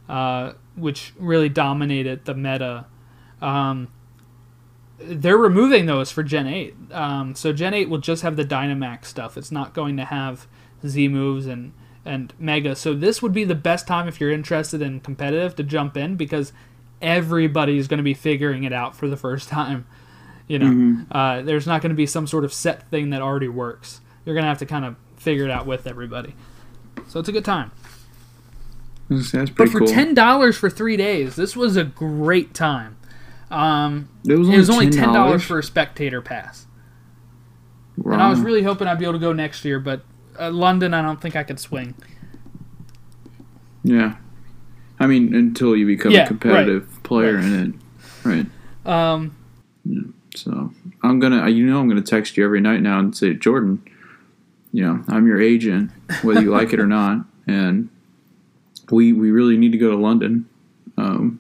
uh, 0.09 0.53
which 0.77 1.15
really 1.19 1.49
dominated 1.49 2.27
the 2.27 2.35
meta. 2.35 2.87
Um, 3.41 3.89
they're 4.99 5.39
removing 5.39 5.87
those 5.87 6.13
for 6.13 6.23
Gen 6.23 6.47
8. 6.47 6.75
Um, 6.93 7.35
so 7.35 7.55
Gen 7.55 7.73
8 7.73 7.89
will 7.89 7.99
just 7.99 8.23
have 8.23 8.37
the 8.37 8.45
Dynamax 8.45 9.07
stuff. 9.07 9.39
It's 9.39 9.51
not 9.51 9.73
going 9.73 9.97
to 9.97 10.05
have 10.05 10.47
Z 10.87 11.09
moves 11.09 11.47
and, 11.47 11.73
and 12.05 12.35
Mega. 12.39 12.77
So 12.77 12.93
this 12.93 13.23
would 13.23 13.33
be 13.33 13.45
the 13.45 13.55
best 13.55 13.87
time 13.87 14.07
if 14.07 14.21
you're 14.21 14.31
interested 14.31 14.83
in 14.83 15.01
competitive 15.01 15.57
to 15.57 15.63
jump 15.63 15.97
in 15.97 16.17
because 16.17 16.53
everybody's 17.03 17.89
going 17.89 17.99
to 17.99 18.05
be 18.05 18.15
figuring 18.15 18.65
it 18.65 18.73
out 18.73 18.97
for 18.97 19.09
the 19.09 19.17
first 19.17 19.49
time. 19.49 19.87
You 20.49 20.59
know, 20.59 21.07
uh, 21.11 21.43
there's 21.43 21.67
not 21.67 21.83
going 21.83 21.91
to 21.91 21.97
be 21.97 22.07
some 22.07 22.27
sort 22.27 22.45
of 22.45 22.53
set 22.53 22.89
thing 22.91 23.11
that 23.11 23.23
already 23.23 23.49
works. 23.49 24.01
You're 24.25 24.35
going 24.35 24.45
to 24.45 24.49
have 24.49 24.59
to 24.59 24.67
kind 24.67 24.85
of 24.85 24.97
figure 25.17 25.45
it 25.45 25.51
out 25.51 25.67
with 25.67 25.87
everybody. 25.87 26.35
So 27.09 27.21
it's 27.21 27.29
a 27.29 27.33
good 27.33 27.45
time. 27.45 27.73
That's 29.09 29.31
that's 29.33 29.51
But 29.51 29.69
for 29.69 29.81
cool. 29.81 29.89
ten 29.89 30.15
dollars 30.15 30.57
for 30.57 30.71
three 30.71 30.97
days, 30.97 31.37
this 31.37 31.57
was 31.57 31.77
a 31.77 31.85
great 31.85 32.55
time. 32.55 32.97
Um, 33.51 34.09
it 34.27 34.35
was 34.37 34.49
it 34.49 34.53
only, 34.53 34.59
was 34.59 34.71
only 34.71 34.91
ten 34.91 35.11
$10 35.11 35.43
for 35.43 35.59
a 35.59 35.63
spectator 35.63 36.23
pass, 36.23 36.67
and 38.11 38.21
I 38.23 38.31
was 38.31 38.41
really 38.41 38.63
hoping 38.63 38.89
I'd 38.89 38.99
be 38.99 39.05
able 39.05 39.15
to 39.15 39.19
go 39.19 39.33
next 39.33 39.65
year. 39.65 39.79
But 39.79 40.03
uh, 40.39 40.51
London, 40.51 40.95
I 40.95 41.03
don't 41.03 41.21
think 41.21 41.37
I 41.37 41.43
could 41.45 41.61
swing. 41.61 41.95
Yeah. 43.85 44.17
I 44.99 45.07
mean, 45.07 45.35
until 45.35 45.77
you 45.77 45.87
become 45.87 46.13
Yeah, 46.13 46.27
competitive 46.27 46.92
player 47.21 47.37
right. 47.37 47.45
in 47.45 47.75
it, 48.25 48.25
right? 48.25 48.47
Um, 48.87 49.35
So 50.35 50.73
I'm 51.03 51.19
gonna, 51.21 51.49
you 51.51 51.67
know, 51.67 51.79
I'm 51.81 51.89
gonna 51.89 52.01
text 52.03 52.37
you 52.37 52.45
every 52.45 52.61
night 52.61 52.81
now 52.83 52.99
and 52.99 53.15
say, 53.17 53.35
Jordan, 53.35 53.83
you 54.73 54.83
know, 54.85 55.05
I'm 55.09 55.27
your 55.27 55.41
agent, 55.41 55.91
whether 56.23 56.41
you 56.41 56.51
like 56.51 56.73
it 56.73 56.81
or 56.81 56.87
not, 56.87 57.25
and 57.47 57.89
we 58.91 59.13
we 59.13 59.31
really 59.31 59.57
need 59.59 59.73
to 59.73 59.79
go 59.79 59.91
to 59.91 59.97
London. 59.97 60.47
Um, 60.97 61.39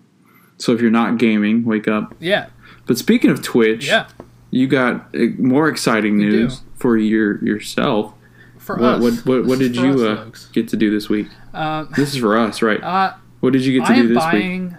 so 0.59 0.73
if 0.73 0.81
you're 0.81 0.91
not 0.91 1.18
gaming, 1.18 1.64
wake 1.64 1.89
up. 1.89 2.14
yeah, 2.20 2.47
But 2.87 2.99
speaking 2.99 3.31
of 3.31 3.43
Twitch, 3.43 3.87
yeah. 3.89 4.07
you 4.51 4.66
got 4.66 5.14
uh, 5.14 5.27
more 5.39 5.68
exciting 5.68 6.16
We 6.18 6.25
news 6.27 6.59
do. 6.59 6.66
for 6.77 6.97
your 6.97 7.43
yourself. 7.45 8.14
For 8.59 8.77
What, 8.77 8.85
us, 8.95 9.03
what 9.03 9.27
what 9.27 9.45
what 9.47 9.59
did 9.59 9.75
you 9.77 10.07
us, 10.07 10.45
uh, 10.47 10.49
get 10.53 10.68
to 10.68 10.77
do 10.77 10.91
this 10.91 11.09
week? 11.09 11.29
Uh, 11.55 11.85
This 11.97 12.14
is 12.14 12.20
for 12.20 12.37
us, 12.39 12.62
right? 12.62 12.81
uh, 12.83 13.14
What 13.41 13.53
did 13.55 13.64
you 13.64 13.79
get 13.81 13.87
to 13.87 13.93
I 13.93 13.97
do 13.97 14.09
this 14.09 14.16
week? 14.16 14.33
buying 14.33 14.77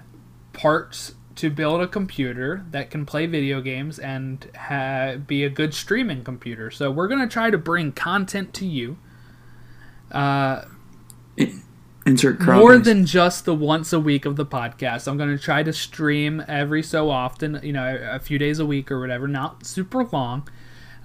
parts 0.54 1.16
to 1.36 1.50
build 1.50 1.82
a 1.82 1.88
computer 1.88 2.64
that 2.72 2.92
can 2.92 3.06
play 3.06 3.26
video 3.26 3.60
games 3.60 3.98
and 4.00 4.50
ha- 4.56 5.16
be 5.16 5.44
a 5.44 5.50
good 5.50 5.74
streaming 5.74 6.24
computer. 6.24 6.70
So 6.72 6.92
we're 6.92 7.08
gonna 7.08 7.28
try 7.28 7.50
to 7.50 7.58
bring 7.58 7.92
content 7.92 8.54
to 8.56 8.66
you. 8.66 8.98
Uh, 10.12 10.66
Insert 12.06 12.40
crowd 12.40 12.60
more 12.60 12.76
noise. 12.76 12.86
than 12.86 13.06
just 13.06 13.46
the 13.46 13.56
once 13.56 13.94
a 13.94 14.00
week 14.00 14.26
of 14.26 14.36
the 14.36 14.46
podcast. 14.46 15.08
I'm 15.08 15.18
going 15.18 15.36
to 15.36 15.42
try 15.42 15.64
to 15.64 15.72
stream 15.72 16.44
every 16.50 16.84
so 16.84 17.10
often, 17.10 17.62
you 17.64 17.72
know, 17.72 17.98
a 18.12 18.20
few 18.20 18.38
days 18.38 18.60
a 18.60 18.66
week 18.66 18.92
or 18.92 19.00
whatever, 19.00 19.26
not 19.26 19.66
super 19.66 20.04
long. 20.04 20.48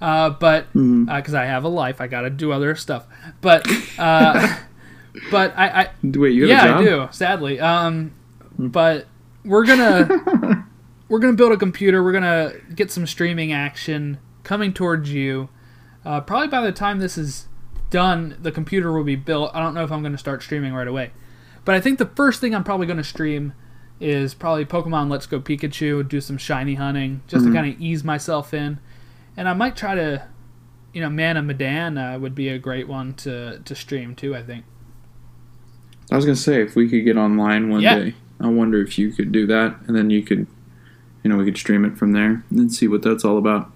Uh, 0.01 0.29
but 0.29 0.71
because 0.73 1.33
I 1.33 1.45
have 1.45 1.63
a 1.63 1.69
life, 1.69 2.01
I 2.01 2.07
got 2.07 2.21
to 2.21 2.29
do 2.29 2.51
other 2.51 2.75
stuff. 2.75 3.07
But 3.39 3.65
uh, 3.97 4.57
but 5.31 5.53
I, 5.57 5.67
I 5.83 5.89
Wait, 6.03 6.33
you 6.33 6.47
have 6.47 6.49
yeah, 6.49 6.63
a 6.63 6.67
job? 6.67 6.79
I 6.81 6.83
do. 6.83 7.07
Sadly, 7.11 7.59
um, 7.61 8.13
but 8.57 9.07
we're 9.45 9.65
gonna 9.65 10.67
we're 11.09 11.19
gonna 11.19 11.33
build 11.33 11.51
a 11.51 11.57
computer. 11.57 12.03
We're 12.03 12.11
gonna 12.11 12.53
get 12.75 12.91
some 12.91 13.05
streaming 13.07 13.51
action 13.51 14.19
coming 14.43 14.73
towards 14.73 15.11
you. 15.11 15.49
Uh, 16.05 16.21
probably 16.21 16.47
by 16.47 16.61
the 16.61 16.71
time 16.71 16.99
this 16.99 17.17
is 17.17 17.47
done, 17.89 18.37
the 18.41 18.51
computer 18.51 18.91
will 18.91 19.03
be 19.03 19.15
built. 19.15 19.51
I 19.53 19.59
don't 19.59 19.73
know 19.73 19.83
if 19.83 19.91
I'm 19.91 20.01
gonna 20.03 20.17
start 20.17 20.43
streaming 20.43 20.73
right 20.73 20.87
away, 20.87 21.11
but 21.65 21.75
I 21.75 21.81
think 21.81 21.99
the 21.99 22.05
first 22.05 22.41
thing 22.41 22.53
I'm 22.55 22.63
probably 22.63 22.87
gonna 22.87 23.03
stream 23.03 23.53
is 23.99 24.33
probably 24.33 24.65
Pokemon 24.65 25.09
Let's 25.09 25.25
Go 25.25 25.39
Pikachu. 25.41 26.07
Do 26.07 26.21
some 26.21 26.37
shiny 26.37 26.75
hunting 26.75 27.21
just 27.27 27.45
to 27.45 27.51
kind 27.53 27.73
of 27.73 27.79
ease 27.81 28.03
myself 28.03 28.53
in, 28.53 28.79
and 29.35 29.47
I 29.49 29.53
might 29.53 29.75
try 29.75 29.95
to. 29.95 30.27
You 30.91 31.01
know, 31.01 31.09
Man 31.11 31.37
of 31.37 31.45
Medan 31.45 31.99
uh, 31.99 32.17
would 32.17 32.33
be 32.33 32.49
a 32.49 32.57
great 32.57 32.87
one 32.87 33.13
to, 33.17 33.59
to 33.59 33.75
stream 33.75 34.15
too. 34.15 34.35
I 34.35 34.41
think. 34.41 34.65
I 36.11 36.15
was 36.15 36.25
gonna 36.25 36.35
say 36.35 36.63
if 36.63 36.75
we 36.75 36.89
could 36.89 37.05
get 37.05 37.15
online 37.15 37.69
one 37.69 37.81
Yeah. 37.81 37.99
day, 37.99 38.15
I 38.41 38.47
wonder 38.47 38.81
if 38.81 38.97
you 38.97 39.11
could 39.11 39.31
do 39.31 39.45
that, 39.47 39.75
and 39.87 39.95
then 39.95 40.09
you 40.09 40.23
could 40.23 40.47
you 41.23 41.29
know 41.29 41.37
we 41.37 41.45
could 41.45 41.57
stream 41.57 41.83
it 41.85 41.97
from 41.97 42.13
there 42.13 42.43
and 42.49 42.73
see 42.73 42.87
what 42.87 43.01
that's 43.01 43.25
all 43.25 43.37
about. 43.37 43.71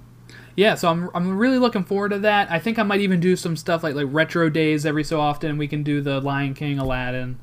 Yeah, 0.55 0.75
so 0.75 0.87
I'm 0.89 1.09
I'm 1.13 1.37
really 1.37 1.57
looking 1.57 1.83
forward 1.83 2.09
to 2.09 2.19
that. 2.19 2.49
I 2.51 2.59
think 2.59 2.77
I 2.79 2.83
might 2.83 3.01
even 3.01 3.19
do 3.19 3.35
some 3.35 3.55
stuff 3.57 3.83
like 3.83 3.95
like 3.95 4.07
retro 4.09 4.49
days 4.49 4.85
every 4.85 5.03
so 5.03 5.19
often. 5.19 5.57
We 5.57 5.67
can 5.67 5.83
do 5.83 5.99
the 6.01 6.21
Lion 6.21 6.53
King, 6.53 6.77
Aladdin, 6.79 7.39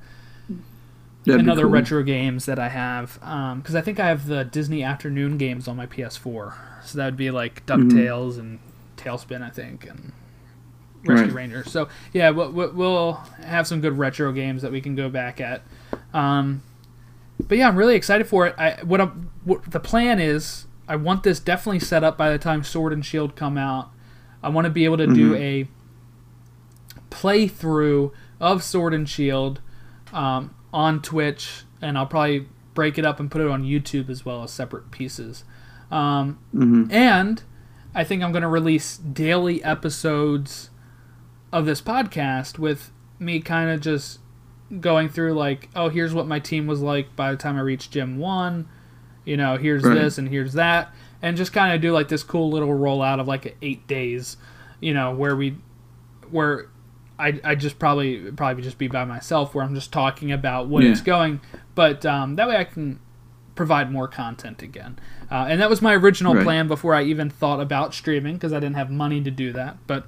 That'd 1.27 1.41
and 1.41 1.51
other 1.51 1.63
cool. 1.63 1.71
retro 1.73 2.03
games 2.03 2.47
that 2.47 2.59
I 2.59 2.69
have. 2.69 3.15
Because 3.59 3.75
I 3.75 3.81
think 3.81 4.01
I 4.01 4.07
have 4.07 4.27
the 4.27 4.45
Disney 4.45 4.83
afternoon 4.83 5.37
games 5.39 5.69
on 5.69 5.77
my 5.77 5.87
PS4. 5.87 6.55
So 6.85 6.99
that 6.99 7.05
would 7.05 7.17
be 7.17 7.31
like 7.31 7.67
Mm-hmm. 7.67 7.91
DuckTales 7.91 8.39
and 8.39 8.59
TaleSpin, 8.97 9.43
I 9.43 9.51
think, 9.51 9.87
and 9.87 10.13
Rescue 11.05 11.27
Right. 11.27 11.35
Rangers. 11.35 11.71
So 11.71 11.89
yeah, 12.13 12.31
we'll, 12.31 12.51
we'll- 12.53 12.73
we'll 12.73 13.13
have 13.45 13.67
some 13.67 13.81
good 13.81 13.99
retro 13.99 14.33
games 14.33 14.63
that 14.63 14.73
we 14.73 14.81
can 14.81 14.95
go 14.95 15.09
back 15.11 15.41
at. 15.41 15.63
Um, 16.15 16.63
but 17.49 17.59
yeah, 17.59 17.69
I'm 17.69 17.77
really 17.77 17.95
excited 17.97 18.27
for 18.27 18.47
it. 18.47 18.55
I 18.59 18.79
what, 18.85 19.01
I'm, 19.01 19.31
what 19.45 19.71
the 19.71 19.81
plan 19.81 20.19
is. 20.21 20.67
I 20.89 20.97
want 20.97 21.23
this 21.23 21.39
definitely 21.39 21.79
set 21.81 22.03
up 22.03 22.19
by 22.19 22.31
the 22.31 22.39
time 22.39 22.65
Sword 22.65 22.93
and 22.93 23.05
Shield 23.05 23.37
come 23.37 23.57
out. 23.57 23.91
I 24.43 24.49
want 24.49 24.65
to 24.65 24.71
be 24.71 24.85
able 24.85 24.97
to 24.97 25.07
do 25.07 25.35
a 25.37 25.69
playthrough 27.11 28.13
of 28.41 28.63
Sword 28.63 28.95
and 28.95 29.09
Shield 29.09 29.61
um, 30.13 30.55
on 30.73 31.03
Twitch, 31.03 31.63
and 31.81 31.97
I'll 31.99 32.07
probably 32.07 32.47
break 32.75 32.99
it 32.99 33.05
up 33.05 33.21
and 33.21 33.31
put 33.31 33.41
it 33.41 33.49
on 33.49 33.63
YouTube 33.65 34.09
as 34.09 34.25
well 34.25 34.43
as 34.43 34.51
separate 34.53 34.91
pieces. 34.91 35.45
Um, 35.91 36.39
Mhm. 36.55 36.91
And 36.93 37.43
I 37.95 38.05
think 38.05 38.23
I'm 38.23 38.33
going 38.33 38.43
to 38.43 38.49
release 38.49 38.97
daily 38.97 39.63
episodes 39.65 40.71
of 41.53 41.67
this 41.67 41.83
podcast 41.83 42.59
with 42.59 42.93
me 43.19 43.41
kind 43.41 43.71
of 43.71 43.81
just 43.81 44.21
going 44.79 45.09
through 45.09 45.35
like, 45.35 45.69
oh, 45.75 45.89
here's 45.89 46.15
what 46.15 46.27
my 46.27 46.39
team 46.39 46.67
was 46.67 46.81
like 46.81 47.17
by 47.17 47.31
the 47.33 47.37
time 47.37 47.57
I 47.57 47.61
reached 47.61 47.91
Gym 47.93 48.19
One. 48.19 48.69
You 49.25 49.37
know, 49.37 49.57
here's 49.57 49.83
Right. 49.85 49.95
this 49.95 50.19
and 50.19 50.29
here's 50.29 50.53
that, 50.55 50.95
and 51.23 51.37
just 51.37 51.53
kind 51.53 51.75
of 51.75 51.81
do 51.81 51.93
like 51.93 52.09
this 52.09 52.23
cool 52.23 52.51
little 52.51 52.69
rollout 52.69 53.21
of 53.21 53.29
like 53.29 53.57
eight 53.63 53.87
days. 53.87 54.37
You 54.81 54.95
know, 54.95 55.13
where 55.15 55.37
we, 55.37 55.57
where 56.31 56.67
I 57.19 57.39
I 57.45 57.55
just 57.55 57.79
probably 57.79 58.31
probably 58.33 58.63
just 58.63 58.79
be 58.79 58.89
by 58.89 59.05
myself 59.05 59.55
where 59.55 59.63
I'm 59.65 59.75
just 59.75 59.93
talking 59.93 60.33
about 60.33 60.69
what 60.69 60.85
Yeah. 60.85 60.91
it's 60.91 61.03
going, 61.03 61.41
but 61.75 62.07
um, 62.07 62.37
that 62.37 62.49
way 62.49 62.57
I 62.57 62.65
can 62.65 62.99
provide 63.55 63.93
more 63.93 64.09
content 64.09 64.63
again. 64.63 64.99
Uh, 65.31 65.45
and 65.51 65.61
that 65.61 65.69
was 65.69 65.83
my 65.83 65.95
original 65.95 66.35
Right. 66.35 66.43
plan 66.45 66.67
before 66.67 66.95
I 66.95 67.03
even 67.03 67.29
thought 67.29 67.61
about 67.61 67.93
streaming 67.93 68.35
because 68.37 68.55
I 68.55 68.61
didn't 68.61 68.77
have 68.77 68.91
money 68.91 69.21
to 69.23 69.31
do 69.31 69.53
that. 69.53 69.77
But 69.87 70.07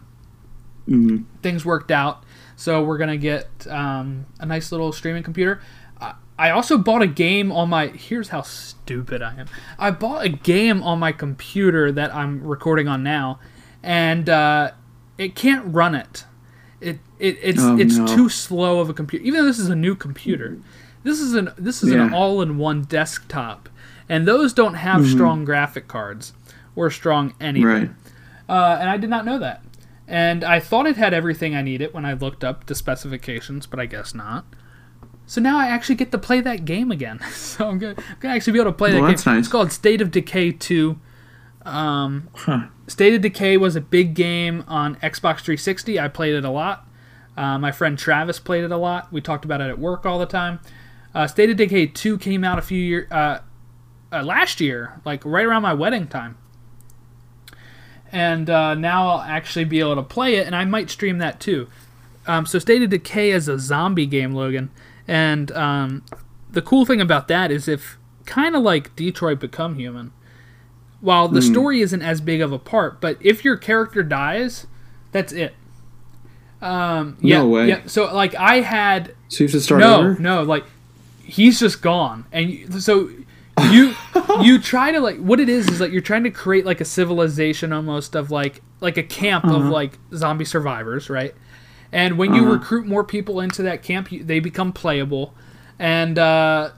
Mhm. 0.88 1.24
things 1.42 1.64
worked 1.64 1.90
out, 1.90 2.24
so 2.56 2.82
we're 2.82 2.98
gonna 2.98 3.16
get 3.16 3.48
um, 3.68 4.26
a 4.40 4.46
nice 4.46 4.72
little 4.72 4.92
streaming 4.92 5.22
computer. 5.22 5.60
I- 6.00 6.14
I 6.38 6.50
also 6.50 6.76
bought 6.78 7.02
a 7.02 7.06
game 7.06 7.52
on 7.52 7.68
my. 7.68 7.88
Here's 7.88 8.28
how 8.30 8.42
stupid 8.42 9.22
I 9.22 9.34
am. 9.34 9.46
I 9.78 9.90
bought 9.92 10.24
a 10.24 10.28
game 10.28 10.82
on 10.82 10.98
my 10.98 11.12
computer 11.12 11.92
that 11.92 12.12
I'm 12.14 12.42
recording 12.42 12.88
on 12.88 13.02
now, 13.04 13.38
and 13.82 14.28
uh, 14.28 14.72
it 15.18 15.34
can't 15.36 15.72
run 15.72 15.94
it. 15.94 16.24
It, 16.80 16.98
it 17.20 17.38
it's 17.42 17.62
Oh, 17.62 17.78
it's 17.78 17.96
no. 17.96 18.06
too 18.06 18.28
slow 18.28 18.80
of 18.80 18.88
a 18.90 18.94
computer. 18.94 19.24
Even 19.24 19.40
though 19.40 19.46
this 19.46 19.58
is 19.60 19.68
a 19.68 19.76
new 19.76 19.94
computer, 19.94 20.58
this 21.04 21.20
is 21.20 21.34
an 21.34 21.50
this 21.56 21.82
is 21.82 21.92
an 21.92 22.12
all-in-one 22.12 22.82
desktop, 22.84 23.68
and 24.08 24.26
those 24.26 24.52
don't 24.52 24.74
have 24.74 25.06
strong 25.06 25.44
graphic 25.44 25.86
cards 25.86 26.32
or 26.74 26.90
strong 26.90 27.34
anything. 27.40 27.66
Right. 27.66 27.90
Uh, 28.48 28.78
and 28.80 28.88
I 28.88 28.96
did 28.96 29.10
not 29.10 29.24
know 29.24 29.38
that. 29.38 29.62
And 30.12 30.44
I 30.44 30.60
thought 30.60 30.86
it 30.86 30.96
had 30.98 31.14
everything 31.14 31.54
I 31.56 31.62
needed 31.62 31.94
when 31.94 32.04
I 32.04 32.12
looked 32.12 32.44
up 32.44 32.66
the 32.66 32.74
specifications, 32.74 33.66
but 33.66 33.80
I 33.80 33.86
guess 33.86 34.14
not. 34.14 34.44
So 35.24 35.40
now 35.40 35.58
I 35.58 35.68
actually 35.68 35.94
get 35.94 36.12
to 36.12 36.18
play 36.18 36.42
that 36.42 36.66
game 36.66 36.90
again. 36.90 37.18
so 37.32 37.68
I'm 37.68 37.78
gonna, 37.78 37.94
I'm 37.96 38.16
gonna 38.20 38.34
actually 38.34 38.52
be 38.52 38.60
able 38.60 38.72
to 38.72 38.76
play 38.76 38.90
that 38.90 38.96
Well, 39.00 39.06
game. 39.08 39.12
that's 39.16 39.24
nice. 39.26 39.38
It's 39.38 39.48
called 39.48 39.72
State 39.72 40.02
of 40.02 40.10
Decay 40.10 40.52
2. 40.52 40.98
Um, 41.64 42.28
Huh. 42.34 42.66
State 42.88 43.14
of 43.14 43.22
Decay 43.22 43.56
was 43.56 43.74
a 43.74 43.80
big 43.80 44.12
game 44.14 44.64
on 44.68 44.96
Xbox 44.96 45.38
360. 45.40 45.98
I 45.98 46.08
played 46.08 46.34
it 46.34 46.44
a 46.44 46.50
lot. 46.50 46.86
Uh, 47.34 47.58
my 47.58 47.72
friend 47.72 47.98
Travis 47.98 48.38
played 48.38 48.64
it 48.64 48.70
a 48.70 48.76
lot. 48.76 49.10
We 49.10 49.22
talked 49.22 49.46
about 49.46 49.62
it 49.62 49.68
at 49.70 49.78
work 49.78 50.04
all 50.04 50.18
the 50.18 50.26
time. 50.26 50.60
Uh, 51.14 51.26
State 51.26 51.48
of 51.48 51.56
Decay 51.56 51.86
2 51.86 52.18
came 52.18 52.44
out 52.44 52.58
a 52.58 52.62
few 52.62 52.78
years 52.78 53.10
uh, 53.10 53.38
uh, 54.12 54.22
last 54.22 54.60
year, 54.60 55.00
like 55.06 55.24
right 55.24 55.46
around 55.46 55.62
my 55.62 55.72
wedding 55.72 56.06
time. 56.06 56.36
And 58.12 58.50
uh, 58.50 58.74
now 58.74 59.08
I'll 59.08 59.20
actually 59.22 59.64
be 59.64 59.80
able 59.80 59.96
to 59.96 60.02
play 60.02 60.34
it, 60.36 60.46
and 60.46 60.54
I 60.54 60.64
might 60.66 60.90
stream 60.90 61.18
that 61.18 61.40
too. 61.40 61.68
Um, 62.26 62.44
so 62.46 62.58
State 62.58 62.82
of 62.82 62.90
Decay 62.90 63.30
is 63.30 63.48
a 63.48 63.58
zombie 63.58 64.06
game, 64.06 64.34
Logan, 64.34 64.70
and 65.08 65.50
um, 65.52 66.04
the 66.50 66.62
cool 66.62 66.84
thing 66.84 67.00
about 67.00 67.26
that 67.28 67.50
is 67.50 67.66
if 67.68 67.96
kind 68.26 68.54
of 68.54 68.62
like 68.62 68.94
Detroit 68.94 69.40
Become 69.40 69.74
Human, 69.76 70.12
while 71.00 71.26
the 71.26 71.42
story 71.42 71.80
isn't 71.80 72.02
as 72.02 72.20
big 72.20 72.40
of 72.40 72.52
a 72.52 72.58
part, 72.58 73.00
but 73.00 73.16
if 73.20 73.44
your 73.44 73.56
character 73.56 74.02
dies, 74.04 74.66
that's 75.10 75.32
it. 75.32 75.54
Um, 76.60 77.16
yeah, 77.20 77.38
No 77.38 77.48
way. 77.48 77.68
Yeah, 77.68 77.80
so 77.86 78.14
like 78.14 78.36
I 78.36 78.60
had 78.60 79.14
So 79.28 79.42
you 79.42 79.48
have 79.48 79.52
to 79.52 79.60
start 79.60 79.80
no, 79.80 79.98
over. 79.98 80.14
no, 80.20 80.42
like 80.44 80.64
he's 81.24 81.58
just 81.58 81.82
gone, 81.82 82.26
and 82.30 82.80
so 82.82 83.10
you 83.70 83.94
you 84.42 84.58
try 84.58 84.90
to 84.92 85.00
like 85.00 85.18
what 85.18 85.38
it 85.40 85.48
is 85.48 85.68
is 85.68 85.80
like 85.80 85.92
you're 85.92 86.00
trying 86.00 86.24
to 86.24 86.30
create 86.30 86.64
like 86.64 86.80
a 86.80 86.84
civilization 86.84 87.72
almost 87.72 88.14
of 88.14 88.30
like 88.30 88.62
like 88.80 88.96
a 88.96 89.02
camp 89.02 89.44
of 89.44 89.66
like 89.66 89.98
zombie 90.14 90.44
survivors, 90.44 91.10
right? 91.10 91.34
And 91.92 92.16
when 92.16 92.32
you 92.34 92.42
Uh-huh. 92.44 92.52
recruit 92.54 92.86
more 92.86 93.04
people 93.04 93.40
into 93.40 93.62
that 93.64 93.82
camp, 93.82 94.10
you, 94.10 94.24
they 94.24 94.40
become 94.40 94.72
playable, 94.72 95.34
and 95.78 96.18
uh, 96.18 96.70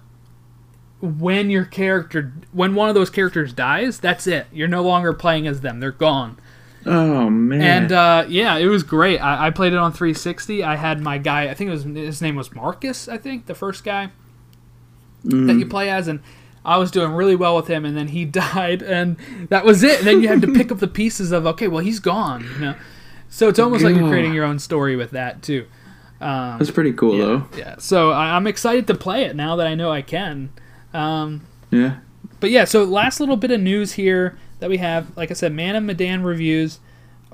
when 1.01 1.51
your 1.51 1.65
character 1.65 2.33
when 2.53 2.75
one 2.75 2.89
of 2.89 2.95
those 2.95 3.11
characters 3.11 3.53
dies, 3.53 3.99
that's 4.01 4.27
it. 4.27 4.47
You're 4.53 4.69
no 4.69 4.83
longer 4.83 5.13
playing 5.13 5.47
as 5.47 5.61
them; 5.61 5.79
they're 5.81 5.93
gone. 5.93 6.39
Oh 6.87 7.31
man. 7.31 7.61
And 7.61 7.93
uh, 7.93 8.25
yeah, 8.29 8.57
it 8.57 8.67
was 8.67 8.83
great. 8.83 9.19
I, 9.19 9.47
I 9.47 9.51
played 9.51 9.73
it 9.73 9.79
on 9.79 9.93
360. 9.93 10.63
I 10.65 10.77
had 10.77 11.01
my 11.01 11.19
guy. 11.19 11.49
I 11.49 11.55
think 11.55 11.69
it 11.69 11.73
was 11.73 11.85
his 11.85 12.21
name 12.21 12.35
was 12.37 12.53
Marcus. 12.55 13.09
I 13.09 13.17
think 13.17 13.47
the 13.47 13.55
first 13.55 13.85
guy 13.85 14.11
that 15.47 15.57
you 15.59 15.65
play 15.67 15.89
as, 15.89 16.09
and 16.09 16.21
I 16.65 16.79
was 16.79 16.91
doing 16.91 17.13
really 17.13 17.37
well 17.37 17.57
with 17.57 17.67
him. 17.69 17.85
And 17.85 17.97
then 17.97 18.09
he 18.09 18.25
died, 18.25 18.83
and 18.83 19.17
that 19.51 19.65
was 19.65 19.83
it. 19.83 19.99
And 19.99 20.07
then 20.07 20.23
you 20.23 20.29
had 20.29 20.41
to 20.43 20.53
pick 20.53 20.73
up 20.73 20.79
the 20.79 20.89
pieces 20.89 21.33
of 21.33 21.47
okay, 21.47 21.69
well 21.69 21.81
he's 21.85 22.01
gone. 22.01 22.45
You 22.55 22.59
know, 22.61 22.75
so 23.29 23.49
it's 23.49 23.59
almost 23.59 23.85
like 23.85 23.95
you're 23.97 24.09
creating 24.09 24.33
your 24.35 24.45
own 24.45 24.59
story 24.59 24.97
with 24.97 25.11
that 25.13 25.43
too. 25.43 25.67
Um, 26.21 26.59
That's 26.59 26.71
pretty 26.71 26.93
cool 26.93 27.19
though. 27.19 27.47
yeah. 27.57 27.77
So 27.79 28.11
I, 28.11 28.37
I'm 28.37 28.47
excited 28.47 28.87
to 28.87 28.95
play 28.95 29.25
it 29.25 29.37
now 29.37 29.57
that 29.57 29.67
I 29.67 29.75
know 29.75 29.91
I 29.91 30.01
can. 30.03 30.51
Um, 30.95 31.43
Yeah. 31.71 31.97
but 32.41 32.51
yeah, 32.51 32.65
so 32.65 32.85
last 32.85 33.21
little 33.21 33.37
bit 33.37 33.51
of 33.51 33.61
news 33.61 33.93
here 33.95 34.39
that 34.61 34.71
we 34.71 34.79
have, 34.79 35.15
like 35.17 35.31
I 35.31 35.35
said, 35.35 35.53
Man 35.53 35.77
of 35.77 35.83
Medan 35.83 36.23
reviews. 36.23 36.79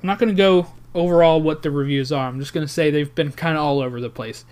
I'm 0.01 0.07
not 0.07 0.17
going 0.19 0.29
to 0.29 0.35
go 0.35 0.67
overall 0.95 1.39
what 1.41 1.61
the 1.61 1.71
reviews 1.71 2.11
are. 2.11 2.27
I'm 2.27 2.39
just 2.39 2.53
going 2.53 2.65
to 2.65 2.71
say 2.73 2.89
they've 2.89 3.13
been 3.13 3.31
kind 3.31 3.55
of 3.55 3.63
all 3.63 3.79
over 3.79 4.01
the 4.01 4.09
place. 4.09 4.43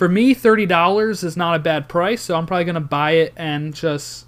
For 0.00 0.08
me, 0.08 0.32
thirty 0.32 0.64
dollars 0.64 1.22
is 1.22 1.36
not 1.36 1.56
a 1.56 1.58
bad 1.58 1.86
price, 1.86 2.22
so 2.22 2.34
I'm 2.34 2.46
probably 2.46 2.64
going 2.64 2.74
to 2.76 2.80
buy 2.80 3.10
it 3.16 3.34
and 3.36 3.74
just 3.74 4.24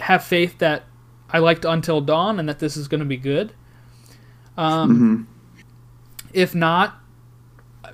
have 0.00 0.22
faith 0.22 0.58
that 0.58 0.84
I 1.30 1.38
liked 1.38 1.64
Until 1.64 2.02
Dawn 2.02 2.38
and 2.38 2.46
that 2.46 2.58
this 2.58 2.76
is 2.76 2.88
going 2.88 3.00
to 3.00 3.06
be 3.06 3.16
good. 3.16 3.54
Um, 4.58 5.26
If 6.34 6.54
not, 6.54 6.94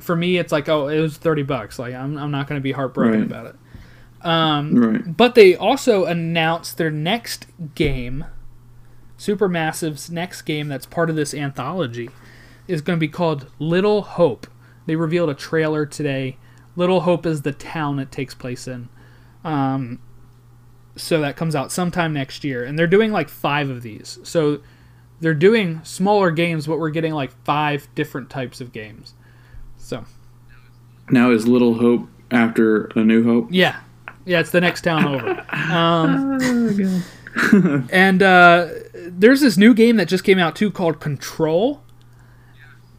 for 0.01 0.17
me, 0.17 0.39
it's 0.39 0.51
like 0.51 0.69
oh, 0.69 0.89
it 0.89 0.99
was 0.99 1.17
thirty 1.17 1.45
bucks. 1.45 1.79
Like 1.79 1.95
I'm, 1.95 2.19
I'm 2.19 2.33
not 2.33 2.49
going 2.49 2.61
to 2.61 2.63
be 2.65 2.73
heartbroken 2.73 3.21
Right. 3.21 3.31
about 3.31 3.47
it. 3.47 3.57
Um, 4.27 4.75
Right. 4.75 5.17
but 5.17 5.37
they 5.37 5.55
also 5.55 6.07
announced 6.07 6.79
their 6.79 6.91
next 6.91 7.47
game, 7.77 8.25
Supermassive's 9.21 10.11
next 10.11 10.43
game 10.43 10.67
that's 10.67 10.85
part 10.85 11.11
of 11.11 11.15
this 11.15 11.33
anthology, 11.33 12.11
is 12.67 12.81
going 12.81 12.97
to 12.97 13.01
be 13.01 13.07
called 13.07 13.47
Little 13.61 14.03
Hope. 14.03 14.49
They 14.87 14.97
revealed 14.97 15.31
a 15.31 15.35
trailer 15.35 15.87
today. 15.87 16.39
Little 16.77 17.01
Hope 17.01 17.27
is 17.27 17.43
the 17.43 17.53
town 17.53 17.99
it 17.99 18.11
takes 18.11 18.35
place 18.35 18.67
in. 18.67 18.89
Um, 19.45 20.01
so 20.97 21.21
that 21.21 21.37
comes 21.37 21.55
out 21.55 21.73
sometime 21.73 22.13
next 22.13 22.45
year. 22.45 22.65
And 22.65 22.79
they're 22.79 22.87
doing 22.87 23.13
like 23.13 23.29
five 23.29 23.71
of 23.71 23.83
these. 23.83 24.19
So 24.25 24.61
they're 25.21 25.35
doing 25.35 25.81
smaller 25.85 26.31
games, 26.31 26.67
but 26.67 26.79
we're 26.79 26.91
getting 26.91 27.13
like 27.15 27.33
five 27.45 27.89
different 27.95 28.31
types 28.31 28.61
of 28.61 28.73
games. 28.73 29.15
So, 29.77 30.05
Now 31.11 31.31
is 31.31 31.47
Little 31.47 31.75
Hope 31.75 32.09
after 32.31 32.87
A 32.97 33.05
New 33.05 33.25
Hope? 33.25 33.49
yeah. 33.51 33.81
Yeah, 34.27 34.41
it's 34.41 34.51
the 34.51 34.61
next 34.63 34.83
town 34.83 35.05
over. 35.07 35.47
Um, 35.71 36.39
and 37.91 38.23
uh, 38.23 38.69
there's 38.95 39.41
this 39.41 39.57
new 39.59 39.75
game 39.75 39.97
that 39.97 40.09
just 40.09 40.25
came 40.25 40.39
out 40.39 40.55
too 40.57 40.71
called 40.71 41.01
Control. 41.01 41.83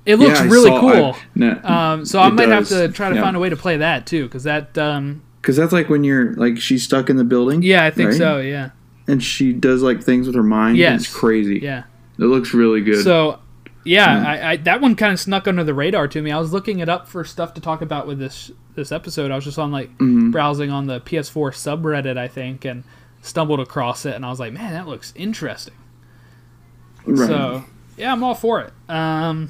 It 0.06 0.18
looks 0.18 0.40
Yeah, 0.40 0.46
really 0.48 0.70
saw- 0.70 0.80
cool. 0.80 1.14
I- 1.14 1.18
no, 1.36 1.60
um, 1.64 2.06
so 2.06 2.20
I 2.20 2.30
might 2.30 2.46
does. 2.46 2.70
have 2.70 2.80
to 2.88 2.94
try 2.94 3.10
to 3.10 3.16
Yeah. 3.16 3.22
find 3.24 3.36
a 3.36 3.40
way 3.40 3.50
to 3.50 3.56
play 3.56 3.78
that 3.78 4.06
too, 4.06 4.24
because 4.26 4.44
that, 4.44 4.78
um, 4.78 5.22
Because 5.42 5.56
that's 5.58 5.74
like 5.74 5.90
when 5.90 6.04
you're 6.04 6.34
like 6.34 6.60
she's 6.60 6.84
stuck 6.84 7.10
in 7.10 7.18
the 7.18 7.24
building. 7.24 7.64
yeah, 7.64 7.84
I 7.86 7.92
think 7.92 8.10
right? 8.12 8.18
so. 8.18 8.40
Yeah, 8.40 8.70
And 9.08 9.22
she 9.24 9.52
does 9.54 9.82
like 9.82 10.02
things 10.04 10.28
with 10.28 10.36
her 10.36 10.44
mind. 10.44 10.78
Yes. 10.78 11.06
It's 11.06 11.14
crazy. 11.14 11.60
yeah. 11.62 11.84
It 12.20 12.24
looks 12.26 12.54
really 12.54 12.82
good. 12.82 13.04
So, 13.04 13.40
yeah, 13.84 14.22
Yeah. 14.22 14.30
I, 14.48 14.52
I, 14.52 14.56
that 14.58 14.80
one 14.82 14.96
kind 14.96 15.12
of 15.14 15.20
snuck 15.20 15.48
under 15.48 15.64
the 15.64 15.74
radar 15.74 16.08
to 16.08 16.22
me. 16.22 16.32
I 16.32 16.40
was 16.40 16.54
looking 16.54 16.80
it 16.80 16.90
up 16.90 17.08
for 17.08 17.24
stuff 17.24 17.54
to 17.56 17.62
talk 17.62 17.82
about 17.82 18.08
with 18.08 18.20
this 18.20 18.52
this 18.76 18.92
episode. 18.92 19.32
I 19.32 19.36
was 19.36 19.44
just 19.46 19.58
on 19.58 19.72
like 19.72 19.96
Mhm. 20.00 20.32
browsing 20.32 20.70
on 20.70 20.86
the 20.88 21.00
PS4 21.00 21.52
subreddit, 21.52 22.18
I 22.18 22.28
think, 22.28 22.66
and 22.66 22.84
stumbled 23.22 23.60
across 23.60 24.06
it 24.06 24.14
and 24.16 24.24
I 24.26 24.30
was 24.30 24.40
like, 24.40 24.54
man, 24.54 24.74
that 24.74 24.88
looks 24.88 25.14
interesting. 25.16 25.74
Right. 27.06 27.28
So 27.28 27.64
yeah, 27.98 28.12
I'm 28.12 28.24
all 28.24 28.36
for 28.36 28.62
it. 28.62 28.74
Um, 28.90 29.50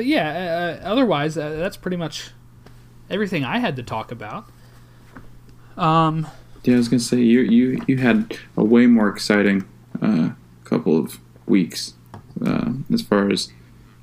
but 0.00 0.06
yeah, 0.06 0.78
uh, 0.82 0.88
otherwise 0.88 1.36
uh, 1.36 1.56
that's 1.56 1.76
pretty 1.76 1.98
much 1.98 2.30
everything 3.10 3.44
I 3.44 3.58
had 3.58 3.76
to 3.76 3.82
talk 3.82 4.10
about. 4.10 4.46
Um, 5.76 6.26
yeah, 6.64 6.72
I 6.72 6.78
was 6.78 6.88
gonna 6.88 7.00
say 7.00 7.18
you 7.18 7.40
you 7.40 7.84
you 7.86 7.98
had 7.98 8.38
a 8.56 8.64
way 8.64 8.86
more 8.86 9.10
exciting 9.10 9.68
uh, 10.00 10.30
couple 10.64 10.96
of 10.96 11.20
weeks 11.44 11.92
uh, 12.42 12.72
as 12.90 13.02
far 13.02 13.30
as 13.30 13.52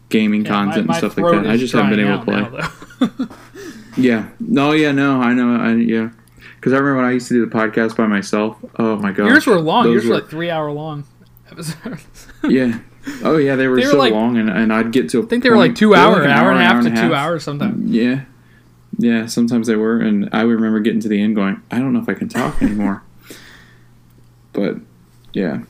gaming 0.09 0.45
yeah, 0.45 0.51
content 0.51 0.85
my 0.85 0.93
and 0.93 0.97
stuff 0.99 1.17
like 1.17 1.43
that. 1.43 1.49
I 1.49 1.57
just 1.57 1.73
haven't 1.73 1.89
been 1.89 2.07
able 2.07 2.19
to 2.19 2.25
play. 2.25 3.27
now. 3.27 3.29
Yeah. 3.97 4.29
No. 4.39 4.73
Yeah. 4.73 4.91
No. 4.91 5.19
I 5.19 5.33
know. 5.33 5.55
I 5.55 5.73
yeah. 5.73 6.11
Because 6.57 6.73
I 6.73 6.75
remember 6.77 6.97
when 6.97 7.05
I 7.05 7.13
used 7.13 7.27
to 7.29 7.33
do 7.33 7.43
the 7.43 7.51
podcast 7.51 7.97
by 7.97 8.05
myself. 8.05 8.55
Oh 8.77 8.97
my 8.97 9.11
god. 9.11 9.25
Yours 9.29 9.47
were 9.47 9.59
long. 9.59 9.91
Yours 9.91 10.05
were 10.05 10.13
like 10.13 10.29
three 10.29 10.51
hour 10.51 10.69
long 10.69 11.05
episodes. 11.49 12.27
yeah. 12.43 12.77
Oh 13.23 13.37
yeah, 13.37 13.55
they 13.55 13.67
were 13.67 13.77
They 13.77 13.85
were 13.85 13.91
so 13.91 13.97
like- 13.97 14.13
long, 14.13 14.37
and, 14.37 14.49
and 14.49 14.71
I'd 14.73 14.91
get 14.91 15.09
to. 15.11 15.21
I 15.21 15.25
I 15.25 15.27
think 15.27 15.43
they 15.43 15.49
were 15.49 15.57
like 15.57 15.75
two 15.75 15.95
hour, 15.95 16.21
an 16.21 16.29
hour 16.31 16.51
and 16.51 16.59
a 16.59 16.63
half 16.63 16.83
to 16.83 16.89
two 16.89 17.13
hours 17.15 17.43
sometimes. 17.43 17.89
Yeah. 17.89 18.21
Yeah. 18.97 19.25
Sometimes 19.27 19.67
they 19.67 19.75
were, 19.75 19.99
and 19.99 20.29
I 20.33 20.41
remember 20.41 20.79
getting 20.79 20.99
to 21.01 21.07
the 21.07 21.21
end 21.21 21.35
going, 21.35 21.61
I 21.71 21.79
don't 21.79 21.93
know 21.93 21.99
if 22.01 22.09
I 22.09 22.13
can 22.13 22.29
talk 22.29 22.61
anymore. 22.61 23.03
but 24.53 24.77
yeah, 25.33 25.61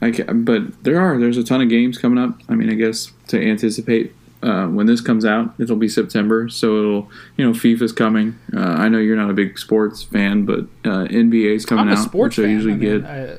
I 0.00 0.10
ca 0.12 0.24
but 0.32 0.82
there 0.84 1.00
are 1.00 1.18
there's 1.18 1.36
a 1.38 1.44
ton 1.44 1.60
of 1.62 1.68
games 1.68 1.98
coming 1.98 2.18
up. 2.22 2.38
I 2.48 2.54
mean, 2.54 2.70
I 2.70 2.74
guess 2.74 3.12
to 3.28 3.40
anticipate. 3.42 4.14
Uh, 4.42 4.66
when 4.66 4.86
this 4.86 5.00
comes 5.00 5.24
out, 5.24 5.54
it'll 5.58 5.74
be 5.76 5.88
September, 5.88 6.48
so 6.48 6.78
it'll 6.78 7.10
you 7.38 7.44
know 7.44 7.52
FIFA's 7.52 7.90
coming. 7.92 8.38
Uh, 8.54 8.60
I 8.60 8.88
know 8.88 8.98
you're 8.98 9.16
not 9.16 9.30
a 9.30 9.32
big 9.32 9.58
sports 9.58 10.02
fan, 10.02 10.44
but 10.44 10.60
uh, 10.84 11.08
NBA's 11.08 11.64
coming 11.64 11.88
I'm 11.88 11.94
a 11.96 11.98
out, 11.98 12.04
sports 12.04 12.36
which 12.36 12.46
I 12.46 12.50
usually 12.50 12.74
I 12.74 12.76
mean, 12.76 13.00
get. 13.00 13.10
I- 13.10 13.36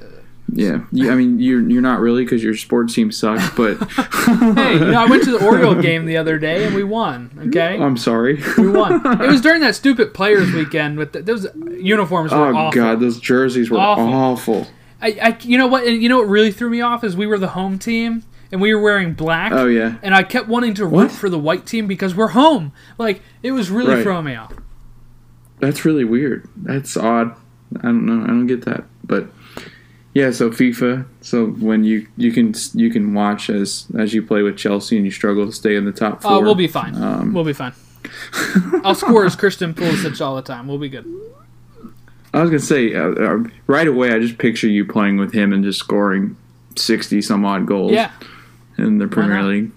Yeah, 0.54 0.86
yeah. 0.92 1.12
I 1.12 1.16
mean, 1.16 1.40
you're 1.40 1.62
you're 1.70 1.82
not 1.82 2.00
really 2.00 2.24
because 2.24 2.42
your 2.44 2.56
sports 2.56 2.94
team 2.94 3.12
sucks. 3.12 3.50
But 3.56 3.78
hey, 3.92 4.74
you 4.74 4.80
know, 4.80 5.00
I 5.02 5.06
went 5.10 5.24
to 5.24 5.32
the 5.38 5.46
Oriole 5.46 5.76
game 5.82 6.06
the 6.06 6.18
other 6.18 6.40
day 6.40 6.66
and 6.66 6.74
we 6.74 6.84
won. 6.84 7.32
Okay, 7.50 7.78
I'm 7.78 7.98
sorry. 7.98 8.42
we 8.58 8.70
won. 8.70 9.06
It 9.22 9.28
was 9.28 9.42
during 9.42 9.62
that 9.62 9.76
stupid 9.76 10.14
Players 10.14 10.54
Weekend 10.54 10.98
with 10.98 11.12
the, 11.12 11.22
those 11.22 11.48
uniforms 11.78 12.32
were 12.32 12.38
oh 12.38 12.56
awful. 12.56 12.82
god, 12.82 13.00
those 13.02 13.20
jerseys 13.20 13.70
were 13.70 13.78
Awful. 13.78 14.06
awful. 14.14 14.68
I, 15.02 15.08
I, 15.22 15.38
you 15.42 15.58
know 15.58 15.68
what? 15.68 15.86
And 15.86 16.02
you 16.02 16.08
know 16.10 16.18
what 16.20 16.28
really 16.30 16.52
threw 16.52 16.70
me 16.70 16.82
off 16.82 17.04
is 17.04 17.16
we 17.16 17.28
were 17.28 17.38
the 17.38 17.50
home 17.50 17.78
team 17.78 18.24
and 18.52 18.62
we 18.62 18.74
were 18.74 18.82
wearing 18.82 19.14
black. 19.14 19.52
Oh 19.52 19.66
yeah, 19.68 19.98
And 20.02 20.16
I 20.16 20.24
kept 20.24 20.48
wanting 20.48 20.74
to 20.76 20.86
root 20.86 20.92
What? 20.94 21.12
for 21.12 21.30
the 21.30 21.38
white 21.38 21.66
team 21.66 21.88
because 21.88 22.16
we're 22.16 22.30
home. 22.30 22.72
Like 22.98 23.22
it 23.44 23.52
was 23.52 23.70
really 23.70 23.96
Right. 23.96 24.04
throwing 24.04 24.26
me 24.26 24.36
off. 24.36 24.54
that's 25.60 25.84
really 25.86 26.06
weird. 26.06 26.48
That's 26.56 26.96
odd. 26.96 27.36
I 27.80 27.82
don't 27.82 28.06
know. 28.06 28.24
I 28.24 28.28
don't 28.28 28.48
get 28.48 28.64
that. 28.66 28.86
But 29.04 29.28
yeah, 30.18 30.32
so 30.32 30.50
FIFA. 30.50 31.06
So 31.22 31.48
when 31.48 31.84
you 31.84 32.08
you 32.18 32.32
can 32.32 32.54
you 32.74 32.90
can 32.90 33.14
watch 33.14 33.50
as 33.50 33.86
as 33.98 34.14
you 34.16 34.22
play 34.24 34.42
with 34.42 34.58
Chelsea 34.58 34.96
and 34.98 35.06
you 35.06 35.12
struggle 35.12 35.46
to 35.46 35.52
stay 35.52 35.76
in 35.76 35.86
the 35.86 35.92
top 35.92 36.22
four. 36.24 36.32
Oh, 36.32 36.42
we'll 36.42 36.56
be 36.56 36.68
fine. 36.68 36.96
Um, 36.96 37.34
we'll 37.34 37.44
be 37.44 37.54
fine. 37.54 37.74
I'll 38.84 38.96
score 38.96 39.26
as 39.26 39.36
Christian 39.36 39.74
Pulisic 39.74 40.20
all 40.26 40.36
the 40.36 40.42
time. 40.42 40.68
We'll 40.68 40.78
be 40.80 40.90
good. 40.90 41.06
I 42.34 42.42
was 42.42 42.50
gonna 42.50 42.60
say 42.60 42.94
uh, 42.96 43.10
uh, 43.10 43.44
right 43.68 43.88
away. 43.88 44.12
I 44.12 44.20
just 44.20 44.38
picture 44.38 44.68
you 44.68 44.86
playing 44.86 45.18
with 45.18 45.34
him 45.34 45.54
and 45.54 45.64
just 45.64 45.80
scoring 45.80 46.36
sixty 46.76 47.22
some 47.22 47.46
odd 47.46 47.66
goals 47.68 47.92
Yeah. 47.92 48.12
in 48.78 48.98
the 48.98 49.08
Premier? 49.08 49.44
League. 49.44 49.72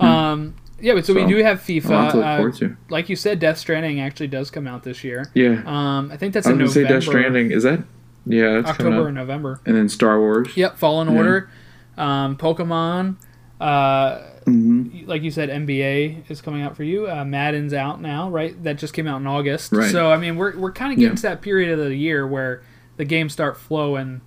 Um. 0.00 0.54
Yeah, 0.80 0.94
but 0.94 1.06
so, 1.06 1.14
we 1.14 1.24
do 1.26 1.36
have 1.44 1.62
A 1.68 1.78
lot 1.80 2.10
to 2.10 2.16
FIFA. 2.18 2.72
Uh, 2.72 2.74
like 2.88 3.08
you 3.08 3.14
said, 3.14 3.38
Death 3.38 3.56
Stranding 3.58 4.00
actually 4.00 4.26
does 4.26 4.50
come 4.50 4.66
out 4.66 4.82
this 4.82 5.04
year. 5.04 5.30
Yeah, 5.32 5.62
Um, 5.64 6.10
I 6.10 6.16
think 6.16 6.34
that's 6.34 6.44
I 6.48 6.50
in 6.52 6.58
was 6.58 6.74
gonna 6.74 6.86
November, 6.86 6.88
say 6.88 6.94
Death 6.94 7.04
Stranding. 7.08 7.50
Is 7.52 7.62
that? 7.62 7.84
Yeah, 8.26 8.62
October 8.64 9.08
or 9.08 9.12
November. 9.12 9.60
And 9.66 9.76
then 9.76 9.88
Star 9.88 10.18
Wars. 10.20 10.56
Yep, 10.56 10.78
Fallen 10.78 11.10
Yeah. 11.10 11.16
Order, 11.16 11.50
um, 11.96 12.36
Pokemon. 12.36 13.16
Uh, 13.60 14.18
hmm 14.44 14.88
like 15.06 15.22
you 15.22 15.30
said, 15.30 15.48
NBA 15.48 16.28
is 16.30 16.40
coming 16.40 16.62
out 16.62 16.76
for 16.76 16.82
you. 16.84 17.08
Uh, 17.08 17.24
Madden's 17.24 17.72
out 17.72 18.00
now, 18.00 18.28
right? 18.28 18.60
That 18.64 18.76
just 18.78 18.92
came 18.94 19.06
out 19.06 19.20
in 19.20 19.26
August. 19.26 19.72
Right. 19.72 19.90
So 19.90 20.10
I 20.10 20.16
mean, 20.16 20.36
we're 20.36 20.56
we're 20.58 20.72
kind 20.72 20.92
of 20.92 20.98
getting 20.98 21.12
Yeah. 21.12 21.16
to 21.16 21.22
that 21.22 21.42
period 21.42 21.70
of 21.78 21.84
the 21.84 21.94
year 21.94 22.26
where 22.26 22.62
the 22.96 23.04
games 23.04 23.32
start 23.32 23.56
flowing 23.56 24.20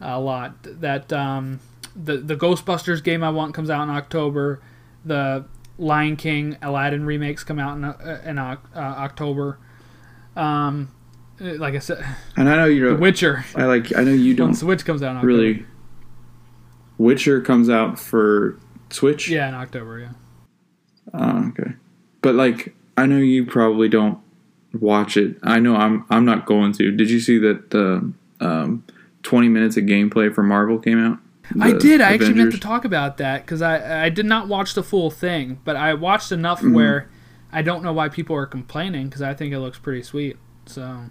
a 0.00 0.20
lot. 0.20 0.54
That 0.62 1.12
um, 1.12 1.60
the 1.96 2.16
the 2.18 2.36
Ghostbusters 2.36 3.02
game 3.02 3.22
I 3.24 3.30
want 3.30 3.54
comes 3.54 3.70
out 3.70 3.82
in 3.82 3.90
October. 3.90 4.60
The 5.04 5.46
Lion 5.78 6.16
King, 6.16 6.56
Aladdin 6.62 7.04
remakes 7.04 7.42
come 7.42 7.58
out 7.58 7.76
in 7.76 7.84
uh, 7.84 8.22
in 8.24 8.38
uh, 8.38 8.56
October. 8.76 9.58
Um, 10.36 10.90
like 11.40 11.74
I 11.74 11.78
said, 11.78 12.04
And 12.36 12.48
I 12.48 12.56
know 12.56 12.66
you 12.66 12.84
The 12.84 12.90
don't. 12.90 13.00
Witcher 13.00 13.44
I 13.56 13.64
like. 13.64 13.96
I 13.96 14.02
know 14.04 14.12
you 14.12 14.34
don't 14.34 14.54
Switch 14.54 14.84
comes 14.84 15.02
out 15.02 15.12
in 15.12 15.16
October. 15.18 15.26
really. 15.26 15.64
Witcher 16.98 17.40
comes 17.40 17.68
out 17.70 17.98
for 17.98 18.58
Switch. 18.90 19.28
Yeah, 19.28 19.48
in 19.48 19.54
October. 19.54 19.98
Yeah. 20.00 20.12
Oh, 21.14 21.48
okay. 21.48 21.72
But 22.22 22.34
like, 22.34 22.74
I 22.96 23.06
know 23.06 23.16
you 23.16 23.46
probably 23.46 23.88
don't 23.88 24.18
watch 24.78 25.16
it. 25.16 25.36
I 25.42 25.58
know 25.60 25.76
I'm. 25.76 26.04
I'm 26.10 26.24
not 26.24 26.46
going 26.46 26.72
to. 26.74 26.90
Did 26.90 27.10
you 27.10 27.20
see 27.20 27.38
that 27.38 27.70
the 27.70 28.12
um, 28.40 28.84
20 29.22 29.48
minutes 29.48 29.76
of 29.76 29.84
gameplay 29.84 30.32
for 30.34 30.42
Marvel 30.42 30.78
came 30.78 30.98
out? 30.98 31.18
I 31.60 31.72
did. 31.72 32.00
I 32.00 32.12
actually 32.12 32.34
meant 32.34 32.52
to 32.52 32.60
talk 32.60 32.84
about 32.84 33.16
that 33.16 33.44
because 33.44 33.60
I 33.62 34.04
I 34.04 34.08
did 34.08 34.26
not 34.26 34.46
watch 34.46 34.74
the 34.74 34.84
full 34.84 35.10
thing, 35.10 35.58
but 35.64 35.74
I 35.76 35.94
watched 35.94 36.30
enough 36.30 36.60
Mm-hmm. 36.60 36.74
where 36.74 37.10
I 37.52 37.62
don't 37.62 37.82
know 37.82 37.92
why 37.92 38.08
people 38.08 38.36
are 38.36 38.46
complaining 38.46 39.08
because 39.08 39.22
I 39.22 39.34
think 39.34 39.52
it 39.52 39.58
looks 39.58 39.78
pretty 39.78 40.02
sweet. 40.02 40.36
So 40.66 41.06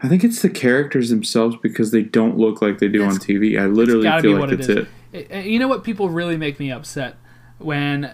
I 0.00 0.08
think 0.08 0.22
it's 0.22 0.42
the 0.42 0.50
characters 0.50 1.10
themselves 1.10 1.56
because 1.60 1.90
they 1.90 2.02
don't 2.02 2.38
look 2.38 2.62
like 2.62 2.78
they 2.78 2.88
do 2.88 3.04
on 3.04 3.16
TV. 3.16 3.60
I 3.60 3.66
literally 3.66 4.08
feel 4.22 4.38
like 4.38 4.52
it 4.52 4.60
it's 4.60 4.68
it. 4.68 5.32
Uh, 5.32 5.38
you 5.38 5.58
know 5.58 5.68
what? 5.68 5.82
People 5.82 6.08
really 6.08 6.36
make 6.36 6.60
me 6.60 6.70
upset 6.70 7.16
when 7.58 8.10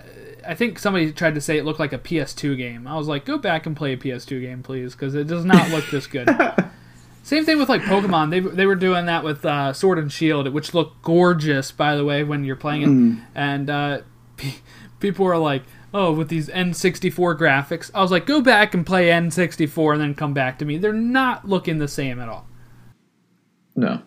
I 0.46 0.54
think 0.54 0.78
somebody 0.78 1.12
tried 1.12 1.34
to 1.34 1.40
say 1.40 1.58
it 1.58 1.64
looked 1.64 1.80
like 1.80 1.92
a 1.92 1.98
PS2 1.98 2.56
game. 2.56 2.86
I 2.86 2.96
was 2.96 3.08
like, 3.08 3.24
go 3.24 3.38
back 3.38 3.66
and 3.66 3.76
play 3.76 3.92
a 3.92 3.96
PS2 3.96 4.40
game, 4.40 4.62
please, 4.62 4.94
because 4.94 5.14
it 5.14 5.26
does 5.26 5.44
not 5.44 5.70
look 5.70 5.84
this 5.90 6.06
good. 6.06 6.28
Same 7.22 7.44
thing 7.44 7.58
with 7.58 7.68
like 7.68 7.80
Pokemon. 7.82 8.30
They 8.30 8.40
they 8.40 8.66
were 8.66 8.74
doing 8.74 9.06
that 9.06 9.24
with 9.24 9.44
uh, 9.44 9.72
Sword 9.72 9.98
and 9.98 10.12
Shield, 10.12 10.46
which 10.52 10.74
looked 10.74 11.02
gorgeous, 11.02 11.72
by 11.72 11.96
the 11.96 12.04
way, 12.04 12.22
when 12.22 12.44
you're 12.44 12.56
playing 12.56 12.82
it. 12.82 12.88
Mm. 12.88 13.24
And 13.34 13.70
uh, 13.70 14.00
pe- 14.36 14.56
people 15.00 15.24
were 15.24 15.38
like, 15.38 15.62
"Oh, 15.94 16.12
with 16.12 16.28
these 16.28 16.48
N64 16.48 17.38
graphics." 17.38 17.90
I 17.94 18.02
was 18.02 18.10
like, 18.10 18.26
"Go 18.26 18.42
back 18.42 18.74
and 18.74 18.84
play 18.84 19.08
N64, 19.08 19.94
and 19.94 20.02
then 20.02 20.14
come 20.14 20.34
back 20.34 20.58
to 20.58 20.64
me." 20.64 20.76
They're 20.76 20.92
not 20.92 21.48
looking 21.48 21.78
the 21.78 21.88
same 21.88 22.20
at 22.20 22.28
all. 22.28 22.46
No. 23.76 24.02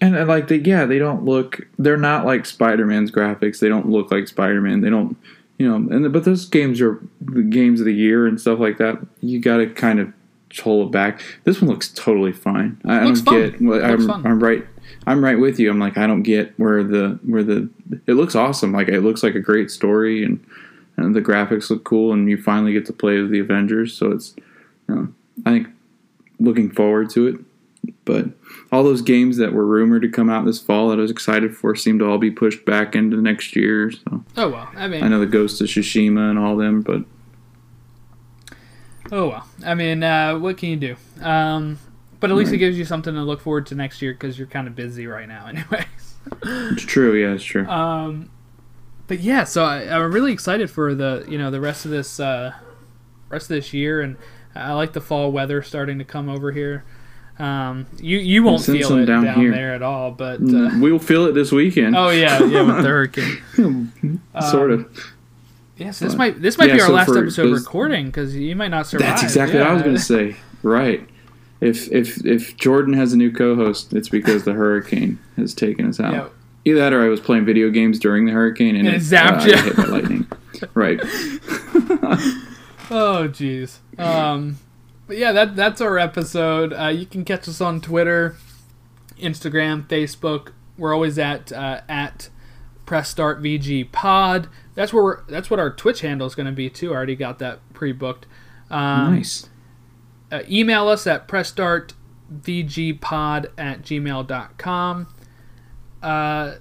And 0.00 0.28
like 0.28 0.48
they 0.48 0.56
yeah, 0.56 0.84
they 0.84 0.98
don't 0.98 1.24
look 1.24 1.66
they're 1.78 1.96
not 1.96 2.26
like 2.26 2.44
Spider-Man's 2.44 3.10
graphics. 3.10 3.60
They 3.60 3.68
don't 3.68 3.88
look 3.88 4.10
like 4.10 4.28
Spider-Man. 4.28 4.80
They 4.80 4.90
don't 4.90 5.16
you 5.58 5.68
know, 5.68 5.76
and 5.94 6.12
but 6.12 6.24
those 6.24 6.46
games 6.46 6.80
are 6.80 7.00
the 7.20 7.42
games 7.42 7.78
of 7.78 7.86
the 7.86 7.94
year 7.94 8.26
and 8.26 8.40
stuff 8.40 8.58
like 8.58 8.78
that. 8.78 8.98
You 9.20 9.38
got 9.40 9.58
to 9.58 9.66
kind 9.66 10.00
of 10.00 10.12
hold 10.60 10.88
it 10.88 10.92
back. 10.92 11.22
This 11.44 11.60
one 11.60 11.70
looks 11.70 11.88
totally 11.88 12.32
fine. 12.32 12.80
I, 12.84 13.00
don't 13.00 13.16
fun. 13.16 13.34
get 13.34 13.62
well, 13.62 13.84
I'm. 13.84 14.10
I'm 14.26 14.42
right 14.42 14.66
I'm 15.06 15.24
right 15.24 15.38
with 15.38 15.58
you. 15.58 15.70
I'm 15.70 15.78
like 15.78 15.98
I 15.98 16.06
don't 16.06 16.22
get 16.22 16.58
where 16.58 16.82
the 16.82 17.18
where 17.24 17.42
the 17.42 17.68
it 18.06 18.14
looks 18.14 18.34
awesome. 18.34 18.72
Like 18.72 18.88
it 18.88 19.00
looks 19.00 19.22
like 19.22 19.34
a 19.34 19.40
great 19.40 19.70
story 19.70 20.24
and 20.24 20.44
and 20.96 21.14
the 21.14 21.22
graphics 21.22 21.70
look 21.70 21.84
cool 21.84 22.12
and 22.12 22.28
you 22.28 22.36
finally 22.36 22.72
get 22.72 22.86
to 22.86 22.92
play 22.92 23.18
as 23.18 23.30
the 23.30 23.38
Avengers, 23.38 23.94
so 23.94 24.10
it's 24.12 24.34
you 24.88 24.94
know, 24.94 25.08
I 25.46 25.50
think 25.50 25.68
looking 26.38 26.70
forward 26.70 27.10
to 27.10 27.26
it. 27.26 27.36
But 28.04 28.26
all 28.70 28.84
those 28.84 29.02
games 29.02 29.38
that 29.38 29.52
were 29.52 29.66
rumored 29.66 30.02
to 30.02 30.08
come 30.08 30.30
out 30.30 30.44
this 30.44 30.60
fall 30.60 30.88
that 30.90 30.98
I 30.98 31.02
was 31.02 31.10
excited 31.10 31.56
for 31.56 31.74
seem 31.74 31.98
to 31.98 32.06
all 32.06 32.18
be 32.18 32.30
pushed 32.30 32.64
back 32.64 32.94
into 32.94 33.16
next 33.20 33.56
year. 33.56 33.90
So 33.90 34.24
Oh 34.36 34.48
well. 34.50 34.68
I 34.76 34.86
mean, 34.88 35.02
I 35.02 35.08
know 35.08 35.18
the 35.18 35.26
Ghost 35.26 35.60
of 35.60 35.66
Tsushima 35.66 36.30
and 36.30 36.38
all 36.38 36.56
them, 36.56 36.82
but 36.82 37.04
oh 39.10 39.28
well. 39.28 39.48
I 39.64 39.74
mean, 39.74 40.02
uh, 40.02 40.38
what 40.38 40.58
can 40.58 40.68
you 40.70 40.76
do? 40.76 40.96
Um, 41.20 41.78
but 42.20 42.30
at 42.30 42.36
least 42.36 42.52
it 42.52 42.58
gives 42.58 42.78
you 42.78 42.84
something 42.84 43.14
to 43.14 43.22
look 43.22 43.40
forward 43.40 43.66
to 43.66 43.74
next 43.74 44.00
year 44.00 44.12
because 44.12 44.38
you're 44.38 44.46
kind 44.46 44.68
of 44.68 44.76
busy 44.76 45.08
right 45.08 45.26
now, 45.26 45.46
anyways. 45.48 46.14
it's 46.44 46.84
true. 46.84 47.14
Yeah, 47.14 47.34
it's 47.34 47.42
true. 47.44 47.66
Um, 47.66 48.30
but 49.12 49.20
yeah, 49.20 49.44
so 49.44 49.62
I, 49.62 49.94
I'm 49.94 50.10
really 50.10 50.32
excited 50.32 50.70
for 50.70 50.94
the 50.94 51.26
you 51.28 51.36
know 51.36 51.50
the 51.50 51.60
rest 51.60 51.84
of 51.84 51.90
this 51.90 52.18
uh, 52.18 52.54
rest 53.28 53.50
of 53.50 53.56
this 53.56 53.74
year, 53.74 54.00
and 54.00 54.16
I 54.54 54.72
like 54.72 54.94
the 54.94 55.02
fall 55.02 55.30
weather 55.30 55.60
starting 55.60 55.98
to 55.98 56.04
come 56.04 56.30
over 56.30 56.50
here. 56.50 56.82
Um, 57.38 57.84
you 57.98 58.16
you 58.16 58.42
won't 58.42 58.64
feel 58.64 58.96
it 58.96 59.04
down, 59.04 59.24
down 59.24 59.38
here. 59.38 59.50
there 59.52 59.74
at 59.74 59.82
all, 59.82 60.12
but 60.12 60.36
uh, 60.36 60.44
Mm, 60.44 60.80
we'll 60.80 60.98
feel 60.98 61.26
it 61.26 61.32
this 61.32 61.52
weekend. 61.52 61.94
oh 61.94 62.08
yeah, 62.08 62.42
yeah, 62.42 62.62
with 62.62 62.76
the 62.76 62.82
hurricane. 62.88 63.42
sort 64.50 64.72
um, 64.72 64.80
of. 64.80 65.12
Yes, 65.76 65.98
this 65.98 66.14
might 66.14 66.40
this 66.40 66.56
might 66.56 66.70
Yeah, 66.70 66.76
be 66.76 66.80
our 66.80 66.86
so 66.86 66.94
last 66.94 67.08
for 67.08 67.18
episode 67.18 67.52
recording 67.52 68.06
because 68.06 68.34
you 68.34 68.56
might 68.56 68.68
not 68.68 68.86
survive. 68.86 69.08
That's 69.08 69.24
exactly 69.24 69.58
what 69.58 69.66
I 69.66 69.74
was 69.74 69.82
going 69.82 69.94
to 69.94 70.00
say. 70.00 70.36
Right. 70.62 71.06
If 71.60 71.92
if 71.92 72.24
if 72.24 72.56
Jordan 72.56 72.94
has 72.94 73.12
a 73.12 73.18
new 73.18 73.30
co-host, 73.30 73.92
it's 73.92 74.08
because 74.08 74.44
the 74.44 74.54
hurricane 74.54 75.18
has 75.36 75.52
taken 75.52 75.86
us 75.86 76.00
out. 76.00 76.32
Either 76.64 76.78
that, 76.78 76.92
or 76.92 77.02
I 77.02 77.08
was 77.08 77.18
playing 77.20 77.44
video 77.44 77.70
games 77.70 77.98
during 77.98 78.24
the 78.24 78.30
hurricane 78.32 78.76
and 78.76 78.86
And 78.86 78.96
it 78.96 79.02
it 79.02 79.04
zapped 79.04 79.42
uh, 79.42 79.46
you. 79.46 79.56
hit 79.56 79.76
by 79.76 79.82
lightning. 79.84 80.26
right. 80.74 81.00
Oh 82.90 83.28
jeez. 83.28 83.78
Um, 83.98 84.58
but 85.06 85.16
yeah, 85.16 85.32
that 85.32 85.56
that's 85.56 85.80
our 85.80 85.98
episode. 85.98 86.72
Uh, 86.72 86.88
you 86.88 87.06
can 87.06 87.24
catch 87.24 87.48
us 87.48 87.60
on 87.60 87.80
Twitter, 87.80 88.36
Instagram, 89.18 89.86
Facebook. 89.88 90.52
We're 90.78 90.94
always 90.94 91.18
at 91.18 91.50
uh, 91.52 91.80
at 91.88 92.28
Press 92.86 93.08
Start 93.08 93.42
VG 93.42 93.90
Pod. 93.92 94.48
That's 94.74 94.92
where 94.92 95.02
we're, 95.02 95.22
that's 95.24 95.50
what 95.50 95.58
our 95.60 95.70
Twitch 95.70 96.00
handle 96.02 96.26
is 96.26 96.34
going 96.34 96.46
to 96.46 96.52
be 96.52 96.68
too. 96.70 96.92
I 96.92 96.96
already 96.96 97.16
got 97.16 97.38
that 97.40 97.58
pre-booked. 97.74 98.26
Um, 98.70 99.16
nice. 99.16 99.48
uh, 100.30 100.40
email 100.50 100.88
us 100.88 101.06
at 101.06 101.28
pressstartvgpod 101.28 103.46
at 103.58 103.82
gmail.com. 103.82 105.14
Uh, 106.02 106.56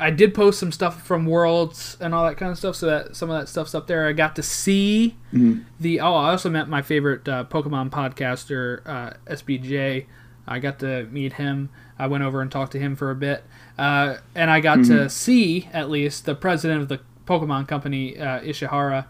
I 0.00 0.10
did 0.10 0.34
post 0.34 0.58
some 0.58 0.72
stuff 0.72 1.06
from 1.06 1.26
Worlds 1.26 1.96
and 2.00 2.12
all 2.14 2.24
that 2.26 2.36
kind 2.36 2.50
of 2.50 2.58
stuff, 2.58 2.74
so 2.76 2.86
that 2.86 3.14
some 3.16 3.30
of 3.30 3.38
that 3.40 3.46
stuff's 3.48 3.74
up 3.74 3.86
there. 3.86 4.06
I 4.08 4.12
got 4.12 4.34
to 4.36 4.42
see 4.42 5.16
Mhm. 5.32 5.64
the. 5.78 6.00
Oh, 6.00 6.14
I 6.14 6.30
also 6.30 6.50
met 6.50 6.68
my 6.68 6.82
favorite 6.82 7.28
uh, 7.28 7.44
Pokemon 7.44 7.90
podcaster, 7.90 8.80
uh, 8.86 9.12
SBJ. 9.28 10.06
I 10.46 10.58
got 10.58 10.80
to 10.80 11.04
meet 11.12 11.34
him. 11.34 11.68
I 11.98 12.08
went 12.08 12.24
over 12.24 12.40
and 12.40 12.50
talked 12.50 12.72
to 12.72 12.80
him 12.80 12.96
for 12.96 13.10
a 13.10 13.14
bit, 13.14 13.44
uh, 13.78 14.16
and 14.34 14.50
I 14.50 14.58
got 14.60 14.82
to 14.86 15.08
see 15.08 15.68
at 15.72 15.88
least 15.88 16.24
the 16.26 16.34
president 16.34 16.82
of 16.82 16.88
the 16.88 16.98
Pokemon 17.26 17.68
company, 17.68 18.18
uh, 18.18 18.40
Ishihara, 18.40 19.04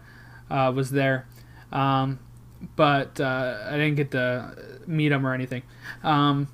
uh, 0.51 0.71
was 0.75 0.91
there. 0.91 1.25
Um, 1.71 2.19
but 2.75 3.19
uh, 3.19 3.63
I 3.67 3.71
didn't 3.71 3.95
get 3.95 4.11
to 4.11 4.55
meet 4.85 5.11
him 5.11 5.25
or 5.25 5.33
anything. 5.33 5.63
Um, 6.03 6.49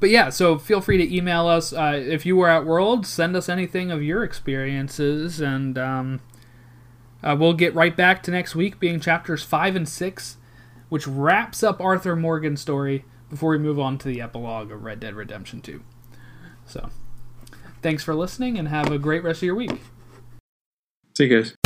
but 0.00 0.10
yeah, 0.10 0.30
so 0.30 0.58
feel 0.58 0.80
free 0.80 0.96
to 0.98 1.16
email 1.16 1.46
us 1.46 1.72
uh, 1.72 2.00
if 2.02 2.24
you 2.24 2.36
were 2.36 2.48
at 2.48 2.64
World. 2.64 3.06
Send 3.06 3.36
us 3.36 3.48
anything 3.48 3.90
of 3.90 4.02
your 4.02 4.22
experiences, 4.24 5.40
and 5.40 5.76
um, 5.76 6.20
uh, 7.22 7.36
we'll 7.38 7.54
get 7.54 7.74
right 7.74 7.96
back 7.96 8.22
to 8.24 8.30
next 8.30 8.54
week, 8.54 8.78
being 8.78 9.00
chapters 9.00 9.42
five 9.42 9.74
and 9.74 9.88
six, 9.88 10.36
which 10.88 11.06
wraps 11.06 11.62
up 11.62 11.80
Arthur 11.80 12.14
Morgan's 12.14 12.60
story 12.60 13.04
before 13.28 13.50
we 13.50 13.58
move 13.58 13.78
on 13.78 13.98
to 13.98 14.08
the 14.08 14.20
epilogue 14.20 14.70
of 14.70 14.84
Red 14.84 15.00
Dead 15.00 15.14
Redemption 15.14 15.60
Two. 15.60 15.82
So, 16.64 16.90
thanks 17.82 18.04
for 18.04 18.14
listening, 18.14 18.58
and 18.58 18.68
have 18.68 18.90
a 18.92 18.98
great 18.98 19.24
rest 19.24 19.38
of 19.38 19.46
your 19.46 19.54
week. 19.54 19.80
See 21.16 21.24
you 21.24 21.42
guys. 21.42 21.57